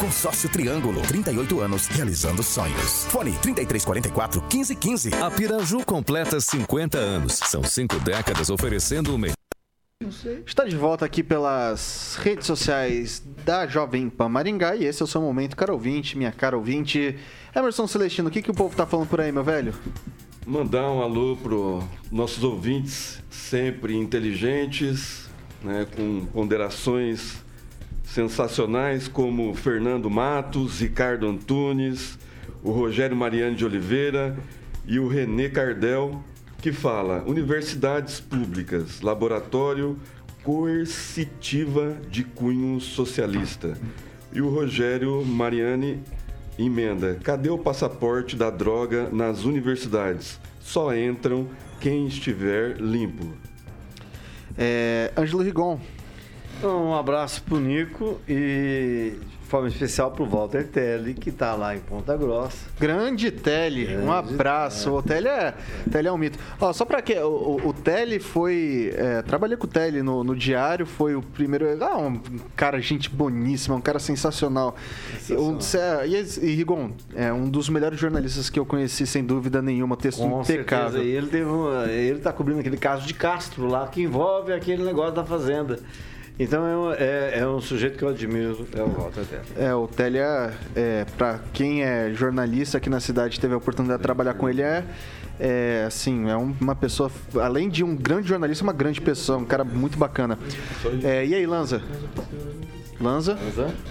Consórcio 0.00 0.48
Triângulo, 0.48 1.02
38 1.02 1.60
anos, 1.60 1.86
realizando 1.88 2.42
sonhos. 2.42 3.04
Fone 3.10 3.32
3344 3.32 4.40
1515. 4.40 5.10
A 5.22 5.30
Piraju 5.30 5.84
completa 5.84 6.40
50 6.40 6.96
anos. 6.96 7.34
São 7.34 7.62
cinco 7.62 8.00
décadas 8.00 8.48
oferecendo 8.48 9.14
o 9.14 9.18
melhor. 9.18 9.34
Está 10.46 10.64
de 10.64 10.74
volta 10.74 11.04
aqui 11.04 11.22
pelas 11.22 12.16
redes 12.22 12.46
sociais 12.46 13.22
da 13.44 13.66
Jovem 13.66 14.08
Pan 14.08 14.30
Maringá 14.30 14.74
e 14.74 14.86
esse 14.86 15.02
é 15.02 15.04
o 15.04 15.06
seu 15.06 15.20
momento, 15.20 15.54
caro 15.54 15.74
ouvinte, 15.74 16.16
minha 16.16 16.32
cara 16.32 16.56
ouvinte. 16.56 17.18
Emerson 17.54 17.86
Celestino, 17.86 18.28
o 18.28 18.32
que, 18.32 18.40
que 18.40 18.50
o 18.50 18.54
povo 18.54 18.74
tá 18.74 18.86
falando 18.86 19.06
por 19.06 19.20
aí, 19.20 19.30
meu 19.30 19.44
velho? 19.44 19.74
Mandar 20.46 20.90
um 20.90 21.02
alô 21.02 21.36
para 21.36 21.86
nossos 22.10 22.42
ouvintes, 22.42 23.22
sempre 23.28 23.94
inteligentes, 23.94 25.28
né, 25.62 25.86
com 25.94 26.24
ponderações 26.32 27.44
sensacionais, 28.10 29.06
como 29.06 29.54
Fernando 29.54 30.10
Matos, 30.10 30.80
Ricardo 30.80 31.28
Antunes, 31.28 32.18
o 32.62 32.72
Rogério 32.72 33.16
Mariano 33.16 33.54
de 33.54 33.64
Oliveira 33.64 34.36
e 34.84 34.98
o 34.98 35.06
Renê 35.06 35.48
Cardel, 35.48 36.20
que 36.60 36.72
fala 36.72 37.22
universidades 37.24 38.18
públicas, 38.18 39.00
laboratório 39.00 39.96
coercitiva 40.42 41.96
de 42.10 42.24
cunho 42.24 42.80
socialista. 42.80 43.78
E 44.32 44.40
o 44.40 44.48
Rogério 44.48 45.24
Mariani 45.24 46.02
emenda: 46.58 47.16
cadê 47.22 47.48
o 47.48 47.58
passaporte 47.58 48.34
da 48.34 48.50
droga 48.50 49.08
nas 49.12 49.44
universidades? 49.44 50.40
Só 50.60 50.94
entram 50.96 51.48
quem 51.78 52.08
estiver 52.08 52.76
limpo. 52.76 53.26
É, 54.58 55.12
Ângelo 55.16 55.42
Rigon. 55.42 55.78
Um 56.62 56.94
abraço 56.94 57.42
pro 57.42 57.58
Nico 57.58 58.20
e 58.28 59.14
forma 59.50 59.66
especial 59.66 60.12
para 60.12 60.22
o 60.22 60.26
Walter 60.26 60.64
Telly, 60.64 61.12
que 61.12 61.30
está 61.30 61.56
lá 61.56 61.74
em 61.74 61.80
Ponta 61.80 62.16
Grossa. 62.16 62.68
Grande 62.78 63.30
Grande 63.30 63.96
um 63.96 64.12
abraço. 64.12 64.92
O 64.92 65.02
Telly 65.02 65.26
é, 65.26 65.54
Telly 65.90 66.06
é 66.06 66.12
um 66.12 66.16
mito. 66.16 66.38
Ó, 66.60 66.72
só 66.72 66.84
para 66.84 67.02
que 67.02 67.14
o, 67.18 67.26
o, 67.28 67.68
o 67.68 67.72
Telly 67.72 68.20
foi, 68.20 68.92
é, 68.94 69.22
trabalhei 69.22 69.56
com 69.56 69.66
o 69.66 69.68
Telly 69.68 70.02
no, 70.02 70.22
no 70.22 70.36
diário, 70.36 70.86
foi 70.86 71.16
o 71.16 71.22
primeiro, 71.22 71.66
ah, 71.82 71.98
um 71.98 72.20
cara 72.54 72.80
gente 72.80 73.10
boníssima, 73.10 73.74
um 73.74 73.80
cara 73.80 73.98
sensacional. 73.98 74.76
sensacional. 75.18 76.04
Um, 76.04 76.06
e, 76.06 76.46
e 76.46 76.54
Rigon, 76.54 76.92
é 77.16 77.32
um 77.32 77.48
dos 77.48 77.68
melhores 77.68 77.98
jornalistas 77.98 78.48
que 78.48 78.58
eu 78.58 78.64
conheci 78.64 79.04
sem 79.04 79.24
dúvida 79.24 79.60
nenhuma, 79.60 79.96
texto 79.96 80.20
com 80.20 80.42
impecável. 80.42 81.00
Certeza. 81.00 81.04
E 81.04 81.10
ele 81.10 81.26
teve, 81.26 81.50
ele 81.90 82.20
tá 82.20 82.32
cobrindo 82.32 82.60
aquele 82.60 82.76
caso 82.76 83.04
de 83.04 83.14
Castro 83.14 83.66
lá 83.66 83.88
que 83.88 84.02
envolve 84.02 84.52
aquele 84.52 84.84
negócio 84.84 85.14
da 85.14 85.24
fazenda. 85.24 85.80
Então 86.40 86.94
é, 86.94 86.96
é, 86.96 87.38
é, 87.40 87.46
um 87.46 87.60
sujeito 87.60 87.98
que 87.98 88.02
eu 88.02 88.08
admiro, 88.08 88.66
é 88.74 88.82
o 88.82 88.88
Walter 88.88 89.26
Telly. 89.26 89.42
É, 89.58 89.74
o 89.74 89.86
Telly, 89.86 90.18
é, 90.18 90.52
é 90.74 91.06
para 91.18 91.38
quem 91.52 91.82
é 91.84 92.14
jornalista 92.14 92.78
aqui 92.78 92.88
na 92.88 92.98
cidade 92.98 93.38
teve 93.38 93.52
a 93.52 93.58
oportunidade 93.58 93.98
de 93.98 94.02
trabalhar 94.02 94.32
com 94.32 94.48
ele, 94.48 94.62
é, 94.62 94.82
é 95.38 95.84
assim, 95.86 96.30
é 96.30 96.36
uma 96.36 96.74
pessoa, 96.74 97.12
além 97.42 97.68
de 97.68 97.84
um 97.84 97.94
grande 97.94 98.28
jornalista, 98.28 98.64
uma 98.64 98.72
grande 98.72 99.02
pessoa, 99.02 99.36
um 99.36 99.44
cara 99.44 99.64
muito 99.64 99.98
bacana. 99.98 100.38
É, 101.04 101.26
e 101.26 101.34
aí, 101.34 101.44
Lanza? 101.44 101.82
Lanza? 102.98 103.38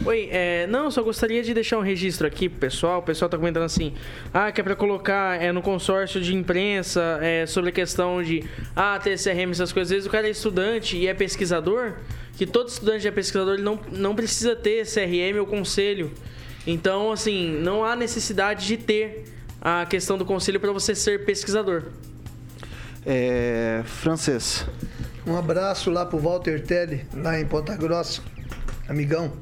Oi, 0.04 0.30
é, 0.32 0.66
não, 0.66 0.89
só 0.89 1.04
gostaria 1.04 1.43
de 1.43 1.54
deixar 1.54 1.78
um 1.78 1.82
registro 1.82 2.26
aqui 2.26 2.50
pro 2.50 2.60
pessoal. 2.60 3.00
O 3.00 3.04
pessoal 3.04 3.30
tá 3.30 3.38
comentando 3.38 3.64
assim, 3.64 3.93
ah, 4.34 4.52
que 4.52 4.62
é 4.62 4.64
pra 4.64 4.76
colocar 4.76 5.39
é, 5.39 5.52
no 5.52 5.62
consórcio 5.62 6.20
de 6.20 6.36
imprensa 6.36 7.20
é, 7.22 7.45
sobre 7.45 7.70
a 7.70 7.74
questão 7.74 8.24
de, 8.24 8.43
ah, 8.76 9.00
TSRM, 9.00 9.52
essas 9.52 9.72
coisas. 9.72 9.91
Às 9.91 9.95
vezes 9.95 10.08
o 10.08 10.12
cara 10.12 10.28
é 10.28 10.32
estudante 10.32 10.97
e 10.97 11.08
é 11.08 11.14
pesquisador 11.14 11.93
que 12.40 12.48
todo 12.48 12.70
estudante 12.70 13.06
é 13.06 13.12
pesquisador 13.12 13.56
ele 13.56 13.64
não, 13.64 13.78
não 13.92 14.16
precisa 14.16 14.56
ter 14.56 14.86
CRM 14.86 15.38
ou 15.42 15.46
conselho. 15.46 16.10
Então, 16.66 17.12
assim, 17.12 17.52
não 17.60 17.84
há 17.84 17.98
necessidade 17.98 18.66
de 18.66 18.78
ter 18.78 19.26
a 19.60 19.86
questão 19.86 20.18
do 20.18 20.24
conselho 20.24 20.58
para 20.58 20.72
você 20.72 20.96
ser 20.96 21.26
pesquisador. 21.26 21.84
É, 23.06 23.82
francês. 23.84 24.66
Um 25.28 25.36
abraço 25.36 25.92
lá 25.92 26.06
pro 26.06 26.18
Walter 26.18 26.64
Telly, 26.64 27.06
lá 27.14 27.38
em 27.38 27.46
Ponta 27.46 27.76
Grossa, 27.76 28.22
amigão. 28.88 29.34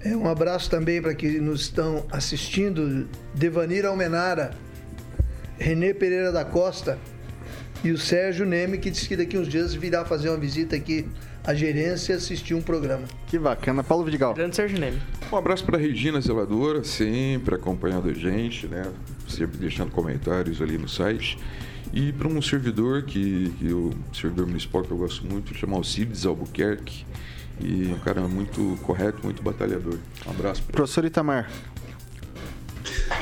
É, 0.00 0.16
um 0.16 0.28
abraço 0.28 0.68
também 0.68 1.00
para 1.00 1.14
que 1.14 1.38
nos 1.38 1.60
estão 1.60 2.04
assistindo, 2.10 3.08
Devanir 3.32 3.86
Almenara, 3.86 4.50
Renê 5.56 5.94
Pereira 5.94 6.32
da 6.32 6.44
Costa 6.44 6.98
e 7.84 7.92
o 7.92 7.98
Sérgio 7.98 8.44
Neme, 8.44 8.78
que 8.78 8.90
disse 8.90 9.06
que 9.06 9.16
daqui 9.16 9.38
uns 9.38 9.46
dias 9.46 9.72
virá 9.72 10.04
fazer 10.04 10.30
uma 10.30 10.38
visita 10.38 10.74
aqui 10.74 11.06
a 11.48 11.54
gerência 11.54 12.14
assistir 12.14 12.52
um 12.52 12.60
programa. 12.60 13.04
Que 13.26 13.38
bacana. 13.38 13.82
Paulo 13.82 14.04
Vidigal. 14.04 14.34
Grande 14.34 14.54
Sérgio 14.54 14.78
Neme. 14.78 15.00
Um 15.32 15.36
abraço 15.36 15.64
para 15.64 15.78
Regina 15.78 16.20
Zeladora, 16.20 16.84
sempre 16.84 17.54
acompanhando 17.54 18.10
a 18.10 18.12
gente, 18.12 18.66
né? 18.66 18.82
Sempre 19.26 19.56
deixando 19.56 19.90
comentários 19.90 20.60
ali 20.60 20.76
no 20.76 20.86
site. 20.86 21.38
E 21.90 22.12
para 22.12 22.28
um 22.28 22.42
servidor 22.42 23.04
que, 23.04 23.50
que 23.58 23.72
o 23.72 23.94
servidor 24.12 24.46
municipal 24.46 24.82
que 24.82 24.90
eu 24.90 24.98
gosto 24.98 25.24
muito, 25.24 25.54
chama 25.54 25.74
Alcides 25.74 26.26
Albuquerque. 26.26 27.06
E 27.58 27.86
um 27.94 27.98
cara 28.00 28.20
muito 28.28 28.78
correto, 28.82 29.20
muito 29.24 29.42
batalhador. 29.42 29.96
Um 30.26 30.30
abraço. 30.30 30.62
Pra 30.64 30.72
Professor 30.72 31.06
Itamar. 31.06 31.50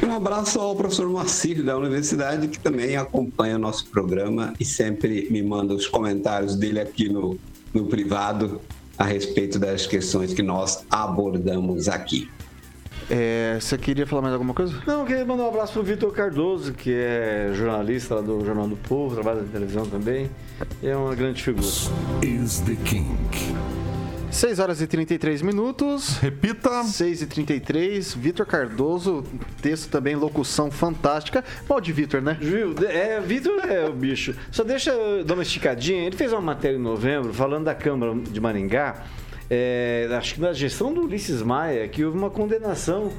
Um 0.03 0.13
abraço 0.13 0.59
ao 0.59 0.75
professor 0.75 1.09
Marcílio 1.09 1.63
da 1.63 1.79
universidade, 1.79 2.49
que 2.49 2.59
também 2.59 2.97
acompanha 2.97 3.55
o 3.55 3.59
nosso 3.61 3.87
programa 3.87 4.53
e 4.59 4.65
sempre 4.65 5.29
me 5.31 5.45
manda 5.45 5.73
os 5.73 5.87
comentários 5.87 6.57
dele 6.57 6.81
aqui 6.81 7.09
no 7.09 7.39
no 7.77 7.87
privado 7.87 8.61
a 8.99 9.05
respeito 9.05 9.59
das 9.59 9.87
questões 9.87 10.33
que 10.33 10.43
nós 10.43 10.85
abordamos 10.91 11.89
aqui. 11.89 12.31
É, 13.11 13.59
você 13.61 13.77
queria 13.77 14.07
falar 14.07 14.23
mais 14.23 14.33
alguma 14.33 14.55
coisa? 14.55 14.83
Não, 14.87 15.01
eu 15.01 15.07
queria 15.07 15.25
mandar 15.25 15.45
um 15.45 15.49
abraço 15.49 15.75
para 15.75 15.83
o 15.83 15.85
Vitor 15.85 16.13
Cardoso, 16.13 16.73
que 16.73 16.93
é 16.93 17.51
jornalista 17.55 18.21
do 18.21 18.45
Jornal 18.45 18.67
do 18.67 18.77
Povo, 18.77 19.15
trabalha 19.15 19.43
na 19.43 19.49
televisão 19.49 19.87
também. 19.87 20.29
É 20.83 20.97
uma 20.97 21.15
grande 21.15 21.43
figura. 21.43 21.67
Is 22.23 22.61
the 22.61 22.75
King. 22.85 23.15
6 24.37 24.59
horas 24.59 24.83
e 24.83 24.87
33 24.87 25.41
minutos. 25.41 26.19
Repita. 26.19 26.85
6 26.85 27.23
e 27.23 27.27
33. 27.27 28.13
Vitor 28.13 28.45
Cardoso, 28.45 29.25
texto 29.63 29.89
também, 29.89 30.15
locução 30.15 30.71
fantástica. 30.71 31.43
Pode, 31.67 31.91
Vitor, 31.91 32.21
né? 32.21 32.37
Viu? 32.39 32.75
É, 32.87 33.19
Vitor 33.19 33.65
é 33.67 33.89
o 33.89 33.95
bicho. 33.95 34.37
Só 34.51 34.63
deixa 34.63 34.91
eu 34.91 35.25
dar 35.25 35.33
uma 35.33 35.43
esticadinha. 35.43 36.05
Ele 36.05 36.15
fez 36.15 36.35
uma 36.35 36.43
matéria 36.43 36.77
em 36.77 36.81
novembro 36.81 37.33
falando 37.33 37.65
da 37.65 37.75
Câmara 37.75 38.15
de 38.15 38.39
Maringá. 38.39 39.05
É, 39.49 40.07
acho 40.13 40.35
que 40.35 40.41
na 40.43 40.53
gestão 40.53 40.93
do 40.93 41.05
Ulisses 41.05 41.41
Maia, 41.41 41.89
que 41.89 42.05
houve 42.05 42.19
uma 42.19 42.29
condenação 42.29 43.11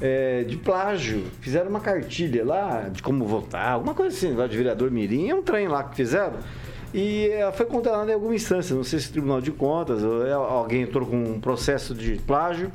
é, 0.00 0.42
de 0.42 0.56
plágio. 0.56 1.22
Fizeram 1.40 1.70
uma 1.70 1.80
cartilha 1.80 2.44
lá 2.44 2.88
de 2.90 3.00
como 3.00 3.24
votar, 3.24 3.74
alguma 3.74 3.94
coisa 3.94 4.16
assim, 4.16 4.34
lá 4.34 4.48
de 4.48 4.56
vereador 4.56 4.90
Mirim. 4.90 5.30
É 5.30 5.34
um 5.36 5.42
trem 5.42 5.68
lá 5.68 5.84
que 5.84 5.94
fizeram. 5.94 6.40
E 6.94 7.26
ela 7.26 7.50
foi 7.50 7.66
condenada 7.66 8.08
em 8.08 8.14
alguma 8.14 8.36
instância, 8.36 8.74
não 8.74 8.84
sei 8.84 9.00
se 9.00 9.10
Tribunal 9.10 9.40
de 9.40 9.50
Contas, 9.50 10.04
ou 10.04 10.24
é, 10.24 10.32
alguém 10.32 10.82
entrou 10.82 11.04
com 11.04 11.16
um 11.16 11.40
processo 11.40 11.92
de 11.92 12.20
plágio. 12.24 12.70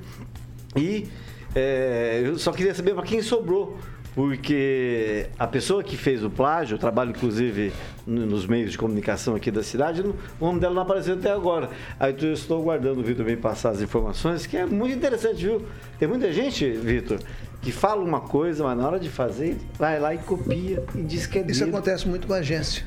E 0.76 1.08
é, 1.56 2.22
eu 2.26 2.38
só 2.38 2.52
queria 2.52 2.76
saber 2.76 2.94
para 2.94 3.04
quem 3.04 3.22
sobrou 3.22 3.78
porque 4.14 5.28
a 5.38 5.48
pessoa 5.48 5.82
que 5.82 5.96
fez 5.96 6.22
o 6.24 6.30
plágio, 6.30 6.76
eu 6.76 6.80
trabalho 6.80 7.12
inclusive 7.12 7.72
nos 8.06 8.46
meios 8.46 8.72
de 8.72 8.78
comunicação 8.78 9.36
aqui 9.36 9.50
da 9.50 9.64
cidade, 9.64 10.02
o 10.02 10.16
nome 10.42 10.60
dela 10.60 10.74
não 10.74 10.82
apareceu 10.82 11.14
até 11.14 11.32
agora. 11.32 11.70
Aí 11.98 12.14
eu 12.22 12.34
estou 12.34 12.62
guardando 12.62 13.00
o 13.00 13.04
Vitor 13.04 13.26
bem 13.26 13.38
passar 13.38 13.70
as 13.70 13.82
informações, 13.82 14.46
que 14.46 14.58
é 14.58 14.66
muito 14.66 14.94
interessante, 14.94 15.46
viu? 15.46 15.62
Tem 15.98 16.10
muita 16.10 16.34
gente, 16.34 16.70
Vitor, 16.70 17.20
que 17.62 17.72
fala 17.72 18.04
uma 18.04 18.20
coisa, 18.20 18.66
mas 18.66 18.78
na 18.78 18.86
hora 18.86 19.00
de 19.00 19.08
fazer, 19.08 19.58
vai 19.78 19.98
lá 19.98 20.14
e 20.14 20.18
copia 20.18 20.84
e 20.94 21.02
diz 21.02 21.26
que 21.26 21.40
é 21.40 21.46
Isso 21.48 21.62
dele. 21.62 21.72
acontece 21.72 22.06
muito 22.06 22.28
com 22.28 22.34
a 22.34 22.38
agência. 22.38 22.84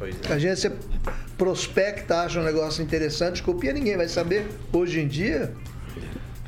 É. 0.00 0.32
A 0.32 0.36
agência 0.36 0.72
prospecta, 1.36 2.22
acha 2.22 2.40
um 2.40 2.44
negócio 2.44 2.82
interessante, 2.82 3.42
copia, 3.42 3.72
ninguém 3.72 3.96
vai 3.96 4.08
saber. 4.08 4.46
Hoje 4.72 5.00
em 5.00 5.08
dia. 5.08 5.52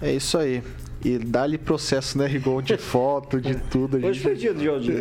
É 0.00 0.12
isso 0.12 0.38
aí. 0.38 0.62
E 1.04 1.18
dá-lhe 1.18 1.56
processo, 1.56 2.18
né, 2.18 2.26
Rigon, 2.26 2.60
de 2.60 2.76
foto, 2.76 3.40
de 3.40 3.54
tudo. 3.54 3.96
Hoje 3.96 4.14
gente... 4.14 4.22
foi 4.22 4.34
dia 4.34 4.52
de 4.52 4.68
hoje. 4.68 4.92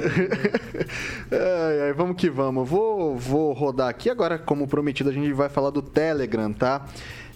é, 1.31 1.93
vamos 1.93 2.15
que 2.15 2.29
vamos. 2.29 2.67
Vou, 2.69 3.17
vou 3.17 3.53
rodar 3.53 3.89
aqui 3.89 4.09
agora, 4.09 4.37
como 4.37 4.67
prometido, 4.67 5.09
a 5.09 5.13
gente 5.13 5.31
vai 5.33 5.49
falar 5.49 5.71
do 5.71 5.81
Telegram, 5.81 6.51
tá? 6.53 6.85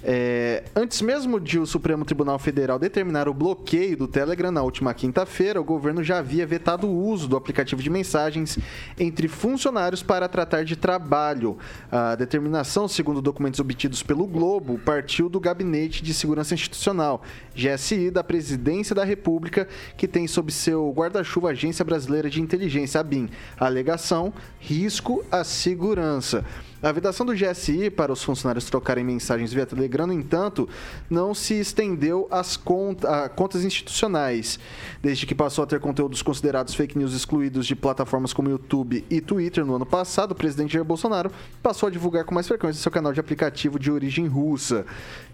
É, 0.02 0.64
antes 0.74 1.02
mesmo 1.02 1.40
de 1.42 1.60
o 1.60 1.66
Supremo 1.66 2.06
Tribunal 2.06 2.40
Federal 2.40 2.80
determinar 2.80 3.28
o 3.28 3.34
bloqueio 3.34 3.98
do 3.98 4.08
Telegram 4.08 4.50
na 4.50 4.64
última 4.64 4.94
quinta-feira, 4.94 5.60
o 5.60 5.64
governo 5.64 6.02
já 6.02 6.20
havia 6.20 6.46
vetado 6.46 6.88
o 6.88 7.06
uso 7.06 7.28
do 7.28 7.36
aplicativo 7.36 7.84
de 7.84 7.90
mensagens 7.90 8.58
entre 8.98 9.28
funcionários 9.28 10.02
para 10.02 10.30
tratar 10.30 10.64
de 10.64 10.78
trabalho. 10.78 11.58
A 11.92 12.16
determinação, 12.16 12.88
segundo 12.88 13.22
documentos 13.22 13.60
obtidos 13.60 14.02
pelo 14.02 14.26
Globo, 14.26 14.80
partiu 14.80 15.28
do 15.28 15.40
Gabinete 15.40 16.02
de 16.02 16.14
Segurança 16.14 16.54
Institucional, 16.54 17.22
GSI, 17.54 18.10
da 18.10 18.24
Presidência 18.24 18.96
da 18.96 19.04
República, 19.04 19.68
que 19.98 20.08
tem 20.08 20.28
sob 20.28 20.52
seu 20.52 20.92
guarda-chuva 20.92 21.50
a 21.50 21.52
Agência 21.52 21.84
Brasileira 21.84 22.30
de 22.30 22.42
Inteligência, 22.42 23.02
a 23.02 23.04
BIM. 23.04 23.30
A 23.60 23.66
alegação: 23.66 24.34
risco 24.60 25.26
à 25.30 25.44
segurança. 25.44 26.46
A 26.82 26.94
vedação 26.94 27.26
do 27.26 27.34
GSI 27.34 27.90
para 27.90 28.14
os 28.14 28.24
funcionários 28.24 28.64
trocarem 28.64 29.04
mensagens 29.04 29.52
via 29.52 29.66
Telegram, 29.66 30.08
no 30.08 30.14
entanto, 30.14 30.68
não 31.10 31.34
se 31.34 31.56
estendeu 31.56 32.26
às 32.32 32.58
a 33.06 33.28
contas 33.28 33.66
institucionais. 33.66 34.58
Desde 35.02 35.26
que 35.26 35.36
passou 35.36 35.66
a 35.66 35.68
ter 35.68 35.82
conteúdos 35.82 36.22
considerados 36.22 36.74
fake 36.74 36.98
news 36.98 37.14
excluídos 37.14 37.68
de 37.68 37.76
plataformas 37.76 38.32
como 38.32 38.50
YouTube 38.50 39.04
e 39.10 39.20
Twitter 39.20 39.66
no 39.66 39.76
ano 39.76 39.86
passado, 39.86 40.32
o 40.32 40.36
presidente 40.36 40.72
Jair 40.72 40.86
Bolsonaro 40.86 41.30
passou 41.62 41.88
a 41.88 41.92
divulgar 41.92 42.24
com 42.24 42.34
mais 42.34 42.48
frequência 42.48 42.82
seu 42.82 42.92
canal 42.92 43.12
de 43.12 43.20
aplicativo 43.20 43.78
de 43.78 43.92
origem 43.92 44.26
russa. 44.26 44.86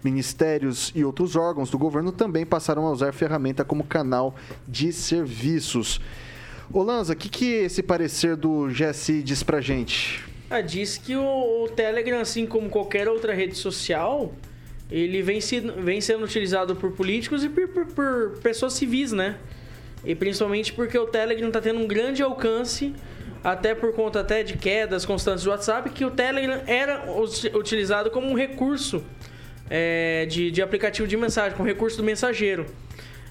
Ministérios 0.02 0.90
e 0.96 1.04
outros 1.04 1.36
órgãos 1.36 1.70
do 1.70 1.78
governo 1.78 2.10
também 2.10 2.44
passaram 2.44 2.84
a 2.88 2.90
usar 2.90 3.10
a 3.10 3.12
ferramenta 3.12 3.64
como 3.64 3.84
canal 3.84 4.34
de 4.66 4.92
serviços. 4.92 6.00
Ô 6.72 6.82
Lanza, 6.82 7.12
o 7.12 7.16
que, 7.16 7.28
que 7.28 7.52
esse 7.52 7.84
parecer 7.84 8.34
do 8.34 8.66
GSI 8.66 9.22
diz 9.22 9.44
pra 9.44 9.60
gente? 9.60 10.35
Ah, 10.48 10.60
diz 10.60 10.96
que 10.96 11.16
o, 11.16 11.64
o 11.64 11.68
Telegram, 11.68 12.20
assim 12.20 12.46
como 12.46 12.68
qualquer 12.68 13.08
outra 13.08 13.34
rede 13.34 13.56
social, 13.56 14.32
ele 14.88 15.20
vem, 15.20 15.40
se, 15.40 15.58
vem 15.60 16.00
sendo 16.00 16.24
utilizado 16.24 16.76
por 16.76 16.92
políticos 16.92 17.42
e 17.42 17.48
por, 17.48 17.66
por, 17.68 17.86
por 17.86 18.38
pessoas 18.40 18.74
civis, 18.74 19.10
né? 19.10 19.36
E 20.04 20.14
principalmente 20.14 20.72
porque 20.72 20.96
o 20.96 21.06
Telegram 21.06 21.48
está 21.48 21.60
tendo 21.60 21.80
um 21.80 21.86
grande 21.86 22.22
alcance, 22.22 22.94
até 23.42 23.74
por 23.74 23.92
conta 23.92 24.20
até 24.20 24.44
de 24.44 24.56
quedas 24.56 25.04
constantes 25.04 25.42
do 25.42 25.50
WhatsApp, 25.50 25.90
que 25.90 26.04
o 26.04 26.12
Telegram 26.12 26.62
era 26.66 27.04
utilizado 27.54 28.08
como 28.08 28.28
um 28.28 28.34
recurso 28.34 29.04
é, 29.68 30.26
de, 30.26 30.52
de 30.52 30.62
aplicativo 30.62 31.08
de 31.08 31.16
mensagem, 31.16 31.56
como 31.56 31.68
recurso 31.68 31.96
do 31.96 32.04
mensageiro. 32.04 32.66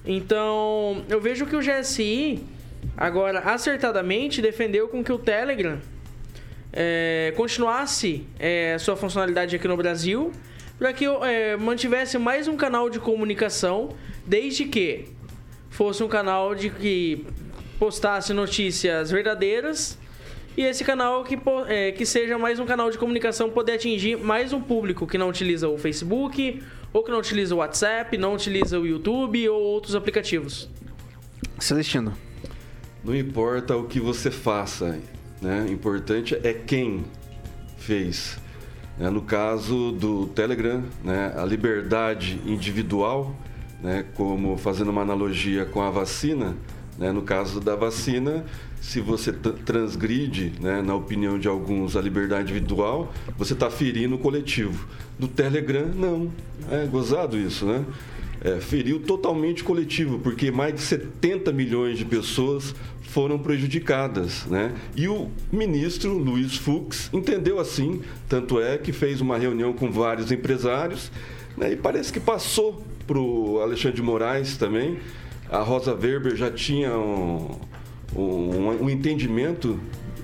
Então, 0.06 1.06
eu 1.08 1.22
vejo 1.22 1.46
que 1.46 1.56
o 1.56 1.62
GSI, 1.62 2.44
agora, 2.98 3.40
acertadamente, 3.40 4.42
defendeu 4.42 4.90
com 4.90 5.02
que 5.02 5.14
o 5.14 5.18
Telegram 5.18 5.80
é, 6.76 7.34
continuasse 7.38 8.28
é, 8.38 8.78
sua 8.78 8.98
funcionalidade 8.98 9.56
aqui 9.56 9.68
no 9.68 9.78
Brasil, 9.78 10.32
para 10.78 10.92
que 10.92 11.06
é, 11.06 11.56
mantivesse 11.56 12.18
mais 12.18 12.50
um 12.50 12.58
canal 12.58 12.90
de 12.90 13.00
comunicação, 13.00 13.96
desde 14.26 14.66
que 14.66 15.06
fosse 15.70 16.04
um 16.04 16.08
canal 16.10 16.54
de 16.54 16.70
que 16.70 17.26
postasse 17.80 18.34
notícias 18.34 19.10
verdadeiras 19.10 19.98
e 20.58 20.64
esse 20.64 20.84
canal 20.84 21.24
que, 21.24 21.38
é, 21.68 21.92
que 21.92 22.06
seja 22.06 22.38
mais 22.38 22.60
um 22.60 22.66
canal 22.66 22.90
de 22.90 22.98
comunicação 22.98 23.50
poder 23.50 23.74
atingir 23.74 24.18
mais 24.18 24.54
um 24.54 24.62
público 24.62 25.06
que 25.06 25.18
não 25.18 25.30
utiliza 25.30 25.68
o 25.68 25.78
Facebook 25.78 26.62
ou 26.94 27.04
que 27.04 27.12
não 27.12 27.20
utiliza 27.20 27.54
o 27.54 27.58
WhatsApp, 27.58 28.18
não 28.18 28.34
utiliza 28.34 28.80
o 28.80 28.88
YouTube 28.88 29.50
ou 29.50 29.62
outros 29.62 29.96
aplicativos. 29.96 30.70
Celestino. 31.60 32.14
Não 33.04 33.14
importa 33.14 33.76
o 33.76 33.86
que 33.86 34.00
você 34.00 34.32
faça, 34.32 34.98
né? 35.46 35.68
Importante 35.70 36.36
é 36.44 36.54
quem 36.54 37.06
fez. 37.78 38.40
Né? 38.98 39.12
No 39.12 39.22
caso 39.22 39.92
do 39.92 40.26
Telegram, 40.28 40.84
né? 41.04 41.34
a 41.38 41.46
liberdade 41.46 42.42
individual, 42.46 43.36
né? 43.82 44.04
como 44.16 44.58
fazendo 44.58 44.90
uma 44.90 45.04
analogia 45.04 45.64
com 45.64 45.82
a 45.84 45.92
vacina, 45.92 46.58
né? 46.98 47.12
no 47.12 47.22
caso 47.22 47.62
da 47.62 47.76
vacina, 47.76 48.44
se 48.82 49.00
você 49.00 49.32
transgride, 49.32 50.54
né, 50.62 50.80
na 50.80 50.94
opinião 50.94 51.40
de 51.40 51.48
alguns, 51.48 51.98
a 51.98 52.02
liberdade 52.02 52.52
individual, 52.52 53.12
você 53.36 53.54
está 53.54 53.68
ferindo 53.68 54.14
o 54.14 54.20
coletivo. 54.20 54.88
Do 55.18 55.28
Telegram, 55.28 55.88
não. 55.88 56.32
É 56.70 56.86
gozado 56.86 57.36
isso, 57.36 57.66
né? 57.66 57.84
É, 58.42 58.60
feriu 58.60 59.00
totalmente 59.00 59.64
o 59.64 59.66
coletivo, 59.66 60.20
porque 60.20 60.52
mais 60.52 60.76
de 60.76 60.82
70 60.82 61.52
milhões 61.52 61.98
de 61.98 62.06
pessoas 62.06 62.76
foram 63.08 63.38
prejudicadas. 63.38 64.46
Né? 64.46 64.74
E 64.96 65.08
o 65.08 65.30
ministro 65.52 66.18
Luiz 66.18 66.56
Fux 66.56 67.10
entendeu 67.14 67.60
assim, 67.60 68.02
tanto 68.28 68.60
é 68.60 68.78
que 68.78 68.92
fez 68.92 69.22
uma 69.22 69.38
reunião 69.38 69.74
com 69.74 69.92
vários 69.92 70.32
empresários 70.32 71.12
né? 71.58 71.72
e 71.72 71.76
parece 71.76 72.12
que 72.12 72.20
passou 72.20 72.84
para 73.08 73.20
o 73.20 73.60
Alexandre 73.62 73.98
de 73.98 74.02
Moraes 74.02 74.58
também. 74.58 74.98
A 75.50 75.60
Rosa 75.60 75.94
Weber 75.94 76.36
já 76.36 76.50
tinha 76.52 76.98
um, 76.98 77.60
um, 78.16 78.84
um 78.84 78.90
entendimento 78.90 79.80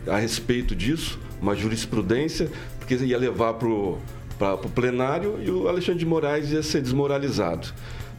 a 0.07 0.17
respeito 0.17 0.75
disso, 0.75 1.19
uma 1.41 1.55
jurisprudência, 1.55 2.49
porque 2.79 2.95
ia 2.95 3.17
levar 3.17 3.53
para 3.53 3.67
o 3.67 4.69
plenário 4.73 5.39
e 5.43 5.51
o 5.51 5.67
Alexandre 5.67 5.99
de 5.99 6.05
Moraes 6.05 6.51
ia 6.51 6.63
ser 6.63 6.81
desmoralizado. 6.81 7.67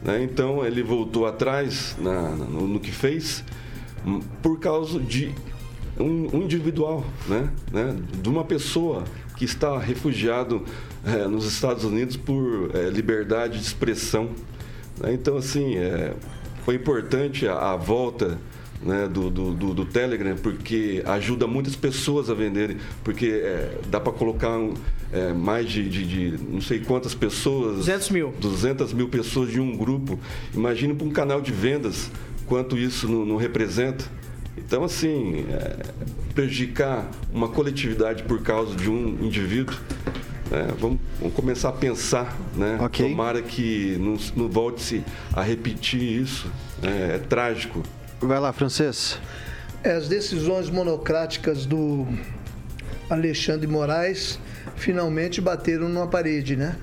Né? 0.01 0.23
Então 0.23 0.65
ele 0.65 0.81
voltou 0.81 1.25
atrás 1.25 1.95
na, 1.99 2.29
no, 2.29 2.67
no 2.67 2.79
que 2.79 2.91
fez 2.91 3.43
por 4.41 4.59
causa 4.59 4.99
de 4.99 5.33
um, 5.99 6.37
um 6.37 6.43
individual, 6.43 7.05
né? 7.27 7.49
né? 7.71 7.95
De 8.21 8.29
uma 8.29 8.43
pessoa 8.43 9.03
que 9.37 9.45
está 9.45 9.77
refugiado 9.77 10.63
é, 11.05 11.27
nos 11.27 11.45
Estados 11.45 11.83
Unidos 11.83 12.17
por 12.17 12.71
é, 12.73 12.89
liberdade 12.89 13.59
de 13.59 13.65
expressão. 13.65 14.29
Né? 14.99 15.13
Então, 15.13 15.37
assim, 15.37 15.75
é, 15.75 16.13
foi 16.65 16.75
importante 16.75 17.47
a, 17.47 17.71
a 17.71 17.75
volta 17.75 18.39
né, 18.81 19.07
do, 19.07 19.29
do, 19.29 19.53
do, 19.53 19.73
do, 19.73 19.85
Telegram, 19.85 20.35
porque 20.35 21.01
ajuda 21.05 21.47
muitas 21.47 21.75
pessoas 21.75 22.29
a 22.29 22.33
venderem, 22.33 22.77
porque 23.03 23.27
é, 23.27 23.77
dá 23.87 23.99
para 23.99 24.11
colocar 24.11 24.59
é, 25.11 25.31
mais 25.31 25.69
de, 25.69 25.87
de, 25.87 26.05
de, 26.05 26.43
não 26.43 26.61
sei 26.61 26.79
quantas 26.79 27.15
pessoas. 27.15 27.77
200 27.77 28.09
mil. 28.09 28.33
200 28.39 28.93
mil 28.93 29.07
pessoas 29.07 29.49
de 29.49 29.59
um 29.59 29.75
grupo. 29.75 30.19
Imagine 30.53 30.93
para 30.93 31.07
um 31.07 31.11
canal 31.11 31.41
de 31.41 31.51
vendas 31.51 32.11
quanto 32.47 32.77
isso 32.77 33.07
não, 33.07 33.25
não 33.25 33.37
representa. 33.37 34.05
Então, 34.57 34.83
assim, 34.83 35.45
é, 35.49 35.77
prejudicar 36.33 37.09
uma 37.31 37.47
coletividade 37.47 38.23
por 38.23 38.41
causa 38.41 38.75
de 38.75 38.89
um 38.89 39.17
indivíduo, 39.23 39.75
é, 40.51 40.67
vamos, 40.79 40.99
vamos, 41.19 41.33
começar 41.33 41.69
a 41.69 41.73
pensar, 41.73 42.37
né? 42.55 42.77
Okay. 42.81 43.09
Tomara 43.09 43.41
que 43.41 43.97
não, 43.99 44.17
não 44.35 44.49
volte-se 44.49 45.03
a 45.33 45.41
repetir 45.41 46.01
isso. 46.01 46.51
Né? 46.81 47.15
É 47.15 47.17
trágico. 47.17 47.81
Vai 48.21 48.39
lá, 48.39 48.53
francês. 48.53 49.19
É, 49.83 49.93
as 49.93 50.07
decisões 50.07 50.69
monocráticas 50.69 51.65
do 51.65 52.07
Alexandre 53.09 53.67
Moraes 53.67 54.39
finalmente 54.75 55.41
bateram 55.41 55.89
numa 55.89 56.07
parede, 56.07 56.55
né? 56.55 56.77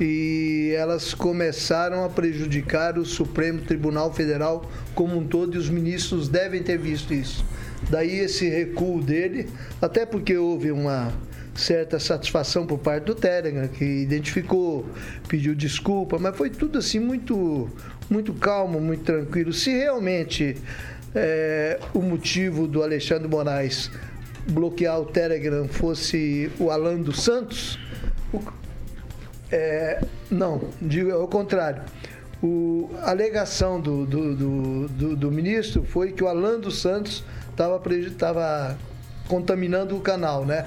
E 0.00 0.72
elas 0.74 1.12
começaram 1.12 2.02
a 2.04 2.08
prejudicar 2.08 2.98
o 2.98 3.04
Supremo 3.04 3.60
Tribunal 3.60 4.12
Federal 4.12 4.64
como 4.94 5.18
um 5.18 5.26
todo 5.26 5.54
e 5.54 5.58
os 5.58 5.68
ministros 5.68 6.28
devem 6.28 6.62
ter 6.62 6.78
visto 6.78 7.12
isso. 7.12 7.44
Daí 7.90 8.18
esse 8.18 8.48
recuo 8.48 9.02
dele, 9.02 9.48
até 9.80 10.06
porque 10.06 10.36
houve 10.36 10.70
uma 10.70 11.12
certa 11.54 11.98
satisfação 11.98 12.66
por 12.66 12.78
parte 12.78 13.04
do 13.04 13.14
Telegram, 13.14 13.68
que 13.68 13.84
identificou, 13.84 14.86
pediu 15.28 15.54
desculpa, 15.54 16.18
mas 16.18 16.34
foi 16.36 16.48
tudo 16.48 16.78
assim 16.78 16.98
muito, 16.98 17.68
muito 18.08 18.32
calmo, 18.32 18.80
muito 18.80 19.04
tranquilo. 19.04 19.52
Se 19.52 19.70
realmente 19.70 20.56
é, 21.14 21.78
o 21.92 22.00
motivo 22.00 22.66
do 22.66 22.82
Alexandre 22.82 23.28
Moraes 23.28 23.90
bloquear 24.48 25.00
o 25.00 25.04
Telegram 25.04 25.68
fosse 25.68 26.50
o 26.58 26.70
Alan 26.70 27.00
dos 27.02 27.22
Santos, 27.22 27.78
é, 29.50 30.00
não, 30.30 30.60
digo 30.80 31.12
ao 31.12 31.28
contrário. 31.28 31.82
O, 32.42 32.90
a 33.02 33.10
alegação 33.10 33.80
do, 33.80 34.06
do, 34.06 34.34
do, 34.34 34.88
do, 34.88 35.16
do 35.16 35.30
ministro 35.30 35.84
foi 35.84 36.12
que 36.12 36.24
o 36.24 36.28
Alan 36.28 36.58
dos 36.58 36.80
Santos 36.80 37.24
estava 37.50 38.78
contaminando 39.28 39.96
o 39.96 40.00
canal, 40.00 40.46
né? 40.46 40.66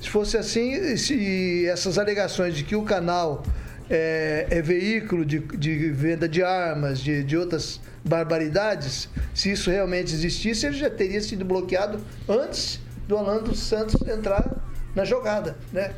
Se 0.00 0.08
fosse 0.08 0.36
assim, 0.36 0.96
se 0.96 1.66
essas 1.66 1.98
alegações 1.98 2.54
de 2.54 2.64
que 2.64 2.74
o 2.74 2.82
canal 2.82 3.42
é, 3.90 4.46
é 4.50 4.62
veículo 4.62 5.24
de, 5.24 5.38
de, 5.38 5.90
venda 5.90 6.28
de 6.28 6.42
armas, 6.42 7.00
de, 7.00 7.22
de 7.22 7.36
outras 7.36 7.80
barbaridades, 8.04 9.08
se 9.34 9.52
isso 9.52 9.70
realmente 9.70 10.12
existisse, 10.12 10.66
ele 10.66 10.76
já 10.76 10.90
teria 10.90 11.20
sido 11.20 11.44
bloqueado 11.44 12.00
antes 12.28 12.80
do 13.06 13.16
Alan 13.16 13.42
dos 13.42 13.60
Santos 13.60 13.96
entrar 14.08 14.56
na 14.94 15.04
jogada, 15.04 15.56
né? 15.72 15.92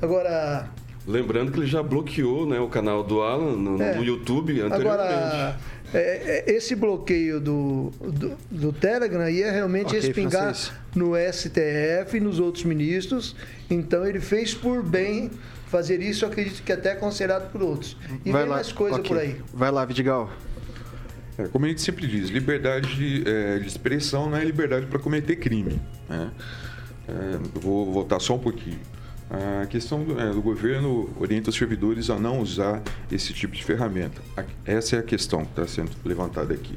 Agora, 0.00 0.68
Lembrando 1.06 1.50
que 1.50 1.58
ele 1.58 1.66
já 1.66 1.82
bloqueou 1.82 2.46
né, 2.46 2.60
o 2.60 2.68
canal 2.68 3.02
do 3.02 3.22
Alan 3.22 3.56
no, 3.56 3.82
é. 3.82 3.96
no 3.96 4.04
YouTube 4.04 4.60
anteriormente. 4.60 4.86
Agora, 4.86 5.58
é, 5.92 6.44
é, 6.48 6.52
esse 6.52 6.74
bloqueio 6.74 7.40
do, 7.40 7.90
do, 8.00 8.36
do, 8.50 8.72
Telegram 8.72 9.28
ia 9.28 9.50
realmente 9.50 9.88
okay, 9.88 9.98
espingar 9.98 10.54
francês. 10.54 10.72
no 10.94 11.12
STF 11.16 12.16
e 12.16 12.20
nos 12.20 12.38
outros 12.38 12.64
ministros. 12.64 13.36
Então 13.68 14.06
ele 14.06 14.20
fez 14.20 14.54
por 14.54 14.82
bem 14.82 15.30
fazer 15.66 16.00
isso, 16.00 16.24
acredito 16.24 16.62
que 16.62 16.72
até 16.72 16.94
considerado 16.94 17.50
por 17.50 17.62
outros. 17.62 17.96
E 18.24 18.30
Vai 18.30 18.42
vem 18.42 18.50
lá. 18.50 18.56
mais 18.56 18.72
coisa 18.72 18.96
okay. 18.98 19.08
por 19.08 19.18
aí. 19.18 19.36
Vai 19.52 19.70
lá, 19.70 19.84
Vidigal. 19.84 20.30
É, 21.36 21.44
como 21.48 21.64
a 21.64 21.68
gente 21.68 21.80
sempre 21.80 22.06
diz, 22.06 22.28
liberdade 22.28 22.94
de, 22.94 23.28
é, 23.28 23.58
de 23.58 23.66
expressão 23.66 24.30
não 24.30 24.36
é 24.36 24.44
liberdade 24.44 24.86
para 24.86 24.98
cometer 24.98 25.36
crime. 25.36 25.80
Né? 26.08 26.30
É, 27.08 27.60
vou 27.60 27.90
voltar 27.90 28.20
só 28.20 28.36
um 28.36 28.38
pouquinho. 28.38 28.78
A 29.32 29.64
questão 29.64 30.04
do, 30.04 30.20
é, 30.20 30.30
do, 30.30 30.42
governo 30.42 31.08
orienta 31.18 31.48
os 31.48 31.56
servidores 31.56 32.10
a 32.10 32.18
não 32.18 32.40
usar 32.40 32.82
esse 33.10 33.32
tipo 33.32 33.56
de 33.56 33.64
ferramenta. 33.64 34.20
Essa 34.62 34.96
é 34.96 34.98
a 34.98 35.02
questão 35.02 35.42
que 35.42 35.52
está 35.52 35.66
sendo 35.66 35.90
levantada 36.04 36.52
aqui. 36.52 36.76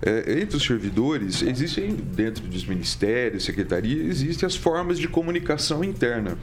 é, 0.00 0.40
entre 0.40 0.56
os 0.56 0.62
servidores, 0.62 1.42
existem, 1.42 1.92
dentro 1.96 2.46
dos 2.46 2.64
ministérios, 2.64 3.44
secretarias, 3.44 4.20
existem 4.20 4.46
as 4.46 4.54
formas 4.54 4.96
de 4.96 5.08
comunicação 5.08 5.82
interna. 5.82 6.38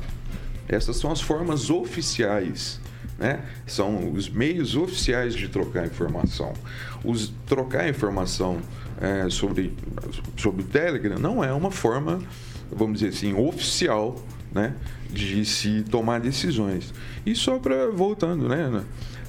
Essas 0.67 0.97
são 0.97 1.09
as 1.09 1.21
formas 1.21 1.69
oficiais. 1.69 2.81
Né? 3.17 3.45
São 3.65 4.11
os 4.11 4.27
meios 4.27 4.75
oficiais 4.75 5.33
de 5.33 5.47
trocar 5.47 5.85
informação. 5.85 6.51
Os, 7.01 7.31
trocar 7.47 7.87
informação 7.87 8.59
é, 8.99 9.29
sobre, 9.29 9.73
sobre 10.35 10.63
o 10.63 10.65
Telegram 10.65 11.17
não 11.17 11.41
é 11.41 11.53
uma 11.53 11.71
forma, 11.71 12.21
vamos 12.69 12.99
dizer 12.99 13.15
assim, 13.15 13.33
oficial 13.33 14.21
né? 14.53 14.73
De 15.13 15.45
se 15.45 15.83
tomar 15.83 16.19
decisões. 16.19 16.93
E 17.25 17.35
só 17.35 17.59
para, 17.59 17.89
voltando, 17.91 18.49
né? 18.49 18.83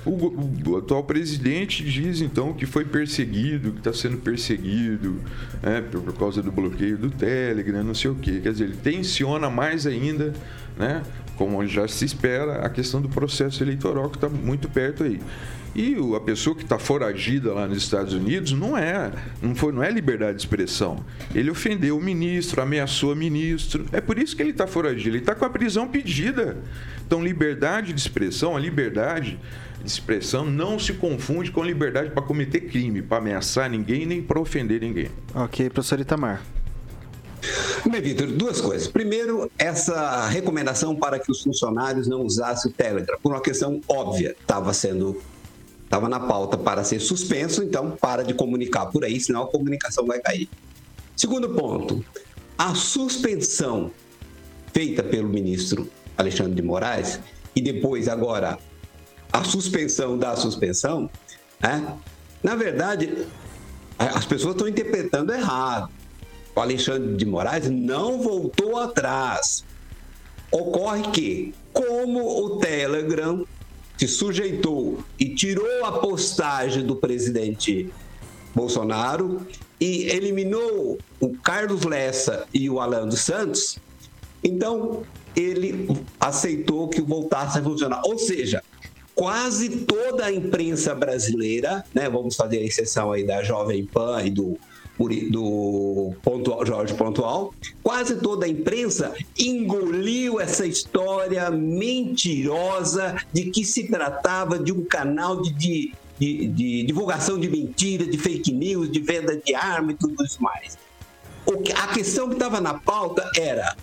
O, 0.05 0.71
o, 0.71 0.77
atual 0.77 1.03
presidente 1.03 1.83
diz 1.83 2.21
então 2.21 2.53
que 2.53 2.67
foi 2.67 2.85
perseguido, 2.85 3.73
que 3.73 3.79
está 3.79 3.93
sendo 3.93 4.19
perseguido 4.19 5.19
né, 5.63 5.81
por, 5.81 6.03
por, 6.03 6.15
causa 6.15 6.43
do 6.43 6.53
bloqueio 6.53 6.99
do 6.99 7.11
Telegram, 7.11 7.83
não 7.83 7.95
sei 7.95 8.11
o 8.11 8.15
quê. 8.15 8.41
Quer 8.43 8.53
dizer, 8.53 8.65
ele 8.65 8.77
tensiona 8.77 9.49
mais 9.49 9.87
ainda, 9.87 10.35
né, 10.77 11.03
como 11.37 11.67
já 11.67 11.89
se 11.89 12.05
espera, 12.05 12.67
a 12.67 12.69
questão 12.69 13.01
do 13.01 13.09
processo 13.09 13.63
eleitoral 13.63 14.11
que 14.11 14.19
está 14.19 14.29
muito 14.29 14.69
perto 14.69 15.05
aí. 15.05 15.19
E 15.75 15.97
a 16.15 16.21
pessoa 16.21 16.55
que 16.55 16.63
está 16.63 16.79
foragida 16.79 17.53
lá 17.53 17.67
nos 17.67 17.79
Estados 17.79 18.15
Unidos 18.15 18.53
não 18.53 18.79
é, 18.79 19.11
não 19.43 19.55
foi, 19.57 19.73
não 19.73 19.83
é 19.83 19.91
liberdade 19.91 20.37
de 20.37 20.43
expressão. 20.43 21.05
Ele 21.35 21.51
ofendeu 21.51 21.99
o 21.99 22.01
ministro, 22.01 22.63
ameaçou 22.63 23.13
o 23.13 23.17
ministro. 23.17 23.85
É 23.91 24.01
por 24.01 24.19
isso 24.19 24.37
que 24.37 24.43
ele 24.43 24.51
está 24.51 24.67
foragido. 24.69 25.11
Ele 25.11 25.19
está 25.19 25.35
com 25.35 25.45
a 25.45 25.51
prisão 25.51 25.89
pedida. 25.89 26.59
Então, 27.05 27.23
liberdade 27.23 27.93
de 27.93 28.01
expressão, 28.01 28.57
a 28.57 28.61
liberdade 28.61 29.39
de 29.83 29.91
expressão 29.91 30.45
não 30.45 30.79
se 30.79 30.93
confunde 30.93 31.51
com 31.51 31.63
liberdade 31.63 32.11
para 32.11 32.23
cometer 32.23 32.61
crime, 32.61 33.03
para 33.03 33.19
ameaçar 33.19 33.69
ninguém 33.69 34.07
nem 34.07 34.23
para 34.23 34.41
ofender 34.41 34.81
ninguém. 34.81 35.09
Ok, 35.35 35.69
professor 35.71 35.99
Itamar. 35.99 36.41
Bem, 37.91 38.01
Vitor, 38.01 38.29
duas 38.29 38.61
coisas. 38.61 38.89
Primeiro, 38.89 39.51
essa 39.59 40.27
recomendação 40.29 40.97
para 40.97 41.19
que 41.19 41.31
os 41.31 41.43
funcionários 41.43 42.07
não 42.07 42.23
usassem 42.23 42.71
o 42.71 42.75
Telegram, 42.75 43.19
por 43.23 43.33
uma 43.33 43.43
questão 43.43 43.81
óbvia, 43.87 44.35
estava 44.41 44.73
sendo 44.73 45.21
estava 45.95 46.09
na 46.09 46.19
pauta 46.19 46.59
para 46.59 46.83
ser 46.83 46.99
suspenso, 46.99 47.63
então 47.63 47.93
para 47.93 48.25
de 48.25 48.35
comunicar 48.35 48.87
por 48.87 49.05
aí, 49.05 49.21
senão 49.21 49.43
a 49.43 49.47
comunicação 49.47 50.05
vai 50.05 50.19
cair. 50.19 50.49
Segundo 51.17 51.49
ponto, 51.51 52.05
a 52.59 52.75
suspensão 52.75 53.93
feita 54.73 55.05
pelo 55.05 55.29
ministro 55.29 55.89
Alexandre 56.19 56.57
de 56.57 56.63
Moraes 56.63 57.21
e 57.55 57.61
depois 57.61 58.09
agora 58.09 58.59
a 59.33 59.45
suspensão 59.45 60.19
da 60.19 60.35
suspensão, 60.35 61.09
né? 61.61 61.97
na 62.43 62.57
verdade, 62.57 63.29
as 63.97 64.27
pessoas 64.27 64.57
estão 64.57 64.67
interpretando 64.67 65.33
errado. 65.33 65.91
O 66.57 66.61
Alexandre 66.61 67.15
de 67.15 67.25
Moraes 67.25 67.71
não 67.71 68.21
voltou 68.21 68.79
atrás. 68.79 69.65
Ocorre 70.51 71.03
que, 71.13 71.55
como 71.73 72.45
o 72.45 72.59
Telegram 72.59 73.47
se 73.97 74.09
sujeitou 74.09 75.03
e 75.19 75.35
tirou 75.35 75.85
a 75.85 75.93
postagem 75.93 76.85
do 76.85 76.97
presidente 76.97 77.91
Bolsonaro 78.55 79.47
e 79.81 80.05
eliminou 80.11 80.99
o 81.21 81.35
Carlos 81.39 81.85
Lessa 81.85 82.47
e 82.53 82.69
o 82.71 82.81
Alan 82.81 83.09
dos 83.09 83.21
Santos, 83.21 83.79
então 84.43 85.03
ele 85.35 85.89
aceitou 86.21 86.89
que 86.89 87.01
voltasse 87.01 87.59
a 87.59 87.63
funcionar. 87.63 88.03
Ou 88.05 88.19
seja, 88.19 88.63
quase 89.15 89.81
toda 89.81 90.27
a 90.27 90.33
imprensa 90.33 90.95
brasileira, 90.95 91.85
né, 91.93 92.09
vamos 92.09 92.37
fazer 92.37 92.59
a 92.59 92.63
exceção 92.63 93.13
aí 93.13 93.25
da 93.25 93.43
Jovem 93.43 93.85
Pan 93.85 94.23
e 94.23 94.31
do, 94.31 94.59
do 95.31 96.13
Pontual, 96.23 96.65
Jorge 96.67 96.95
Pontual, 96.95 97.55
quase 97.83 98.17
toda 98.17 98.47
a 98.47 98.49
imprensa 98.49 99.15
engoliu 99.39 100.41
essa 100.41 100.67
história 100.67 101.51
mentirosa 101.51 103.17
de 103.33 103.51
que 103.51 103.65
se 103.65 103.89
tratava 103.89 104.59
de 104.59 104.73
um 104.73 104.85
canal 104.85 105.41
de, 105.41 105.53
de, 105.53 105.93
de, 106.19 106.49
de 106.49 106.83
divulgação 106.85 107.39
de 107.39 107.49
mentira, 107.49 108.05
de 108.05 108.19
fake 108.19 108.53
news, 108.53 108.91
de 108.91 109.01
venda 109.01 109.37
de 109.37 109.55
arma 109.55 109.93
e 109.93 109.95
tudo 109.95 110.17
mais. 110.41 110.79
A 111.77 111.89
questão 111.89 112.29
que 112.29 112.35
estava 112.35 112.61
na 112.61 112.75
pauta 112.75 113.31
era 113.37 113.77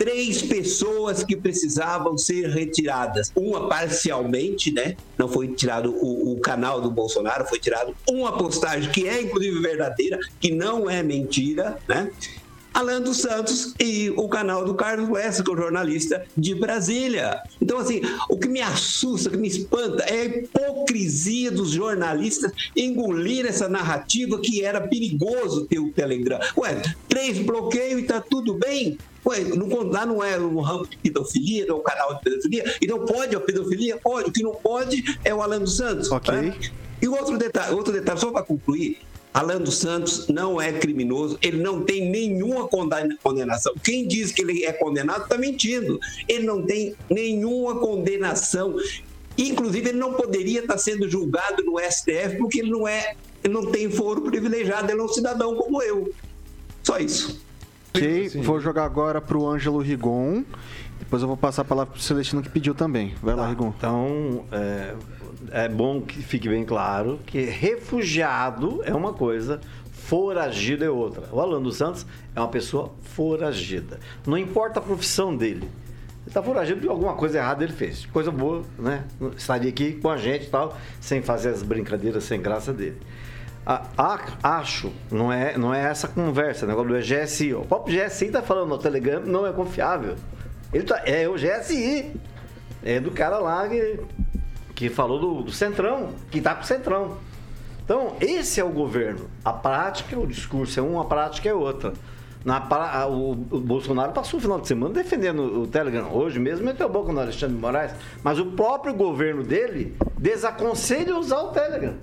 três 0.00 0.40
pessoas 0.40 1.22
que 1.22 1.36
precisavam 1.36 2.16
ser 2.16 2.48
retiradas. 2.48 3.30
Uma 3.36 3.68
parcialmente, 3.68 4.72
né? 4.72 4.96
Não 5.18 5.28
foi 5.28 5.48
tirado 5.48 5.92
o, 5.92 6.32
o, 6.32 6.40
canal 6.40 6.80
do 6.80 6.90
Bolsonaro, 6.90 7.46
foi 7.46 7.58
tirado 7.58 7.94
uma 8.08 8.32
postagem 8.32 8.90
que 8.90 9.06
é 9.06 9.20
inclusive 9.20 9.60
verdadeira, 9.60 10.18
que 10.40 10.50
não 10.52 10.88
é 10.88 11.02
mentira, 11.02 11.76
né? 11.86 12.10
Alan 12.72 13.00
dos 13.00 13.18
Santos 13.18 13.74
e 13.78 14.10
o 14.16 14.28
canal 14.28 14.64
do 14.64 14.74
Carlos 14.74 15.08
West, 15.08 15.42
que 15.42 15.50
é 15.50 15.54
o 15.54 15.56
jornalista 15.56 16.24
de 16.36 16.54
Brasília. 16.54 17.42
Então, 17.60 17.78
assim, 17.78 18.00
o 18.28 18.36
que 18.36 18.48
me 18.48 18.60
assusta, 18.60 19.28
o 19.28 19.32
que 19.32 19.38
me 19.38 19.48
espanta 19.48 20.02
é 20.04 20.20
a 20.20 20.24
hipocrisia 20.24 21.50
dos 21.50 21.70
jornalistas 21.70 22.52
engolir 22.76 23.46
essa 23.46 23.68
narrativa 23.68 24.38
que 24.40 24.62
era 24.64 24.80
perigoso 24.80 25.66
ter 25.66 25.78
o 25.78 25.90
Telegram. 25.90 26.38
Ué, 26.56 26.80
três 27.08 27.38
bloqueios 27.38 28.00
e 28.00 28.04
tá 28.04 28.20
tudo 28.20 28.54
bem? 28.54 28.98
Ué, 29.26 29.40
não, 29.44 29.68
lá 29.82 30.06
não 30.06 30.24
é 30.24 30.38
um 30.38 30.60
ramo 30.60 30.86
de 30.86 30.96
pedofilia, 30.96 31.66
não 31.66 31.76
é 31.76 31.78
um 31.80 31.82
canal 31.82 32.14
de 32.14 32.22
pedofilia. 32.22 32.74
Então 32.80 33.04
pode 33.04 33.36
a 33.36 33.40
pedofilia? 33.40 33.98
Pode. 33.98 34.30
O 34.30 34.32
que 34.32 34.42
não 34.42 34.54
pode 34.54 35.18
é 35.24 35.34
o 35.34 35.42
Alan 35.42 35.60
dos 35.60 35.76
Santos. 35.76 36.10
Ok. 36.10 36.34
Né? 36.34 36.54
E 37.02 37.08
outro 37.08 37.38
detalhe, 37.38 37.74
outro 37.74 37.92
detalhe, 37.92 38.20
só 38.20 38.30
para 38.30 38.42
concluir, 38.42 38.98
Alan 39.32 39.58
dos 39.58 39.78
Santos 39.78 40.26
não 40.28 40.60
é 40.60 40.72
criminoso, 40.72 41.38
ele 41.40 41.62
não 41.62 41.82
tem 41.82 42.10
nenhuma 42.10 42.66
condenação. 42.66 43.72
Quem 43.82 44.06
diz 44.06 44.32
que 44.32 44.42
ele 44.42 44.64
é 44.64 44.72
condenado 44.72 45.22
está 45.22 45.38
mentindo. 45.38 46.00
Ele 46.28 46.46
não 46.46 46.62
tem 46.62 46.94
nenhuma 47.08 47.78
condenação. 47.78 48.76
Inclusive, 49.38 49.90
ele 49.90 49.98
não 49.98 50.14
poderia 50.14 50.60
estar 50.60 50.78
sendo 50.78 51.08
julgado 51.08 51.64
no 51.64 51.78
STF 51.78 52.36
porque 52.38 52.60
ele 52.60 52.70
não 52.70 52.86
é, 52.86 53.14
ele 53.42 53.54
não 53.54 53.70
tem 53.70 53.88
foro 53.88 54.22
privilegiado, 54.22 54.90
ele 54.90 55.00
é 55.00 55.04
um 55.04 55.08
cidadão 55.08 55.54
como 55.54 55.80
eu. 55.80 56.12
Só 56.82 56.98
isso. 56.98 57.40
Ok, 57.94 58.28
vou 58.42 58.60
jogar 58.60 58.84
agora 58.84 59.20
para 59.20 59.38
o 59.38 59.48
Ângelo 59.48 59.78
Rigon. 59.78 60.44
Depois 60.98 61.22
eu 61.22 61.28
vou 61.28 61.36
passar 61.36 61.62
a 61.62 61.64
palavra 61.64 61.92
para 61.92 61.98
o 61.98 62.02
Celestino 62.02 62.42
que 62.42 62.48
pediu 62.48 62.74
também. 62.74 63.14
Vai 63.22 63.34
tá, 63.34 63.42
lá, 63.42 63.48
Rigon. 63.48 63.72
Então, 63.76 64.44
é, 64.52 64.94
é 65.50 65.68
bom 65.68 66.00
que 66.00 66.22
fique 66.22 66.48
bem 66.48 66.64
claro 66.64 67.18
que 67.26 67.42
refugiado 67.42 68.82
é 68.84 68.94
uma 68.94 69.12
coisa, 69.12 69.60
foragido 69.92 70.84
é 70.84 70.90
outra. 70.90 71.24
O 71.32 71.40
Alan 71.40 71.62
dos 71.62 71.76
Santos 71.76 72.06
é 72.34 72.40
uma 72.40 72.48
pessoa 72.48 72.92
foragida. 73.02 74.00
Não 74.26 74.36
importa 74.36 74.80
a 74.80 74.82
profissão 74.82 75.36
dele. 75.36 75.68
Ele 76.20 76.28
está 76.28 76.42
foragido 76.42 76.80
porque 76.80 76.90
alguma 76.90 77.14
coisa 77.14 77.38
errada 77.38 77.64
ele 77.64 77.72
fez. 77.72 78.06
Coisa 78.06 78.30
boa, 78.30 78.62
né? 78.78 79.04
Estaria 79.36 79.70
aqui 79.70 79.92
com 79.92 80.10
a 80.10 80.16
gente 80.16 80.46
e 80.46 80.50
tal, 80.50 80.76
sem 81.00 81.22
fazer 81.22 81.50
as 81.50 81.62
brincadeiras 81.62 82.24
sem 82.24 82.40
graça 82.40 82.72
dele. 82.72 82.98
A, 83.64 83.86
a, 83.96 84.58
acho, 84.58 84.92
não 85.10 85.32
é, 85.32 85.56
não 85.56 85.72
é 85.72 85.82
essa 85.82 86.08
conversa, 86.08 86.64
o 86.64 86.68
negócio 86.68 86.90
do 86.90 86.98
GSI. 86.98 87.54
O 87.54 87.64
próprio 87.64 88.04
GSI 88.04 88.26
está 88.26 88.42
falando 88.42 88.68
no 88.68 88.78
Telegram, 88.78 89.20
não 89.20 89.46
é 89.46 89.52
confiável. 89.52 90.16
Ele 90.72 90.84
tá, 90.84 91.02
é 91.04 91.28
o 91.28 91.34
GSI. 91.34 92.12
É 92.82 92.98
do 92.98 93.10
cara 93.10 93.38
lá 93.38 93.68
que, 93.68 94.00
que 94.80 94.88
falou 94.88 95.18
do, 95.18 95.42
do 95.42 95.52
Centrão, 95.52 96.08
que 96.30 96.38
está 96.38 96.54
com 96.54 96.62
o 96.62 96.66
Centrão. 96.66 97.18
Então, 97.84 98.16
esse 98.18 98.58
é 98.60 98.64
o 98.64 98.70
governo. 98.70 99.28
A 99.44 99.52
prática, 99.52 100.18
o 100.18 100.26
discurso 100.26 100.80
é 100.80 100.82
uma, 100.82 101.02
a 101.02 101.04
prática 101.04 101.50
é 101.50 101.52
outra. 101.52 101.92
Na, 102.42 103.06
o, 103.06 103.32
o, 103.32 103.60
Bolsonaro 103.60 104.12
passou 104.12 104.38
o 104.38 104.42
final 104.42 104.58
de 104.58 104.66
semana 104.66 104.94
defendendo 104.94 105.60
o 105.60 105.66
Telegram. 105.66 106.10
Hoje 106.10 106.38
mesmo 106.38 106.64
meteu 106.64 106.88
boca 106.88 107.12
no 107.12 107.20
Alexandre 107.20 107.56
de 107.56 107.60
Moraes. 107.60 107.92
Mas 108.22 108.38
o 108.38 108.46
próprio 108.46 108.94
governo 108.94 109.42
dele 109.42 109.94
desaconselha 110.16 111.14
usar 111.14 111.42
o 111.42 111.48
Telegram. 111.48 111.96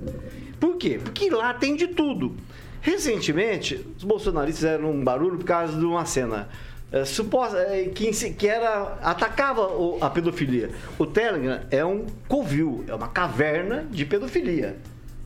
Por 0.60 0.78
quê? 0.78 1.00
Porque 1.04 1.32
lá 1.32 1.56
tem 1.56 1.76
de 1.76 1.88
tudo. 1.88 2.36
Recentemente, 2.80 3.84
os 3.98 4.04
bolsonaristas 4.04 4.70
fizeram 4.70 4.92
um 4.92 5.04
barulho 5.04 5.40
por 5.40 5.46
causa 5.46 5.76
de 5.76 5.84
uma 5.84 6.06
cena 6.06 6.48
é, 6.92 7.04
suposta, 7.06 7.58
é, 7.58 7.86
que, 7.86 8.12
que 8.34 8.48
era, 8.48 8.98
atacava 9.02 9.62
o, 9.68 9.98
a 10.02 10.10
pedofilia. 10.10 10.70
O 10.98 11.06
Telegram 11.06 11.62
é 11.70 11.84
um 11.84 12.06
covil, 12.28 12.86
é 12.88 12.94
uma 12.94 13.08
caverna 13.10 13.86
de 13.90 14.06
pedofilia. 14.06 14.78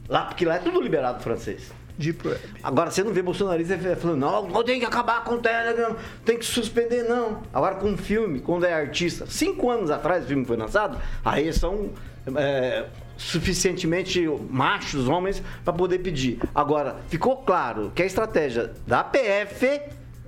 Lá, 0.09 0.25
porque 0.25 0.45
lá 0.45 0.55
é 0.55 0.59
tudo 0.59 0.81
liberado 0.81 1.23
francês. 1.23 1.71
Deep 1.97 2.27
Web. 2.27 2.39
Agora 2.63 2.89
você 2.89 3.03
não 3.03 3.13
vê 3.13 3.21
bolsonarista 3.21 3.77
falando, 3.95 4.19
não, 4.19 4.47
não 4.47 4.63
tem 4.63 4.79
que 4.79 4.85
acabar 4.85 5.23
com 5.23 5.35
o 5.35 5.37
Telegram, 5.39 5.95
tem 6.25 6.37
que 6.37 6.45
suspender, 6.45 7.03
não. 7.03 7.43
Agora 7.53 7.75
com 7.75 7.89
um 7.89 7.97
filme, 7.97 8.39
quando 8.39 8.65
é 8.65 8.73
artista, 8.73 9.25
cinco 9.27 9.69
anos 9.69 9.91
atrás 9.91 10.23
o 10.23 10.27
filme 10.27 10.43
foi 10.43 10.57
lançado, 10.57 10.97
aí 11.23 11.53
são 11.53 11.91
é, 12.35 12.85
suficientemente 13.17 14.27
machos, 14.49 15.07
homens, 15.07 15.43
para 15.63 15.73
poder 15.73 15.99
pedir. 15.99 16.39
Agora, 16.55 16.97
ficou 17.07 17.37
claro 17.37 17.91
que 17.93 18.01
a 18.01 18.05
estratégia 18.05 18.71
da 18.87 19.03
PF, 19.03 19.81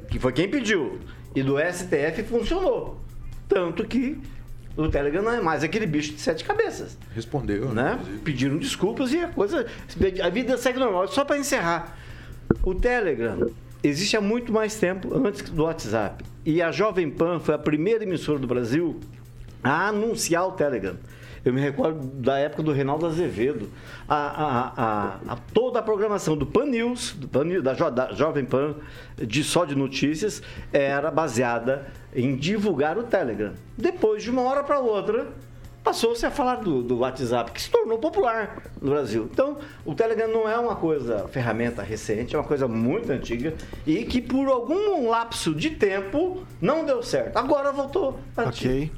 que 0.10 0.20
foi 0.20 0.32
quem 0.32 0.48
pediu, 0.48 1.00
e 1.36 1.44
do 1.44 1.56
STF 1.58 2.24
funcionou. 2.24 3.02
Tanto 3.48 3.86
que 3.86 4.22
o 4.76 4.88
Telegram 4.90 5.22
não 5.22 5.32
é 5.32 5.42
mais 5.42 5.64
aquele 5.64 5.86
bicho 5.86 6.14
de 6.14 6.22
sete 6.22 6.44
cabeças. 6.44 6.98
Respondeu, 7.14 7.70
né? 7.74 8.00
Pediram 8.24 8.58
desculpas 8.58 9.12
e 9.14 9.20
a 9.20 9.28
coisa. 9.28 9.66
A 10.24 10.30
vida 10.30 10.58
segue 10.58 10.80
normal. 10.80 11.08
Só 11.08 11.24
para 11.24 11.38
encerrar. 11.38 11.96
O 12.64 12.74
Telegram 12.74 13.50
existe 13.84 14.18
há 14.18 14.22
muito 14.22 14.52
mais 14.52 14.76
tempo, 14.76 15.16
antes 15.16 15.50
do 15.50 15.64
WhatsApp. 15.64 16.24
E 16.46 16.62
a 16.62 16.72
Jovem 16.72 17.10
Pan 17.10 17.40
foi 17.40 17.54
a 17.54 17.58
primeira 17.58 18.04
emissora 18.04 18.40
do 18.40 18.48
Brasil 18.48 19.00
a 19.64 19.88
anunciar 19.88 20.48
o 20.48 20.52
Telegram. 20.54 20.96
Eu 21.46 21.52
me 21.52 21.60
recordo 21.60 22.00
da 22.22 22.38
época 22.38 22.64
do 22.64 22.72
Reinaldo 22.72 23.06
Azevedo. 23.06 23.70
A, 24.08 24.16
a, 24.16 24.74
a, 24.78 25.34
a 25.34 25.38
toda 25.54 25.80
a 25.80 25.82
programação 25.82 26.38
do 26.38 26.46
Pan 26.46 26.66
News, 26.66 27.14
do 27.14 27.28
Pan, 27.28 27.46
da, 27.62 27.74
jo, 27.74 27.89
da 27.89 28.14
Jovem 28.14 28.46
Pan, 28.46 28.76
de 29.18 29.44
só 29.44 29.66
de 29.66 29.76
notícias, 29.76 30.41
era 30.72 31.12
baseada 31.12 31.88
em 32.16 32.36
divulgar 32.36 32.98
o 32.98 33.04
Telegram. 33.04 33.54
Depois, 33.78 34.24
de 34.24 34.30
uma 34.30 34.44
hora 34.44 34.64
para 34.64 34.80
outra, 34.80 35.28
passou-se 35.84 36.26
a 36.26 36.32
falar 36.32 36.56
do, 36.56 36.82
do, 36.82 37.00
WhatsApp, 37.00 37.52
que 37.52 37.62
se 37.62 37.70
tornou 37.70 37.98
popular 37.98 38.64
no 38.82 38.92
Brasil. 38.92 39.30
Então, 39.32 39.58
o 39.86 39.94
Telegram 39.94 40.28
não 40.28 40.50
é 40.50 40.58
uma 40.58 40.76
coisa, 40.76 41.28
ferramenta 41.28 41.82
recente, 41.84 42.36
é 42.36 42.40
uma 42.40 42.48
coisa 42.48 42.68
muito 42.68 43.12
antiga 43.12 43.54
e 43.86 44.04
que 44.06 44.22
por 44.22 44.48
algum 44.48 45.10
lapso 45.10 45.54
de 45.54 45.72
tempo 45.72 46.44
não 46.62 46.86
deu 46.86 47.04
certo. 47.04 47.38
Agora 47.38 47.72
voltou. 47.72 48.20
Ok. 48.38 48.92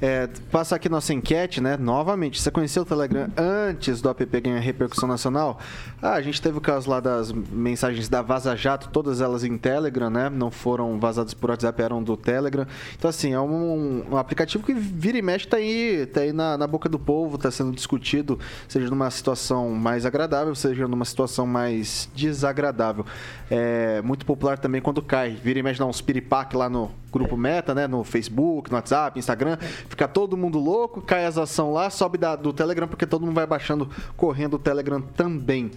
É, 0.00 0.28
passa 0.50 0.76
aqui 0.76 0.88
nossa 0.88 1.12
enquete, 1.12 1.60
né? 1.60 1.76
Novamente, 1.76 2.40
você 2.40 2.50
conheceu 2.50 2.82
o 2.82 2.86
Telegram 2.86 3.28
antes 3.36 4.00
do 4.00 4.08
app 4.08 4.40
ganhar 4.40 4.58
repercussão 4.58 5.08
nacional? 5.08 5.58
Ah, 6.00 6.14
a 6.14 6.22
gente 6.22 6.40
teve 6.40 6.56
o 6.56 6.60
caso 6.60 6.88
lá 6.88 7.00
das 7.00 7.30
mensagens 7.30 8.08
da 8.08 8.22
Vaza 8.22 8.56
Jato, 8.56 8.88
todas 8.88 9.20
elas 9.20 9.44
em 9.44 9.58
Telegram, 9.58 10.08
né? 10.08 10.30
Não 10.30 10.50
foram 10.50 10.98
vazadas 10.98 11.34
por 11.34 11.50
WhatsApp, 11.50 11.82
eram 11.82 12.02
do 12.02 12.16
Telegram. 12.16 12.66
Então, 12.96 13.10
assim, 13.10 13.34
é 13.34 13.40
um, 13.40 14.04
um 14.12 14.16
aplicativo 14.16 14.64
que 14.64 14.72
vira 14.72 15.18
e 15.18 15.22
mexe, 15.22 15.46
tá 15.46 15.58
aí, 15.58 16.06
tá 16.06 16.20
aí 16.20 16.29
na, 16.32 16.56
na 16.56 16.66
boca 16.66 16.88
do 16.88 16.98
povo, 16.98 17.38
tá 17.38 17.50
sendo 17.50 17.72
discutido, 17.72 18.38
seja 18.68 18.88
numa 18.88 19.10
situação 19.10 19.70
mais 19.70 20.04
agradável, 20.06 20.54
seja 20.54 20.86
numa 20.86 21.04
situação 21.04 21.46
mais 21.46 22.08
desagradável. 22.14 23.04
É 23.50 24.00
muito 24.02 24.24
popular 24.24 24.58
também 24.58 24.80
quando 24.80 25.02
cai. 25.02 25.30
Vira 25.30 25.58
e 25.58 25.62
mexe, 25.62 25.78
dá 25.78 25.86
uns 25.86 26.00
piripaque 26.00 26.56
lá 26.56 26.68
no 26.68 26.90
grupo 27.10 27.36
Meta, 27.36 27.74
né? 27.74 27.86
No 27.86 28.04
Facebook, 28.04 28.70
no 28.70 28.76
WhatsApp, 28.76 29.18
Instagram. 29.18 29.56
Fica 29.88 30.06
todo 30.06 30.36
mundo 30.36 30.58
louco, 30.58 31.02
cai 31.02 31.26
as 31.26 31.36
ações 31.36 31.74
lá, 31.74 31.90
sobe 31.90 32.16
da, 32.16 32.36
do 32.36 32.52
Telegram, 32.52 32.86
porque 32.86 33.06
todo 33.06 33.22
mundo 33.22 33.34
vai 33.34 33.46
baixando, 33.46 33.88
correndo 34.16 34.54
o 34.54 34.58
Telegram 34.58 35.00
também. 35.00 35.70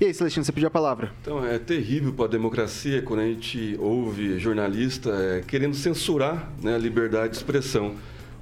E 0.00 0.04
aí, 0.04 0.14
Celestino, 0.14 0.44
você 0.44 0.52
pediu 0.52 0.68
a 0.68 0.70
palavra. 0.70 1.12
Então, 1.22 1.44
é 1.44 1.58
terrível 1.58 2.12
para 2.12 2.24
a 2.24 2.28
democracia 2.28 3.02
quando 3.02 3.20
a 3.20 3.26
gente 3.26 3.76
ouve 3.78 4.38
jornalista 4.38 5.10
é, 5.10 5.42
querendo 5.46 5.74
censurar 5.74 6.50
né, 6.62 6.74
a 6.74 6.78
liberdade 6.78 7.30
de 7.30 7.36
expressão. 7.36 7.94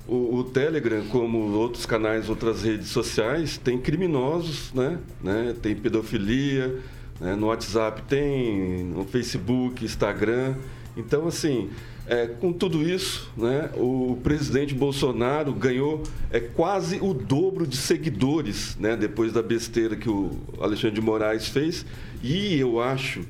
O, 0.09 0.39
o, 0.39 0.45
Telegram, 0.45 1.05
como 1.09 1.39
outros 1.53 1.85
canais, 1.85 2.31
outras 2.31 2.63
redes 2.63 2.89
sociais, 2.89 3.59
tem 3.59 3.79
criminosos, 3.79 4.73
né? 4.73 4.99
né? 5.23 5.55
Tem 5.61 5.77
pedofilia, 5.77 6.81
né? 7.21 7.37
no 7.37 7.49
WhatsApp 7.49 8.03
tem, 8.09 8.85
no 8.85 9.05
Facebook, 9.05 9.85
Instagram. 9.85 10.55
Então, 10.97 11.29
assim, 11.29 11.69
é, 12.09 12.27
com 12.27 12.55
tudo 12.55 12.83
isso, 12.83 13.31
né, 13.37 13.69
o 13.77 14.19
presidente 14.23 14.75
Bolsonaro 14.75 15.53
ganhou 15.53 16.03
é, 16.31 16.41
quase 16.41 16.99
o 17.03 17.13
dobro 17.13 17.67
de 17.67 17.77
seguidores 17.77 18.79
né, 18.81 18.97
depois 18.97 19.31
da 19.31 19.43
besteira 19.43 19.95
que 19.95 20.09
o 20.09 20.31
Alexandre 20.59 20.95
de 20.95 21.03
Moraes 21.03 21.49
fez. 21.49 21.85
E 22.23 22.59
eu 22.59 22.81
acho, 22.81 23.21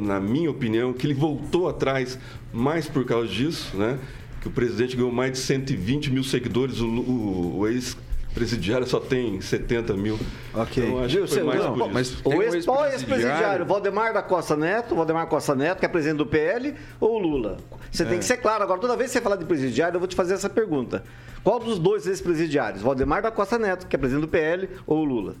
na 0.00 0.18
minha 0.18 0.50
opinião, 0.50 0.92
que 0.92 1.06
ele 1.06 1.14
voltou 1.14 1.68
atrás 1.68 2.18
mais 2.52 2.88
por 2.88 3.04
causa 3.04 3.28
disso, 3.28 3.76
né? 3.76 3.98
Que 4.44 4.48
o 4.48 4.52
presidente 4.52 4.94
ganhou 4.94 5.10
mais 5.10 5.32
de 5.32 5.38
120 5.38 6.12
mil 6.12 6.22
seguidores, 6.22 6.78
o, 6.80 6.86
o, 6.86 7.58
o 7.60 7.66
ex 7.66 7.96
presidiário 8.34 8.86
só 8.86 9.00
tem 9.00 9.40
70 9.40 9.94
mil. 9.94 10.18
Ok. 10.52 10.84
Então, 10.84 11.02
acho 11.02 11.18
que 11.18 11.26
foi 11.28 11.42
mais 11.44 11.60
não, 11.60 11.72
por 11.78 11.90
mas 11.90 12.08
isso. 12.08 12.22
o 12.26 12.42
ex-presidiário, 12.42 13.64
Valdemar 13.64 14.12
da 14.12 14.20
Costa 14.20 14.54
Neto, 14.54 14.94
Valdemar 14.94 15.28
Costa 15.28 15.54
Neto, 15.54 15.78
que 15.80 15.86
é 15.86 15.88
presidente 15.88 16.18
do 16.18 16.26
PL, 16.26 16.74
ou 17.00 17.14
o 17.16 17.18
Lula? 17.18 17.56
Você 17.90 18.02
É. 18.02 18.06
tem 18.06 18.18
que 18.18 18.24
ser 18.26 18.36
claro. 18.36 18.62
Agora, 18.64 18.78
toda 18.78 18.96
vez 18.98 19.10
que 19.10 19.14
você 19.18 19.22
falar 19.22 19.36
de 19.36 19.46
presidiário, 19.46 19.96
eu 19.96 20.00
vou 20.00 20.06
te 20.08 20.14
fazer 20.14 20.34
essa 20.34 20.50
pergunta. 20.50 21.02
Qual 21.42 21.58
dos 21.58 21.78
dois 21.78 22.06
ex-presidiários? 22.06 22.82
Valdemar 22.82 23.22
da 23.22 23.30
Costa 23.30 23.58
Neto, 23.58 23.86
que 23.86 23.96
é 23.96 23.98
presidente 23.98 24.22
do 24.26 24.28
PL, 24.28 24.68
ou 24.86 24.98
o 25.00 25.04
Lula? 25.04 25.36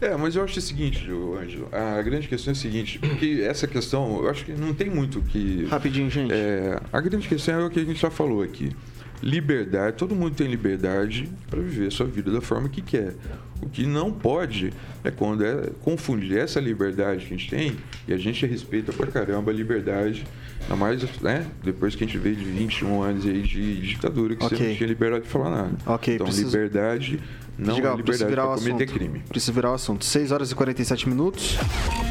É, 0.00 0.14
mas 0.16 0.36
eu 0.36 0.44
acho 0.44 0.58
o 0.58 0.62
seguinte, 0.62 1.08
Ângelo, 1.10 1.68
a 1.72 2.02
grande 2.02 2.28
questão 2.28 2.50
é 2.50 2.52
a 2.52 2.58
seguinte, 2.58 2.98
porque 2.98 3.42
essa 3.42 3.66
questão, 3.66 4.22
eu 4.22 4.28
acho 4.28 4.44
que 4.44 4.52
não 4.52 4.74
tem 4.74 4.90
muito 4.90 5.20
o 5.20 5.22
que... 5.22 5.64
Rapidinho, 5.70 6.10
gente. 6.10 6.32
É, 6.32 6.78
a 6.92 7.00
grande 7.00 7.26
questão 7.26 7.60
é 7.60 7.64
o 7.64 7.70
que 7.70 7.80
a 7.80 7.84
gente 7.84 8.00
já 8.00 8.10
falou 8.10 8.42
aqui. 8.42 8.76
Liberdade, 9.22 9.96
todo 9.96 10.14
mundo 10.14 10.34
tem 10.34 10.46
liberdade 10.46 11.28
para 11.50 11.60
viver 11.60 11.88
a 11.88 11.90
sua 11.90 12.06
vida 12.06 12.30
da 12.30 12.40
forma 12.40 12.68
que 12.68 12.82
quer. 12.82 13.14
O 13.62 13.68
que 13.68 13.86
não 13.86 14.12
pode 14.12 14.72
é 15.02 15.10
quando 15.10 15.44
é 15.44 15.70
confundir 15.80 16.36
essa 16.38 16.60
liberdade 16.60 17.24
que 17.24 17.34
a 17.34 17.36
gente 17.36 17.48
tem, 17.50 17.76
e 18.06 18.12
a 18.12 18.18
gente 18.18 18.44
respeita 18.44 18.92
pra 18.92 19.06
caramba 19.06 19.50
a 19.50 19.54
liberdade, 19.54 20.26
ainda 20.62 20.76
mais 20.76 21.02
né, 21.22 21.46
depois 21.64 21.94
que 21.94 22.04
a 22.04 22.06
gente 22.06 22.18
veio 22.18 22.36
de 22.36 22.44
21 22.44 23.02
anos 23.02 23.24
aí 23.24 23.40
de 23.42 23.76
ditadura, 23.80 24.36
que 24.36 24.44
Ok. 24.44 24.58
você 24.58 24.68
não 24.68 24.74
tinha 24.76 24.86
liberdade 24.88 25.24
de 25.24 25.30
falar 25.30 25.50
nada. 25.50 25.72
Ok, 25.86 26.14
então, 26.14 26.26
preciso- 26.26 26.48
liberdade 26.54 27.18
não 27.58 27.74
Diga, 27.74 27.88
é 27.88 27.92
preciso 27.96 28.24
liberdade 28.26 28.30
virar 28.30 28.44
o 28.44 28.48
para 28.48 28.58
cometer 28.58 28.84
assunto. 28.84 28.98
crime. 28.98 29.22
Preciso 29.30 29.52
virar 29.54 29.70
o 29.70 29.74
assunto. 29.74 30.04
6 30.04 30.30
horas 30.32 30.50
e 30.50 30.54
47 30.54 31.08
minutos. 31.08 31.56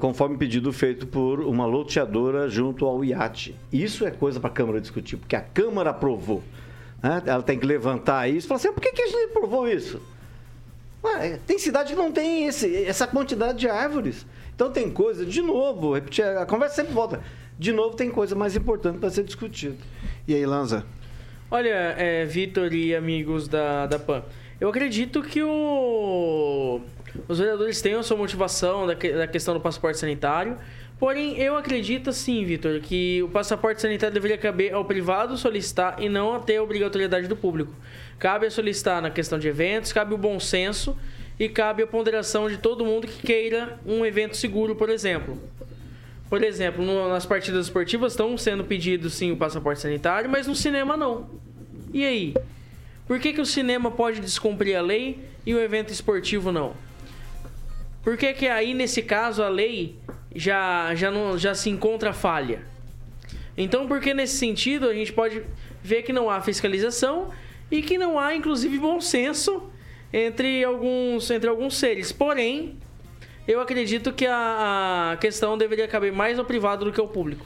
conforme 0.00 0.36
pedido 0.38 0.72
feito 0.72 1.06
por 1.06 1.40
uma 1.40 1.66
loteadora 1.66 2.48
junto 2.48 2.86
ao 2.86 3.04
IAT. 3.04 3.54
Isso 3.72 4.06
é 4.06 4.10
coisa 4.10 4.38
para 4.38 4.48
a 4.50 4.52
Câmara 4.52 4.80
discutir, 4.80 5.16
porque 5.16 5.34
a 5.36 5.40
Câmara 5.40 5.90
aprovou. 5.90 6.42
né? 7.02 7.22
Ela 7.26 7.42
tem 7.42 7.58
que 7.58 7.66
levantar 7.66 8.28
isso 8.30 8.46
e 8.46 8.48
falar 8.48 8.58
assim, 8.58 8.72
por 8.72 8.80
que, 8.80 8.92
que 8.92 9.02
a 9.02 9.06
gente 9.06 9.30
aprovou 9.30 9.68
isso? 9.68 10.00
Ué, 11.02 11.38
tem 11.46 11.58
cidade 11.58 11.92
que 11.94 11.98
não 11.98 12.12
tem 12.12 12.46
esse- 12.46 12.84
essa 12.84 13.06
quantidade 13.08 13.58
de 13.58 13.68
árvores. 13.68 14.24
Então 14.54 14.70
tem 14.70 14.88
coisa, 14.90 15.26
de 15.26 15.42
novo, 15.42 15.94
repetir, 15.94 16.24
a 16.24 16.46
conversa 16.46 16.76
sempre 16.76 16.92
volta. 16.94 17.20
De 17.58 17.72
novo, 17.72 17.96
tem 17.96 18.08
coisa 18.10 18.36
mais 18.36 18.54
importante 18.54 18.98
para 18.98 19.10
ser 19.10 19.24
discutida. 19.24 19.76
E 20.28 20.34
aí, 20.34 20.46
Lanza? 20.46 20.86
Olha, 21.50 21.94
é, 21.98 22.24
Vitor 22.24 22.72
e 22.72 22.94
amigos 22.94 23.48
da, 23.48 23.86
da 23.86 23.98
PAN, 23.98 24.22
eu 24.60 24.68
acredito 24.68 25.22
que 25.22 25.42
o, 25.42 26.80
os 27.28 27.38
vereadores 27.38 27.80
tenham 27.80 28.00
a 28.00 28.02
sua 28.02 28.16
motivação 28.16 28.86
da, 28.86 28.94
da 28.94 29.26
questão 29.26 29.54
do 29.54 29.60
passaporte 29.60 29.98
sanitário. 29.98 30.56
Porém, 30.98 31.36
eu 31.36 31.56
acredito 31.56 32.12
sim, 32.12 32.44
Vitor, 32.44 32.80
que 32.80 33.22
o 33.22 33.28
passaporte 33.28 33.80
sanitário 33.82 34.14
deveria 34.14 34.38
caber 34.38 34.72
ao 34.72 34.84
privado 34.84 35.36
solicitar 35.36 35.96
e 36.00 36.08
não 36.08 36.40
ter 36.40 36.56
a 36.58 36.62
obrigatoriedade 36.62 37.26
do 37.26 37.34
público. 37.36 37.74
Cabe 38.18 38.46
a 38.46 38.50
solicitar 38.50 39.02
na 39.02 39.10
questão 39.10 39.36
de 39.38 39.48
eventos, 39.48 39.92
cabe 39.92 40.14
o 40.14 40.18
bom 40.18 40.38
senso 40.38 40.96
e 41.40 41.48
cabe 41.48 41.82
a 41.82 41.86
ponderação 41.88 42.48
de 42.48 42.56
todo 42.56 42.84
mundo 42.84 43.08
que 43.08 43.20
queira 43.26 43.80
um 43.84 44.06
evento 44.06 44.36
seguro, 44.36 44.76
por 44.76 44.88
exemplo. 44.90 45.36
Por 46.30 46.42
exemplo, 46.44 46.84
no- 46.84 47.08
nas 47.08 47.26
partidas 47.26 47.66
esportivas 47.66 48.12
estão 48.12 48.38
sendo 48.38 48.62
pedidos 48.64 49.12
sim 49.14 49.32
o 49.32 49.36
passaporte 49.36 49.80
sanitário, 49.80 50.30
mas 50.30 50.46
no 50.46 50.54
cinema 50.54 50.96
não. 50.96 51.28
E 51.92 52.04
aí? 52.04 52.34
Por 53.08 53.18
que, 53.18 53.32
que 53.32 53.40
o 53.40 53.44
cinema 53.46 53.90
pode 53.90 54.20
descumprir 54.20 54.78
a 54.78 54.80
lei 54.80 55.18
e 55.44 55.52
o 55.52 55.58
evento 55.60 55.92
esportivo 55.92 56.52
não? 56.52 56.74
Por 58.02 58.16
que, 58.16 58.32
que 58.32 58.48
aí, 58.48 58.74
nesse 58.74 59.02
caso, 59.02 59.42
a 59.42 59.48
lei 59.48 59.96
já, 60.34 60.94
já, 60.94 61.10
não, 61.10 61.38
já 61.38 61.54
se 61.54 61.70
encontra 61.70 62.12
falha? 62.12 62.62
Então, 63.56 63.86
porque 63.86 64.12
nesse 64.12 64.36
sentido 64.36 64.88
a 64.88 64.94
gente 64.94 65.12
pode 65.12 65.42
ver 65.82 66.02
que 66.02 66.12
não 66.12 66.28
há 66.28 66.40
fiscalização 66.40 67.30
e 67.70 67.82
que 67.82 67.96
não 67.96 68.18
há, 68.18 68.34
inclusive, 68.34 68.78
bom 68.78 69.00
senso 69.00 69.70
entre 70.12 70.64
alguns, 70.64 71.30
entre 71.30 71.48
alguns 71.48 71.76
seres. 71.76 72.12
Porém, 72.12 72.76
eu 73.46 73.60
acredito 73.60 74.12
que 74.12 74.26
a, 74.26 75.12
a 75.12 75.16
questão 75.16 75.56
deveria 75.56 75.88
caber 75.88 76.12
mais 76.12 76.38
ao 76.38 76.44
privado 76.44 76.84
do 76.84 76.92
que 76.92 77.00
ao 77.00 77.08
público. 77.08 77.44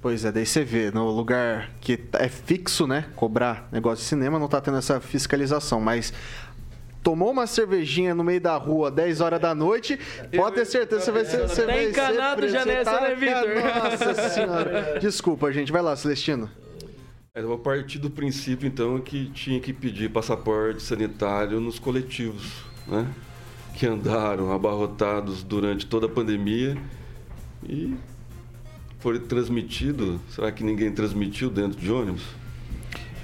Pois 0.00 0.24
é, 0.24 0.32
daí 0.32 0.44
você 0.44 0.64
vê, 0.64 0.90
no 0.90 1.08
lugar 1.10 1.70
que 1.80 1.98
é 2.14 2.28
fixo, 2.28 2.88
né, 2.88 3.04
cobrar 3.14 3.68
negócio 3.70 4.02
de 4.02 4.08
cinema, 4.08 4.36
não 4.36 4.48
tá 4.48 4.60
tendo 4.60 4.76
essa 4.76 5.00
fiscalização, 5.00 5.80
mas 5.80 6.12
tomou 7.02 7.30
uma 7.30 7.46
cervejinha 7.46 8.14
no 8.14 8.22
meio 8.22 8.40
da 8.40 8.56
rua 8.56 8.90
10 8.90 9.20
horas 9.20 9.40
da 9.40 9.54
noite, 9.54 9.98
pode 10.34 10.56
ter 10.56 10.64
certeza 10.64 11.00
que 11.00 11.04
você 11.04 11.12
vai 11.12 11.24
ser 11.24 11.48
você 11.48 11.62
Tá 11.62 11.72
vai 11.72 11.88
encanado 11.88 12.42
ser 12.42 12.48
já 12.48 12.64
nessa, 12.64 13.00
né, 13.00 13.14
Vitor? 13.14 13.48
Nossa 13.82 14.28
senhora. 14.28 14.98
Desculpa, 15.00 15.52
gente. 15.52 15.72
Vai 15.72 15.82
lá, 15.82 15.96
Celestino. 15.96 16.48
Eu 17.34 17.48
vou 17.48 17.58
partir 17.58 17.98
do 17.98 18.10
princípio, 18.10 18.66
então, 18.66 19.00
que 19.00 19.30
tinha 19.30 19.58
que 19.58 19.72
pedir 19.72 20.10
passaporte 20.10 20.82
sanitário 20.82 21.60
nos 21.60 21.78
coletivos, 21.78 22.62
né? 22.86 23.06
Que 23.74 23.86
andaram 23.86 24.52
abarrotados 24.52 25.42
durante 25.42 25.86
toda 25.86 26.06
a 26.06 26.08
pandemia 26.10 26.76
e 27.66 27.94
foi 28.98 29.18
transmitido. 29.18 30.20
Será 30.28 30.52
que 30.52 30.62
ninguém 30.62 30.92
transmitiu 30.92 31.48
dentro 31.48 31.80
de 31.80 31.90
ônibus? 31.90 32.22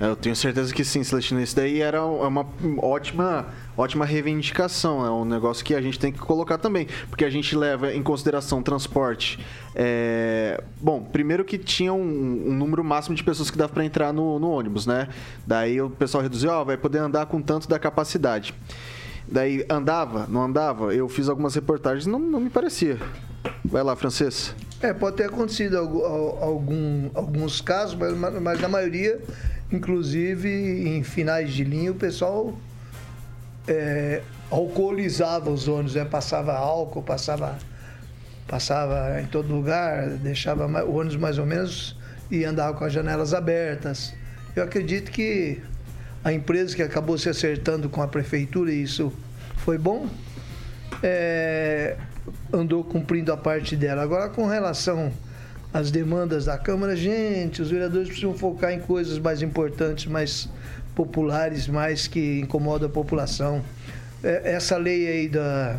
Eu 0.00 0.14
tenho 0.14 0.36
certeza 0.36 0.72
que 0.72 0.84
sim, 0.84 1.02
Celestino. 1.02 1.40
Isso 1.40 1.56
daí 1.56 1.80
era 1.80 2.04
uma 2.04 2.46
ótima, 2.78 3.46
ótima 3.76 4.04
reivindicação. 4.04 5.04
É 5.04 5.10
um 5.10 5.24
negócio 5.24 5.64
que 5.64 5.74
a 5.74 5.80
gente 5.80 5.98
tem 5.98 6.12
que 6.12 6.18
colocar 6.20 6.56
também. 6.56 6.86
Porque 7.08 7.24
a 7.24 7.30
gente 7.30 7.56
leva 7.56 7.92
em 7.92 8.02
consideração 8.02 8.62
transporte. 8.62 9.44
É... 9.74 10.62
Bom, 10.80 11.02
primeiro 11.02 11.44
que 11.44 11.58
tinha 11.58 11.92
um, 11.92 12.48
um 12.48 12.54
número 12.54 12.84
máximo 12.84 13.16
de 13.16 13.24
pessoas 13.24 13.50
que 13.50 13.58
dava 13.58 13.72
para 13.72 13.84
entrar 13.84 14.12
no, 14.12 14.38
no, 14.38 14.50
ônibus, 14.50 14.86
né? 14.86 15.08
Daí 15.44 15.80
o 15.80 15.90
pessoal 15.90 16.22
reduziu, 16.22 16.50
ó, 16.50 16.62
vai 16.62 16.76
poder 16.76 16.98
andar 16.98 17.26
com 17.26 17.42
tanto 17.42 17.68
da 17.68 17.78
capacidade. 17.78 18.54
Daí 19.26 19.66
andava, 19.68 20.26
não 20.28 20.44
andava? 20.44 20.94
Eu 20.94 21.08
fiz 21.08 21.28
algumas 21.28 21.54
reportagens, 21.54 22.06
não, 22.06 22.18
não 22.18 22.40
me 22.40 22.50
parecia. 22.50 22.98
Vai 23.64 23.82
lá, 23.82 23.94
Francês. 23.96 24.54
É, 24.80 24.92
pode 24.94 25.16
ter 25.16 25.24
acontecido 25.24 25.76
algum, 25.76 27.10
alguns 27.14 27.60
casos, 27.60 27.96
mas, 27.96 28.16
mas 28.40 28.60
na 28.60 28.68
maioria 28.68 29.20
Inclusive, 29.70 30.48
em 30.88 31.02
finais 31.02 31.52
de 31.52 31.62
linha, 31.62 31.92
o 31.92 31.94
pessoal 31.94 32.58
é, 33.66 34.22
alcoolizava 34.50 35.50
os 35.50 35.68
ônibus, 35.68 35.94
né? 35.94 36.04
passava 36.04 36.54
álcool, 36.54 37.02
passava, 37.02 37.58
passava 38.46 39.20
em 39.20 39.26
todo 39.26 39.52
lugar, 39.52 40.08
deixava 40.08 40.66
o 40.84 40.96
ônibus 40.96 41.16
mais 41.16 41.38
ou 41.38 41.44
menos 41.44 41.96
e 42.30 42.44
andava 42.44 42.76
com 42.76 42.84
as 42.84 42.92
janelas 42.92 43.34
abertas. 43.34 44.14
Eu 44.56 44.64
acredito 44.64 45.10
que 45.10 45.60
a 46.24 46.32
empresa 46.32 46.74
que 46.74 46.82
acabou 46.82 47.18
se 47.18 47.28
acertando 47.28 47.88
com 47.90 48.02
a 48.02 48.08
prefeitura, 48.08 48.72
e 48.72 48.82
isso 48.82 49.12
foi 49.58 49.76
bom, 49.76 50.08
é, 51.02 51.96
andou 52.52 52.82
cumprindo 52.82 53.32
a 53.32 53.36
parte 53.36 53.76
dela. 53.76 54.02
Agora, 54.02 54.30
com 54.30 54.46
relação 54.46 55.12
as 55.72 55.90
demandas 55.90 56.46
da 56.46 56.56
Câmara, 56.56 56.96
gente, 56.96 57.60
os 57.60 57.70
vereadores 57.70 58.08
precisam 58.08 58.34
focar 58.34 58.72
em 58.72 58.80
coisas 58.80 59.18
mais 59.18 59.42
importantes, 59.42 60.06
mais 60.06 60.48
populares, 60.94 61.68
mais 61.68 62.06
que 62.06 62.40
incomodam 62.40 62.88
a 62.88 62.92
população. 62.92 63.62
É, 64.22 64.54
essa 64.54 64.76
lei 64.76 65.06
aí 65.06 65.28
da, 65.28 65.76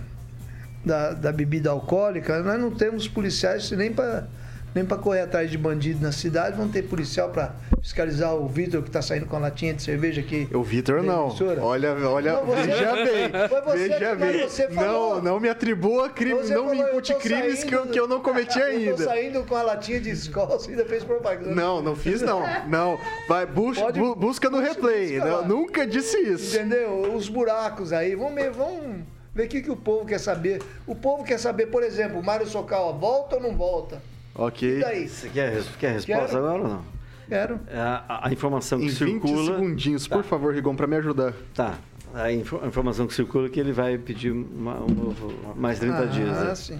da, 0.86 1.14
da 1.14 1.32
bebida 1.32 1.72
alcoólica, 1.72 2.42
nós 2.42 2.60
não 2.60 2.72
temos 2.72 3.08
policiais 3.08 3.72
nem 3.72 3.92
para 3.92 4.28
nem 4.74 4.86
para 4.86 4.98
correr 4.98 5.22
atrás 5.22 5.50
de 5.50 5.58
bandido 5.58 6.02
na 6.02 6.12
cidade, 6.12 6.58
vão 6.58 6.68
ter 6.68 6.84
policial 6.84 7.30
para 7.30 7.56
fiscalizar 7.82 8.36
o 8.36 8.48
Vitor 8.48 8.82
que 8.82 8.90
está 8.90 9.02
saindo 9.02 9.26
com 9.26 9.36
a 9.36 9.40
latinha 9.40 9.74
de 9.74 9.82
cerveja 9.82 10.22
aqui. 10.22 10.48
O 10.54 10.64
Vitor 10.64 11.02
não. 11.04 11.36
Olha, 11.62 11.94
olha, 12.08 12.34
não, 12.34 12.46
você, 12.46 12.62
veja 12.62 12.96
bem. 12.96 13.32
veja 13.76 14.68
bem. 14.68 14.76
não, 14.76 15.22
não 15.22 15.40
me 15.40 15.50
atribua 15.50 16.10
crimes, 16.10 16.50
não 16.50 16.70
me 16.70 16.80
impute 16.80 17.14
crimes 17.16 17.64
que 17.64 17.74
eu, 17.74 17.88
que 17.88 18.00
eu 18.00 18.08
não 18.08 18.22
cometi 18.22 18.62
ainda. 18.62 18.80
Eu 18.90 18.98
tô 18.98 19.04
saindo 19.04 19.44
com 19.44 19.56
a 19.56 19.62
latinha 19.62 20.00
de 20.00 20.10
escola, 20.10 20.58
você 20.58 20.72
ainda 20.72 20.86
fez 20.86 21.04
propaganda. 21.04 21.54
Não, 21.54 21.82
não 21.82 21.96
fiz 21.96 22.22
não. 22.22 22.42
Não, 22.68 22.98
vai 23.28 23.46
bus, 23.46 23.78
Pode, 23.78 24.00
bu, 24.00 24.16
busca 24.16 24.50
no 24.50 24.60
replay. 24.60 25.18
Não, 25.18 25.48
nunca 25.48 25.86
disse 25.86 26.18
isso. 26.18 26.56
Entendeu? 26.56 27.14
Os 27.16 27.30
buracos 27.30 27.94
aí, 27.94 28.16
vamos 28.16 28.36
ver, 28.36 28.52
vamos 28.52 29.04
ver 29.34 29.46
o 29.46 29.48
que, 29.48 29.62
que 29.62 29.72
o 29.72 29.76
povo 29.76 30.06
quer 30.06 30.20
saber. 30.20 30.62
O 30.88 30.96
povo 30.96 31.24
quer 31.24 31.38
saber, 31.38 31.68
por 31.68 31.84
exemplo, 31.84 32.20
o 32.20 32.24
Mário 32.24 32.48
Socal 32.48 32.98
volta 32.98 33.36
ou 33.36 33.42
não 33.42 33.56
volta? 33.56 34.02
Ok. 34.40 34.78
E 34.78 34.80
daí? 34.80 35.10
Você 35.10 35.28
quer, 35.28 35.64
quer 35.78 35.90
a 35.90 35.92
resposta 35.92 36.28
Quero. 36.28 36.38
agora 36.38 36.62
ou 36.62 36.70
não? 36.70 36.84
Quero. 37.28 37.60
É, 37.68 37.78
a, 37.78 38.28
a, 38.28 38.32
informação 38.32 38.80
que 38.80 38.86
em 38.86 38.90
circula. 38.90 39.44
20 39.44 39.46
segundinhos, 39.46 40.08
tá. 40.08 40.16
por 40.16 40.24
favor, 40.24 40.54
Rigon, 40.54 40.76
para 40.76 40.88
me 40.88 40.96
ajudar. 40.96 41.34
Tá. 41.54 41.78
A, 42.14 42.32
inf 42.32 42.54
a, 42.54 42.66
informação 42.66 43.06
que 43.06 43.14
circula 43.14 43.48
é 43.48 43.50
que 43.50 43.60
ele 43.60 43.74
vai 43.74 43.98
pedir 43.98 44.32
uma, 44.32 44.76
uma, 44.80 45.56
mais 45.56 45.78
30 45.78 45.98
ah, 45.98 46.06
dias. 46.06 46.38
Ah, 46.38 46.44
né? 46.46 46.56
sim. 46.56 46.80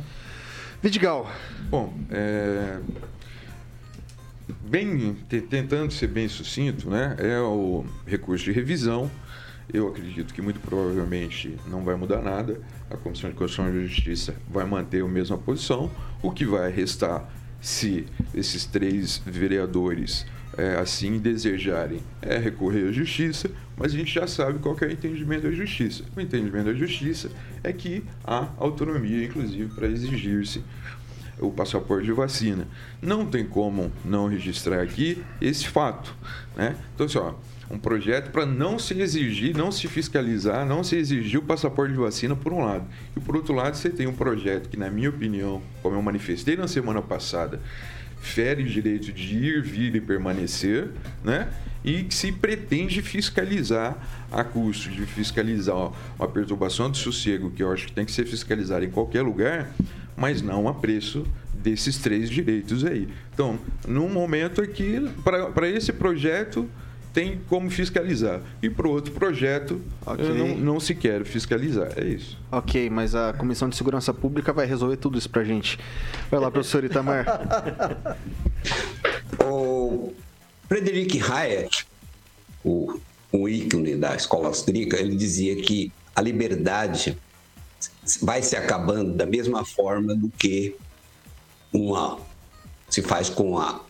Vidigal. 0.82 1.30
Bom, 1.70 1.93
é, 2.10 2.80
bem 4.62 5.18
tentando 5.49 5.91
ser 5.91 6.07
bem 6.07 6.30
sucinto, 6.30 6.89
né? 6.89 7.18
É 7.20 7.39
o 7.41 7.86
recurso 8.07 8.45
de 8.45 8.53
revisão. 8.53 9.12
Eu 9.72 9.89
acredito 9.89 10.34
que 10.34 10.41
muito 10.41 10.62
provavelmente 10.62 11.55
não 11.68 11.84
vai 11.84 11.95
mudar 11.95 12.22
nada. 12.22 12.60
A 12.89 12.95
Comissão 12.95 13.30
de 13.30 13.36
Constituição 13.36 13.76
e 13.76 13.86
Justiça 13.86 14.34
vai 14.49 14.66
manter 14.66 15.03
a 15.03 15.07
mesma 15.07 15.38
posição. 15.38 15.91
O 16.24 16.32
que 16.32 16.45
vai 16.45 16.72
restar 16.72 17.30
se 17.62 18.05
esses 18.34 18.66
três 18.66 19.22
vereadores 19.26 20.26
é, 20.57 20.76
assim 20.76 21.18
desejarem, 21.18 22.01
é 22.22 22.38
recorrer 22.38 22.89
à 22.89 22.91
justiça, 22.91 23.49
mas 23.78 23.93
a 23.93 23.97
gente 23.97 24.14
já 24.14 24.28
sabe 24.28 24.60
qual 24.60 24.76
é 24.82 24.86
o 24.86 24.91
entendimento 24.91 25.43
da 25.43 25.51
justiça. 25.51 26.03
O 26.16 26.20
entendimento 26.20 26.66
da 26.66 26.74
justiça 26.74 27.30
é 27.64 27.72
que 27.72 28.03
há 28.24 28.49
autonomia, 28.57 29.26
inclusive, 29.26 29.74
para 29.74 29.88
exigir-se 29.88 30.62
o 31.39 31.49
passaporte 31.49 32.05
de 32.05 32.12
vacina. 32.12 32.68
Não 33.01 33.26
tem 33.26 33.45
como 33.45 33.91
não 34.03 34.28
registrar 34.28 34.82
aqui 34.82 35.24
esse 35.39 35.68
fato. 35.68 36.14
Né? 36.55 36.76
Então, 36.93 37.05
assim, 37.05 37.18
ó, 37.18 37.34
um 37.70 37.78
projeto 37.78 38.32
para 38.32 38.45
não 38.45 38.80
se 38.80 38.99
exigir, 38.99 39.55
não 39.55 39.72
se 39.72 39.88
fiscalizar, 39.88 40.65
não 40.65 40.84
se 40.84 40.95
exigir 40.95 41.39
o 41.39 41.43
passaporte 41.43 41.93
de 41.93 41.99
vacina, 41.99 42.36
por 42.36 42.51
um 42.51 42.65
lado. 42.65 42.86
E 43.15 43.20
por 43.20 43.36
outro 43.36 43.53
lado, 43.53 43.76
você 43.76 43.89
tem 43.89 44.07
um 44.07 44.13
projeto 44.13 44.70
que, 44.70 44.78
na 44.78 44.89
minha 44.89 45.09
opinião, 45.09 45.61
como 45.82 45.95
eu 45.95 46.01
manifestei 46.01 46.55
na 46.55 46.67
semana 46.67 47.01
passada, 47.01 47.59
fere 48.20 48.63
o 48.63 48.65
direito 48.65 49.11
de 49.13 49.38
ir, 49.38 49.61
vir 49.61 49.95
e 49.95 50.01
permanecer, 50.01 50.89
né? 51.24 51.49
E 51.84 52.03
que 52.03 52.13
se 52.13 52.32
pretende 52.32 53.01
fiscalizar 53.01 53.97
a 54.32 54.43
custo 54.43 54.89
de 54.89 55.05
fiscalizar 55.05 55.91
uma 56.17 56.28
perturbação 56.28 56.91
de 56.91 56.97
sossego, 56.97 57.51
que 57.51 57.63
eu 57.63 57.72
acho 57.72 57.88
que 57.88 57.93
tem 57.93 58.03
que 58.03 58.11
ser 58.11 58.26
fiscalizada 58.26 58.84
em 58.84 58.89
qualquer 58.89 59.22
lugar, 59.22 59.70
mas 60.17 60.41
não 60.41 60.67
a 60.67 60.74
preço 60.74 61.26
desses 61.53 61.97
três 61.97 62.30
direitos 62.30 62.84
aí. 62.84 63.07
Então, 63.34 63.57
num 63.88 64.09
momento 64.09 64.61
aqui, 64.61 65.09
para 65.53 65.70
esse 65.70 65.93
projeto, 65.93 66.70
tem 67.14 67.39
como 67.47 67.70
fiscalizar. 67.70 68.41
E 68.62 68.70
para 68.70 68.88
o 68.88 68.91
outro 68.91 69.12
projeto, 69.14 69.82
okay. 70.05 70.34
não, 70.34 70.57
não, 70.57 70.80
se 70.80 70.93
quer 70.93 71.26
fiscalizar. 71.26 71.91
É 71.95 72.05
isso. 72.05 72.38
Ok, 72.51 72.89
mas 72.89 73.16
a 73.16 73.34
Comissão 73.34 73.70
de 73.70 73.76
Segurança 73.76 74.14
Pública 74.14 74.53
vai 74.53 74.66
resolver 74.66 74.97
tudo 74.97 75.18
isso 75.18 75.30
para 75.30 75.41
a 75.41 75.45
gente. 75.45 75.80
Vai 76.30 76.39
lá, 76.39 76.51
professor 76.51 76.84
Itamar. 76.84 77.26
o 79.43 80.14
Frederick 80.68 81.20
Hayek, 81.20 81.84
o, 82.64 82.99
o 83.32 83.49
ícone 83.49 83.95
da 83.95 84.16
escola 84.16 84.47
austríaca, 84.47 84.97
ele 84.97 85.16
dizia 85.16 85.55
que 85.55 85.91
a 86.16 86.22
liberdade 86.22 87.18
vai 88.22 88.41
se 88.41 88.55
acabando 88.55 89.14
da 89.14 89.26
mesma 89.26 89.66
forma 89.66 90.16
do 90.16 90.30
que 90.30 90.76
uma 91.72 92.20
se 92.89 93.01
faz 93.01 93.30
com 93.30 93.57
a 93.57 93.82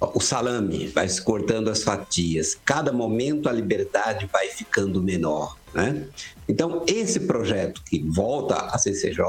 o 0.00 0.20
salame 0.20 0.86
vai 0.88 1.08
se 1.08 1.20
cortando 1.20 1.68
as 1.68 1.82
fatias. 1.82 2.58
Cada 2.64 2.92
momento 2.92 3.48
a 3.48 3.52
liberdade 3.52 4.28
vai 4.32 4.48
ficando 4.48 5.02
menor. 5.02 5.56
Né? 5.74 6.06
Então, 6.48 6.84
esse 6.86 7.20
projeto 7.20 7.82
que 7.84 8.02
volta 8.08 8.56
à 8.56 8.78
CCJ, 8.78 9.22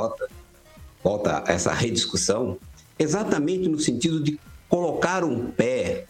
volta 1.03 1.43
a 1.45 1.51
essa 1.51 1.74
rediscussão, 1.74 2.57
exatamente 2.97 3.67
no 3.67 3.80
sentido 3.80 4.24
de 4.24 4.39
colocar 4.69 5.24
um 5.24 5.51
pé, 5.51 6.05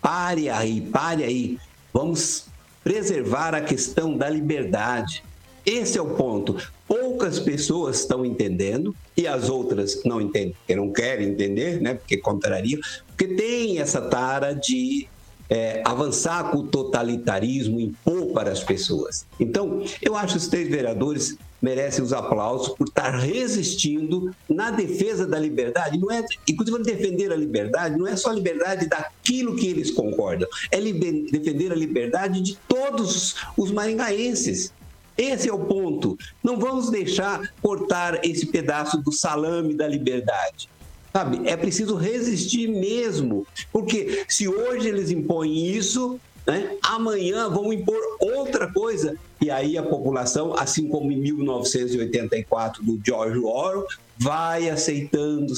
pare 0.00 0.50
aí, 0.50 0.80
pare 0.80 1.22
aí, 1.22 1.58
vamos 1.92 2.46
preservar 2.82 3.54
a 3.54 3.60
questão 3.60 4.16
da 4.16 4.28
liberdade. 4.28 5.22
Esse 5.64 5.98
é 5.98 6.02
o 6.02 6.14
ponto. 6.14 6.56
Poucas 6.86 7.38
pessoas 7.38 8.00
estão 8.00 8.24
entendendo 8.24 8.94
e 9.16 9.26
as 9.26 9.48
outras 9.48 10.02
não 10.04 10.20
entendem, 10.20 10.54
porque 10.58 10.74
não 10.74 10.92
querem 10.92 11.28
entender, 11.28 11.80
né? 11.80 11.94
Porque 11.94 12.16
contrariam, 12.16 12.80
porque 13.06 13.28
tem 13.28 13.78
essa 13.78 14.00
tara 14.00 14.52
de 14.52 15.08
é, 15.48 15.82
avançar 15.84 16.50
com 16.50 16.58
o 16.58 16.62
totalitarismo, 16.62 17.80
impor 17.80 18.28
para 18.28 18.52
as 18.52 18.62
pessoas. 18.62 19.26
Então, 19.38 19.82
eu 20.00 20.16
acho 20.16 20.34
que 20.34 20.38
os 20.38 20.48
três 20.48 20.68
vereadores 20.68 21.36
merecem 21.60 22.02
os 22.02 22.12
aplausos 22.12 22.68
por 22.70 22.86
estar 22.86 23.10
resistindo 23.10 24.34
na 24.48 24.70
defesa 24.70 25.26
da 25.26 25.38
liberdade. 25.38 25.98
Não 25.98 26.10
é, 26.10 26.24
inclusive, 26.48 26.82
defender 26.82 27.32
a 27.32 27.36
liberdade 27.36 27.98
não 27.98 28.06
é 28.06 28.16
só 28.16 28.30
a 28.30 28.32
liberdade 28.32 28.86
daquilo 28.86 29.56
que 29.56 29.66
eles 29.66 29.90
concordam, 29.90 30.48
é 30.70 30.80
defender 30.80 31.72
a 31.72 31.74
liberdade 31.74 32.40
de 32.40 32.56
todos 32.68 33.36
os 33.56 33.70
maringaenses. 33.70 34.72
Esse 35.20 35.50
é 35.50 35.52
o 35.52 35.58
ponto. 35.58 36.18
Não 36.42 36.58
vamos 36.58 36.88
deixar 36.88 37.52
cortar 37.60 38.24
esse 38.24 38.46
pedaço 38.46 38.96
do 38.96 39.12
salame 39.12 39.74
da 39.74 39.86
liberdade. 39.86 40.70
Sabe? 41.12 41.46
É 41.46 41.56
preciso 41.56 41.94
resistir 41.94 42.68
mesmo, 42.68 43.46
porque 43.70 44.24
se 44.28 44.48
hoje 44.48 44.88
eles 44.88 45.10
impõem 45.10 45.66
isso, 45.66 46.18
né, 46.46 46.76
amanhã 46.82 47.50
vão 47.50 47.70
impor 47.70 48.00
outra 48.18 48.72
coisa. 48.72 49.14
E 49.42 49.50
aí 49.50 49.76
a 49.76 49.82
população, 49.82 50.54
assim 50.54 50.88
como 50.88 51.12
em 51.12 51.16
1984 51.16 52.82
do 52.82 52.98
George 53.04 53.38
Orwell, 53.40 53.86
vai 54.16 54.70
aceitando 54.70 55.52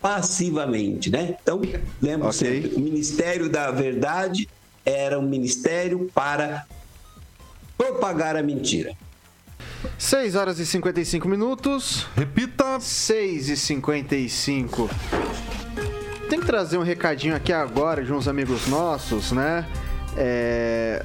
passivamente, 0.00 1.10
né? 1.10 1.36
Então, 1.40 1.62
lembra 2.00 2.28
okay. 2.28 2.62
sempre, 2.62 2.74
o 2.76 2.80
Ministério 2.80 3.48
da 3.48 3.70
Verdade 3.70 4.48
era 4.84 5.18
um 5.18 5.22
ministério 5.22 6.10
para 6.12 6.66
propagar 7.82 8.36
a 8.36 8.42
mentira. 8.42 8.94
6 9.98 10.36
horas 10.36 10.58
e 10.60 10.66
55 10.66 11.28
minutos. 11.28 12.06
Repita. 12.16 12.78
6 12.78 13.48
e 13.48 13.56
55. 13.56 14.88
Tem 16.28 16.38
que 16.38 16.46
trazer 16.46 16.78
um 16.78 16.82
recadinho 16.82 17.34
aqui 17.34 17.52
agora 17.52 18.04
de 18.04 18.12
uns 18.12 18.28
amigos 18.28 18.68
nossos, 18.68 19.32
né? 19.32 19.66
É, 20.16 21.04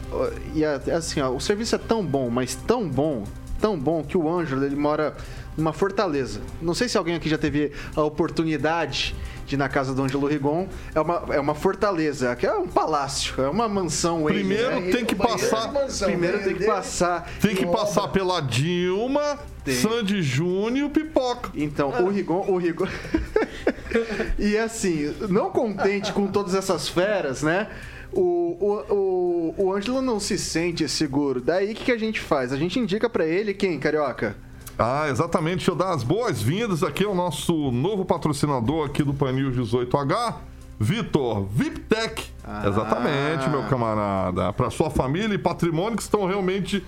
e 0.54 0.64
assim, 0.64 1.20
ó, 1.22 1.32
o 1.32 1.40
serviço 1.40 1.76
é 1.76 1.78
tão 1.78 2.06
bom, 2.06 2.30
mas 2.30 2.56
tão 2.56 2.88
bom, 2.88 3.24
tão 3.60 3.78
bom 3.80 4.04
que 4.04 4.18
o 4.18 4.30
Ângelo 4.30 4.64
ele 4.64 4.76
mora 4.76 5.16
numa 5.58 5.74
fortaleza. 5.74 6.40
Não 6.62 6.74
sei 6.74 6.88
se 6.88 6.98
alguém 6.98 7.16
aqui 7.16 7.28
já 7.28 7.38
teve 7.38 7.72
a 7.96 8.04
oportunidade 8.04 9.16
de 9.48 9.56
ir 9.56 9.58
na 9.58 9.68
casa 9.68 9.94
do 9.96 10.04
Ângelo 10.04 10.28
Rigon. 10.28 10.68
É 10.94 11.02
uma, 11.02 11.24
é 11.32 11.40
uma 11.40 11.56
fortaleza, 11.56 12.36
que 12.36 12.46
é 12.46 12.54
um 12.54 12.68
palácio, 12.68 13.42
é 13.42 13.50
uma 13.50 13.68
mansão. 13.68 14.24
Primeiro 14.24 14.82
né? 14.82 14.92
tem 14.92 15.06
que 15.06 15.16
passar. 15.16 15.72
Mansão, 15.72 16.10
primeiro 16.10 16.44
tem 16.44 16.56
que 16.56 16.66
passar. 16.66 17.32
Tem 17.42 17.56
que 17.56 17.66
passar 17.66 18.10
pela 18.10 18.42
Dilma, 18.42 19.40
tem. 19.64 19.76
Sandy 19.76 20.22
Júnior 20.22 20.78
e 20.78 20.84
o 20.84 20.90
Pipoca. 20.90 21.50
Então, 21.56 21.92
ah. 21.96 22.02
o 22.02 22.10
Rigon. 22.10 22.46
O 22.48 22.58
Rigon... 22.58 22.88
e 24.38 24.58
assim, 24.58 25.16
não 25.30 25.50
contente 25.50 26.12
com 26.14 26.28
todas 26.28 26.54
essas 26.54 26.88
feras, 26.88 27.42
né? 27.42 27.68
O, 28.12 28.22
o, 28.22 28.94
o, 28.94 29.66
o 29.66 29.74
Ângelo 29.74 30.02
não 30.02 30.20
se 30.20 30.38
sente 30.38 30.88
seguro. 30.88 31.42
Daí 31.42 31.72
o 31.72 31.76
que, 31.76 31.86
que 31.86 31.92
a 31.92 31.98
gente 31.98 32.20
faz? 32.20 32.54
A 32.54 32.58
gente 32.58 32.80
indica 32.80 33.10
para 33.10 33.26
ele 33.26 33.54
quem, 33.54 33.80
Carioca? 33.80 34.36
Ah, 34.80 35.10
exatamente. 35.10 35.58
Deixa 35.58 35.72
eu 35.72 35.76
dar 35.76 35.94
as 35.94 36.04
boas-vindas 36.04 36.84
aqui 36.84 37.04
ao 37.04 37.16
nosso 37.16 37.72
novo 37.72 38.06
patrocinador 38.06 38.86
aqui 38.86 39.02
do 39.02 39.12
Panil 39.12 39.52
18H, 39.52 40.36
Vitor 40.80 41.46
VIPTEC. 41.46 42.26
Ah. 42.44 42.68
Exatamente, 42.68 43.50
meu 43.50 43.64
camarada. 43.64 44.54
Para 44.54 44.70
sua 44.70 44.92
família 44.92 45.34
e 45.34 45.38
patrimônio 45.38 45.98
que 45.98 46.04
estão 46.04 46.28
realmente 46.28 46.86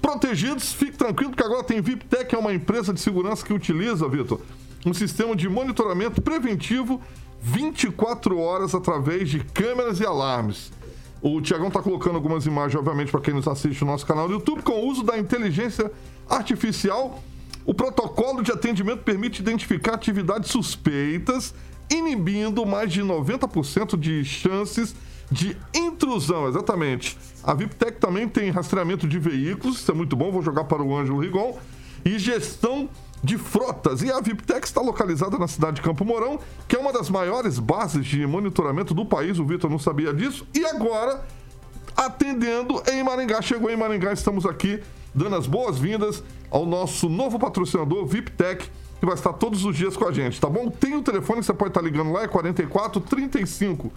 protegidos, 0.00 0.72
fique 0.72 0.96
tranquilo 0.96 1.32
que 1.32 1.42
agora 1.42 1.64
tem 1.64 1.80
VIPTEC, 1.80 2.32
é 2.32 2.38
uma 2.38 2.54
empresa 2.54 2.92
de 2.92 3.00
segurança 3.00 3.44
que 3.44 3.52
utiliza, 3.52 4.08
Vitor, 4.08 4.40
um 4.86 4.94
sistema 4.94 5.34
de 5.34 5.48
monitoramento 5.48 6.22
preventivo 6.22 7.00
24 7.40 8.38
horas 8.38 8.72
através 8.72 9.28
de 9.28 9.40
câmeras 9.40 9.98
e 9.98 10.06
alarmes. 10.06 10.72
O 11.20 11.40
Tiagão 11.40 11.68
está 11.68 11.82
colocando 11.82 12.16
algumas 12.16 12.46
imagens, 12.46 12.76
obviamente, 12.76 13.10
para 13.10 13.20
quem 13.20 13.34
nos 13.34 13.48
assiste 13.48 13.80
no 13.82 13.90
nosso 13.90 14.06
canal 14.06 14.28
do 14.28 14.34
YouTube, 14.34 14.62
com 14.62 14.72
o 14.72 14.86
uso 14.86 15.02
da 15.02 15.18
inteligência 15.18 15.90
artificial 16.28 17.20
o 17.64 17.74
protocolo 17.74 18.42
de 18.42 18.50
atendimento 18.50 19.02
permite 19.02 19.40
identificar 19.40 19.94
atividades 19.94 20.50
suspeitas, 20.50 21.54
inibindo 21.90 22.64
mais 22.66 22.92
de 22.92 23.02
90% 23.02 23.98
de 23.98 24.24
chances 24.24 24.94
de 25.30 25.56
intrusão, 25.74 26.48
exatamente. 26.48 27.16
A 27.42 27.54
VIPTEC 27.54 27.98
também 27.98 28.28
tem 28.28 28.50
rastreamento 28.50 29.08
de 29.08 29.18
veículos, 29.18 29.78
isso 29.78 29.90
é 29.90 29.94
muito 29.94 30.14
bom, 30.14 30.30
vou 30.30 30.42
jogar 30.42 30.64
para 30.64 30.82
o 30.82 30.96
Ângelo 30.96 31.20
Rigon, 31.20 31.58
e 32.04 32.18
gestão 32.18 32.88
de 33.22 33.38
frotas. 33.38 34.02
E 34.02 34.10
a 34.10 34.20
VIPTEC 34.20 34.66
está 34.66 34.80
localizada 34.80 35.38
na 35.38 35.46
cidade 35.46 35.76
de 35.76 35.82
Campo 35.82 36.04
Mourão, 36.04 36.38
que 36.66 36.76
é 36.76 36.78
uma 36.78 36.92
das 36.92 37.08
maiores 37.08 37.58
bases 37.58 38.04
de 38.04 38.26
monitoramento 38.26 38.92
do 38.92 39.06
país, 39.06 39.38
o 39.38 39.44
Vitor 39.44 39.70
não 39.70 39.78
sabia 39.78 40.12
disso, 40.12 40.46
e 40.54 40.64
agora 40.66 41.24
atendendo 41.96 42.82
em 42.90 43.02
Maringá. 43.02 43.40
Chegou 43.40 43.70
em 43.70 43.76
Maringá, 43.76 44.12
estamos 44.12 44.44
aqui 44.44 44.82
dando 45.14 45.36
as 45.36 45.46
boas-vindas 45.46 46.22
ao 46.50 46.66
nosso 46.66 47.08
novo 47.08 47.38
patrocinador, 47.38 48.06
VIPTEC, 48.06 48.68
que 49.00 49.06
vai 49.06 49.14
estar 49.14 49.32
todos 49.32 49.64
os 49.64 49.76
dias 49.76 49.96
com 49.96 50.06
a 50.06 50.12
gente, 50.12 50.40
tá 50.40 50.48
bom? 50.48 50.70
Tem 50.70 50.94
o 50.94 51.02
telefone 51.02 51.40
que 51.40 51.46
você 51.46 51.54
pode 51.54 51.70
estar 51.70 51.82
ligando 51.82 52.12
lá, 52.12 52.22
é 52.22 52.28
44 52.28 53.00
35 53.00 53.92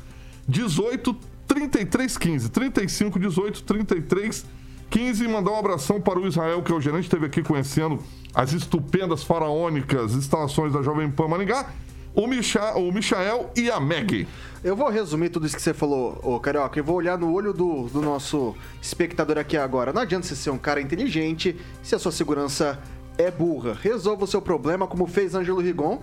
18 0.48 1.16
33 1.48 2.18
15. 2.18 2.50
35 2.50 3.20
18 3.20 3.64
33 3.64 4.46
15 4.90 5.24
e 5.24 5.28
mandar 5.28 5.52
um 5.52 5.60
abração 5.60 6.00
para 6.00 6.20
o 6.20 6.28
Israel, 6.28 6.62
que 6.64 6.72
é 6.72 6.76
o 6.76 6.82
gerente, 6.82 7.04
esteve 7.04 7.26
aqui 7.26 7.44
conhecendo 7.44 8.00
as 8.34 8.54
estupendas 8.54 9.24
faraônicas 9.24 10.14
instalações 10.14 10.74
da 10.74 10.82
Jovem 10.82 11.10
Pan 11.10 11.28
Maringá 11.28 11.70
o, 12.16 12.28
Micha, 12.28 12.74
o 12.76 12.92
Michael 12.92 13.52
e 13.56 13.70
a 13.70 13.80
Meg. 13.80 14.28
Eu 14.64 14.76
vou 14.76 14.90
resumir 14.90 15.30
tudo 15.30 15.46
isso 15.46 15.56
que 15.56 15.62
você 15.62 15.74
falou, 15.74 16.20
ô 16.24 16.40
Carioca, 16.40 16.80
e 16.80 16.82
vou 16.82 16.96
olhar 16.96 17.18
no 17.18 17.32
olho 17.32 17.54
do, 17.54 17.88
do 17.90 18.02
nosso 18.02 18.56
espectador 18.82 19.38
aqui 19.38 19.58
agora. 19.58 19.94
Não 19.94 20.02
adianta 20.02 20.26
você 20.26 20.36
ser 20.36 20.50
um 20.50 20.58
cara 20.58 20.82
inteligente 20.82 21.56
se 21.84 21.94
a 21.94 22.00
sua 22.00 22.12
segurança 22.12 22.80
é 23.18 23.30
burra. 23.30 23.78
Resolva 23.80 24.24
o 24.24 24.28
seu 24.28 24.42
problema 24.42 24.88
como 24.88 25.06
fez 25.06 25.36
Ângelo 25.36 25.62
Rigon. 25.62 26.00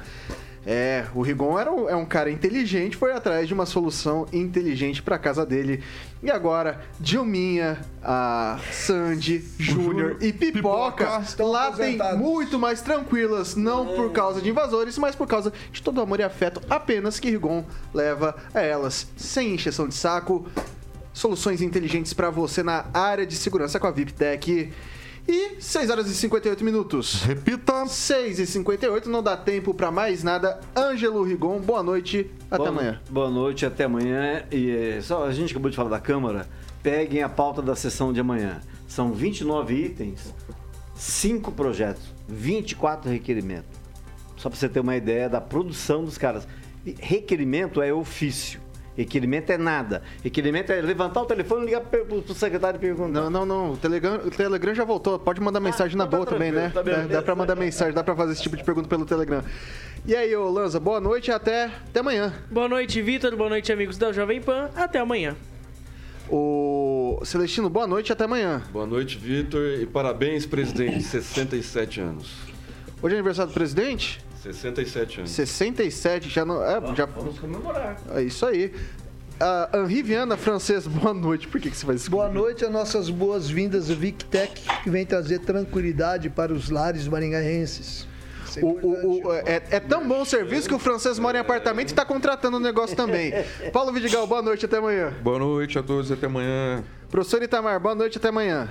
É, 0.64 1.06
o 1.12 1.22
Rigon 1.22 1.58
era 1.58 1.72
um, 1.72 1.88
é 1.88 1.96
um 1.96 2.04
cara 2.04 2.30
inteligente, 2.30 2.96
foi 2.96 3.12
atrás 3.12 3.48
de 3.48 3.54
uma 3.54 3.66
solução 3.66 4.26
inteligente 4.32 5.02
para 5.02 5.18
casa 5.18 5.44
dele. 5.44 5.82
E 6.22 6.30
agora, 6.30 6.80
Dilminha, 7.00 7.80
a 8.00 8.60
Sandy, 8.70 9.44
Júnior 9.58 10.18
e 10.20 10.32
Pipoca, 10.32 11.20
Pipoca 11.20 11.44
lá 11.44 11.72
tem 11.72 11.98
muito 12.16 12.60
mais 12.60 12.80
tranquilas, 12.80 13.56
não 13.56 13.92
é. 13.92 13.96
por 13.96 14.12
causa 14.12 14.40
de 14.40 14.50
invasores, 14.50 14.96
mas 14.98 15.16
por 15.16 15.26
causa 15.26 15.52
de 15.72 15.82
todo 15.82 15.98
o 15.98 16.00
amor 16.00 16.20
e 16.20 16.22
afeto 16.22 16.62
apenas 16.70 17.18
que 17.18 17.28
Rigon 17.28 17.64
leva 17.92 18.36
a 18.54 18.60
elas, 18.60 19.08
sem 19.16 19.54
encheção 19.54 19.88
de 19.88 19.94
saco. 19.94 20.46
Soluções 21.12 21.60
inteligentes 21.60 22.14
para 22.14 22.30
você 22.30 22.62
na 22.62 22.86
área 22.94 23.26
de 23.26 23.34
segurança 23.34 23.78
com 23.80 23.86
a 23.86 23.90
VIPTech. 23.90 24.72
E 25.26 25.60
6 25.60 25.90
horas 25.90 26.10
e 26.10 26.14
58 26.14 26.64
minutos. 26.64 27.22
Repita. 27.22 27.62
6 27.86 28.38
e 28.38 28.46
58, 28.46 29.10
não 29.10 29.22
dá 29.22 29.36
tempo 29.36 29.74
para 29.74 29.90
mais 29.90 30.22
nada. 30.22 30.60
Ângelo 30.76 31.22
Rigon, 31.24 31.58
boa 31.58 31.82
noite, 31.82 32.30
até 32.48 32.58
boa, 32.58 32.68
amanhã. 32.68 33.00
Boa 33.10 33.30
noite, 33.30 33.66
até 33.66 33.84
amanhã. 33.84 34.44
E 34.52 35.00
só 35.02 35.24
a 35.24 35.32
gente 35.32 35.50
acabou 35.50 35.70
de 35.70 35.76
falar 35.76 35.90
da 35.90 35.98
Câmara. 35.98 36.48
Peguem 36.82 37.22
a 37.22 37.28
pauta 37.28 37.60
da 37.60 37.74
sessão 37.74 38.12
de 38.12 38.20
amanhã. 38.20 38.60
São 38.86 39.12
29 39.12 39.74
itens, 39.74 40.32
5 40.94 41.50
projetos, 41.52 42.02
24 42.28 43.10
requerimentos. 43.10 43.80
Só 44.36 44.48
para 44.48 44.58
você 44.58 44.68
ter 44.68 44.80
uma 44.80 44.96
ideia 44.96 45.28
da 45.28 45.40
produção 45.40 46.04
dos 46.04 46.16
caras. 46.16 46.46
Requerimento 47.00 47.82
é 47.82 47.92
ofício. 47.92 48.60
Requerimento 48.96 49.50
é 49.50 49.56
nada. 49.56 50.02
Requerimento 50.22 50.70
é 50.70 50.80
levantar 50.80 51.22
o 51.22 51.24
telefone 51.24 51.62
e 51.62 51.64
ligar 51.66 51.80
para 51.80 52.02
o 52.02 52.34
secretário 52.34 52.76
e 52.76 52.80
perguntar. 52.80 53.22
Não, 53.22 53.30
não, 53.30 53.46
não. 53.46 53.72
O 53.72 53.76
Telegram, 53.76 54.16
o 54.16 54.30
Telegram 54.30 54.74
já 54.74 54.84
voltou. 54.84 55.18
Pode 55.18 55.40
mandar 55.40 55.58
ah, 55.58 55.62
mensagem 55.62 55.96
na 55.96 56.06
tá 56.06 56.16
boa 56.16 56.26
também, 56.26 56.52
né? 56.52 56.70
Tá 56.72 56.82
dá, 56.82 57.06
dá 57.06 57.22
para 57.22 57.34
mandar 57.34 57.56
mensagem, 57.56 57.94
dá 57.94 58.04
para 58.04 58.14
fazer 58.14 58.32
esse 58.32 58.42
tipo 58.42 58.56
de 58.56 58.64
pergunta 58.64 58.88
pelo 58.88 59.06
Telegram. 59.06 59.42
E 60.04 60.14
aí, 60.14 60.34
ô 60.36 60.50
Lanza, 60.50 60.78
boa 60.78 61.00
noite 61.00 61.28
e 61.28 61.32
até, 61.32 61.66
até 61.66 62.00
amanhã. 62.00 62.34
Boa 62.50 62.68
noite, 62.68 63.00
Vitor. 63.00 63.34
Boa 63.34 63.48
noite, 63.48 63.72
amigos 63.72 63.96
da 63.96 64.12
Jovem 64.12 64.40
Pan. 64.40 64.68
Até 64.76 64.98
amanhã. 64.98 65.36
O 66.28 67.20
Celestino, 67.24 67.70
boa 67.70 67.86
noite 67.86 68.10
e 68.10 68.12
até 68.12 68.24
amanhã. 68.24 68.62
Boa 68.72 68.86
noite, 68.86 69.16
Vitor. 69.16 69.78
E 69.80 69.86
parabéns, 69.86 70.44
presidente. 70.44 71.00
67 71.04 72.00
anos. 72.00 72.34
Hoje 73.00 73.14
é 73.14 73.18
aniversário 73.18 73.50
do 73.50 73.54
presidente? 73.54 74.20
67 74.42 75.18
anos. 75.20 75.30
67, 75.30 76.28
já 76.28 76.44
não. 76.44 76.62
É, 76.64 76.94
já... 76.96 77.06
Vamos 77.06 77.38
comemorar. 77.38 77.96
É 78.14 78.22
isso 78.22 78.44
aí. 78.44 78.74
Uh, 79.40 79.84
Henri 79.84 80.02
Viana, 80.02 80.36
francês, 80.36 80.86
boa 80.88 81.14
noite. 81.14 81.46
Por 81.46 81.60
que, 81.60 81.70
que 81.70 81.76
você 81.76 81.86
faz 81.86 82.02
isso? 82.02 82.10
Boa 82.10 82.28
noite, 82.28 82.64
as 82.64 82.70
nossas 82.70 83.08
boas-vindas 83.08 83.88
ao 83.88 83.96
VicTech, 83.96 84.62
que 84.82 84.90
vem 84.90 85.06
trazer 85.06 85.38
tranquilidade 85.40 86.28
para 86.28 86.52
os 86.52 86.70
lares 86.70 87.06
maringaenses. 87.06 88.06
O, 88.60 88.66
o, 88.66 89.28
o, 89.28 89.32
é, 89.32 89.62
é, 89.70 89.80
tão 89.80 90.06
bom 90.06 90.20
o 90.20 90.26
serviço 90.26 90.68
que 90.68 90.74
o 90.74 90.78
francês 90.78 91.18
mora 91.18 91.38
em 91.38 91.40
apartamento 91.40 91.88
e 91.88 91.92
está 91.92 92.04
contratando 92.04 92.58
o 92.58 92.60
um 92.60 92.62
negócio 92.62 92.94
também. 92.94 93.32
Paulo 93.72 93.90
Vidigal, 93.92 94.26
boa 94.26 94.42
noite, 94.42 94.66
até 94.66 94.76
amanhã. 94.76 95.10
Boa 95.22 95.38
noite 95.38 95.78
a 95.78 95.82
todos, 95.82 96.12
até 96.12 96.26
amanhã. 96.26 96.84
Professor 97.10 97.42
Itamar, 97.42 97.80
boa 97.80 97.94
noite, 97.94 98.18
até 98.18 98.28
amanhã. 98.28 98.68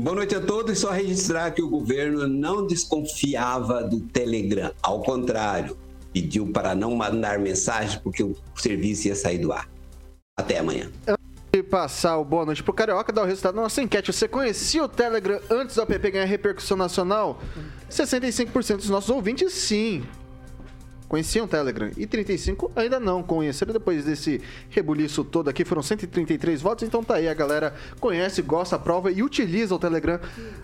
Boa 0.00 0.14
noite 0.14 0.32
a 0.36 0.40
todos 0.40 0.78
e 0.78 0.80
só 0.80 0.92
registrar 0.92 1.50
que 1.50 1.60
o 1.60 1.68
governo 1.68 2.28
não 2.28 2.64
desconfiava 2.64 3.82
do 3.82 3.98
Telegram. 3.98 4.72
Ao 4.80 5.02
contrário, 5.02 5.76
pediu 6.12 6.46
para 6.52 6.72
não 6.72 6.94
mandar 6.94 7.40
mensagem 7.40 7.98
porque 8.00 8.22
o 8.22 8.36
serviço 8.54 9.08
ia 9.08 9.16
sair 9.16 9.38
do 9.38 9.52
ar. 9.52 9.68
Até 10.36 10.58
amanhã. 10.58 10.88
de 11.52 11.62
passar 11.64 12.16
o 12.18 12.24
boa 12.24 12.46
noite 12.46 12.62
pro 12.62 12.72
Carioca, 12.72 13.12
dar 13.12 13.22
o 13.22 13.26
resultado 13.26 13.56
da 13.56 13.62
nossa 13.62 13.82
enquete. 13.82 14.12
Você 14.12 14.28
conhecia 14.28 14.84
o 14.84 14.88
Telegram 14.88 15.40
antes 15.50 15.74
do 15.74 15.82
app 15.82 16.10
ganhar 16.10 16.26
repercussão 16.26 16.76
nacional? 16.76 17.42
65% 17.90 18.76
dos 18.76 18.90
nossos 18.90 19.10
ouvintes, 19.10 19.52
sim. 19.52 20.04
Conheciam 21.08 21.46
o 21.46 21.48
Telegram. 21.48 21.90
E 21.96 22.06
35% 22.06 22.70
ainda 22.76 23.00
não 23.00 23.22
conheceram. 23.22 23.72
Depois 23.72 24.04
desse 24.04 24.40
rebuliço 24.68 25.24
todo 25.24 25.48
aqui, 25.48 25.64
foram 25.64 25.82
133 25.82 26.60
votos. 26.60 26.86
Então 26.86 27.02
tá 27.02 27.14
aí, 27.14 27.28
a 27.28 27.34
galera 27.34 27.74
conhece, 27.98 28.42
gosta, 28.42 28.76
aprova 28.76 29.10
e 29.10 29.22
utiliza 29.22 29.74
o 29.74 29.78
Telegram 29.78 30.20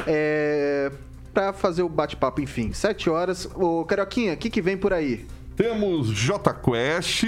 é, 0.07 0.93
pra 1.33 1.53
fazer 1.53 1.83
o 1.83 1.89
bate-papo, 1.89 2.41
enfim. 2.41 2.73
7 2.73 3.09
horas. 3.09 3.49
Ô, 3.55 3.85
Carioquinha, 3.85 4.35
o 4.35 4.37
que, 4.37 4.51
que 4.51 4.61
vem 4.61 4.77
por 4.77 4.93
aí? 4.93 5.27
Temos 5.57 6.09
J 6.09 6.53
Quest. 6.55 7.25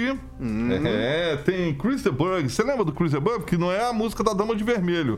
É, 0.85 1.37
tem 1.37 1.73
Chris 1.73 2.03
the 2.03 2.11
Bug. 2.11 2.47
Você 2.49 2.61
lembra 2.61 2.83
do 2.83 2.91
Chris 2.91 3.11
the 3.11 3.19
Bug? 3.19 3.45
Que 3.45 3.57
não 3.57 3.71
é 3.71 3.87
a 3.89 3.93
música 3.93 4.23
da 4.23 4.33
Dama 4.33 4.55
de 4.55 4.63
Vermelho. 4.63 5.17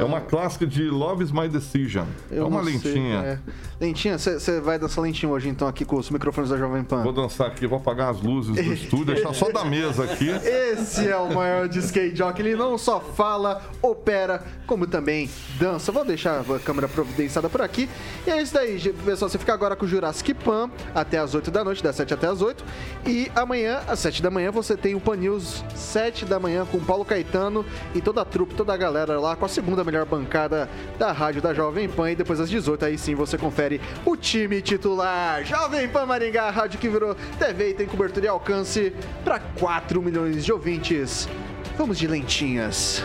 É 0.00 0.04
uma 0.04 0.20
clássica 0.20 0.66
de 0.66 0.84
Love 0.88 1.24
is 1.24 1.32
My 1.32 1.48
Decision. 1.48 2.06
é 2.30 2.38
Eu 2.38 2.46
uma 2.46 2.62
não 2.62 2.64
sei, 2.64 2.74
lentinha. 2.92 3.16
é. 3.18 3.38
Lentinha, 3.78 4.16
você 4.18 4.60
vai 4.60 4.78
dançar 4.78 5.02
lentinho 5.04 5.32
hoje 5.32 5.48
então 5.50 5.68
aqui 5.68 5.84
com 5.84 5.96
os 5.96 6.08
microfones 6.08 6.48
da 6.48 6.56
Jovem 6.56 6.82
Pan? 6.82 7.02
Vou 7.02 7.12
dançar 7.12 7.48
aqui, 7.48 7.66
vou 7.66 7.78
apagar 7.78 8.10
as 8.10 8.22
luzes 8.22 8.54
do 8.54 8.72
estúdio, 8.72 9.06
deixar 9.14 9.34
só 9.34 9.50
da 9.50 9.64
mesa 9.64 10.04
aqui. 10.04 10.28
Esse 10.72 11.06
é 11.08 11.16
o 11.16 11.34
maior 11.34 11.68
de 11.68 11.78
skate 11.80 12.16
jockey. 12.16 12.40
Ele 12.42 12.56
não 12.56 12.78
só 12.78 13.00
fala, 13.00 13.60
opera, 13.82 14.42
como 14.66 14.86
também 14.86 15.28
dança. 15.58 15.92
Vou 15.92 16.04
deixar 16.04 16.40
a 16.40 16.58
câmera 16.60 16.88
providenciada 16.88 17.50
por 17.50 17.60
aqui. 17.60 17.88
E 18.26 18.30
é 18.30 18.40
isso 18.40 18.54
daí, 18.54 18.78
pessoal. 19.04 19.28
Você 19.28 19.38
fica 19.38 19.52
agora 19.52 19.76
com 19.76 19.84
o 19.84 19.88
Jurassic 19.88 20.32
Pan 20.32 20.70
até 20.94 21.18
as 21.18 21.34
8 21.34 21.50
da 21.50 21.62
noite, 21.62 21.82
das 21.82 21.96
7 21.96 22.14
até 22.14 22.28
as 22.28 22.35
8. 22.42 22.64
E 23.06 23.30
amanhã, 23.34 23.80
às 23.86 23.98
7 24.00 24.22
da 24.22 24.30
manhã, 24.30 24.50
você 24.50 24.76
tem 24.76 24.94
o 24.94 25.00
Pan 25.00 25.16
News 25.16 25.64
7 25.74 26.24
da 26.24 26.38
manhã 26.38 26.66
com 26.66 26.78
Paulo 26.80 27.04
Caetano 27.04 27.64
e 27.94 28.00
toda 28.00 28.22
a 28.22 28.24
trupe, 28.24 28.54
toda 28.54 28.72
a 28.72 28.76
galera 28.76 29.18
lá 29.20 29.36
com 29.36 29.44
a 29.44 29.48
segunda 29.48 29.84
melhor 29.84 30.04
bancada 30.04 30.68
da 30.98 31.12
rádio 31.12 31.42
da 31.42 31.54
Jovem 31.54 31.88
Pan. 31.88 32.10
E 32.10 32.16
depois 32.16 32.40
às 32.40 32.50
18, 32.50 32.84
aí 32.84 32.98
sim 32.98 33.14
você 33.14 33.38
confere 33.38 33.80
o 34.04 34.16
time 34.16 34.60
titular. 34.62 35.44
Jovem 35.44 35.88
Pan 35.88 36.06
Maringá, 36.06 36.44
a 36.44 36.50
rádio 36.50 36.78
que 36.78 36.88
virou 36.88 37.14
TV 37.38 37.70
e 37.70 37.74
tem 37.74 37.86
cobertura 37.86 38.26
e 38.26 38.28
alcance 38.28 38.92
para 39.24 39.38
4 39.38 40.02
milhões 40.02 40.44
de 40.44 40.52
ouvintes. 40.52 41.28
Vamos 41.76 41.98
de 41.98 42.06
lentinhas. 42.06 43.04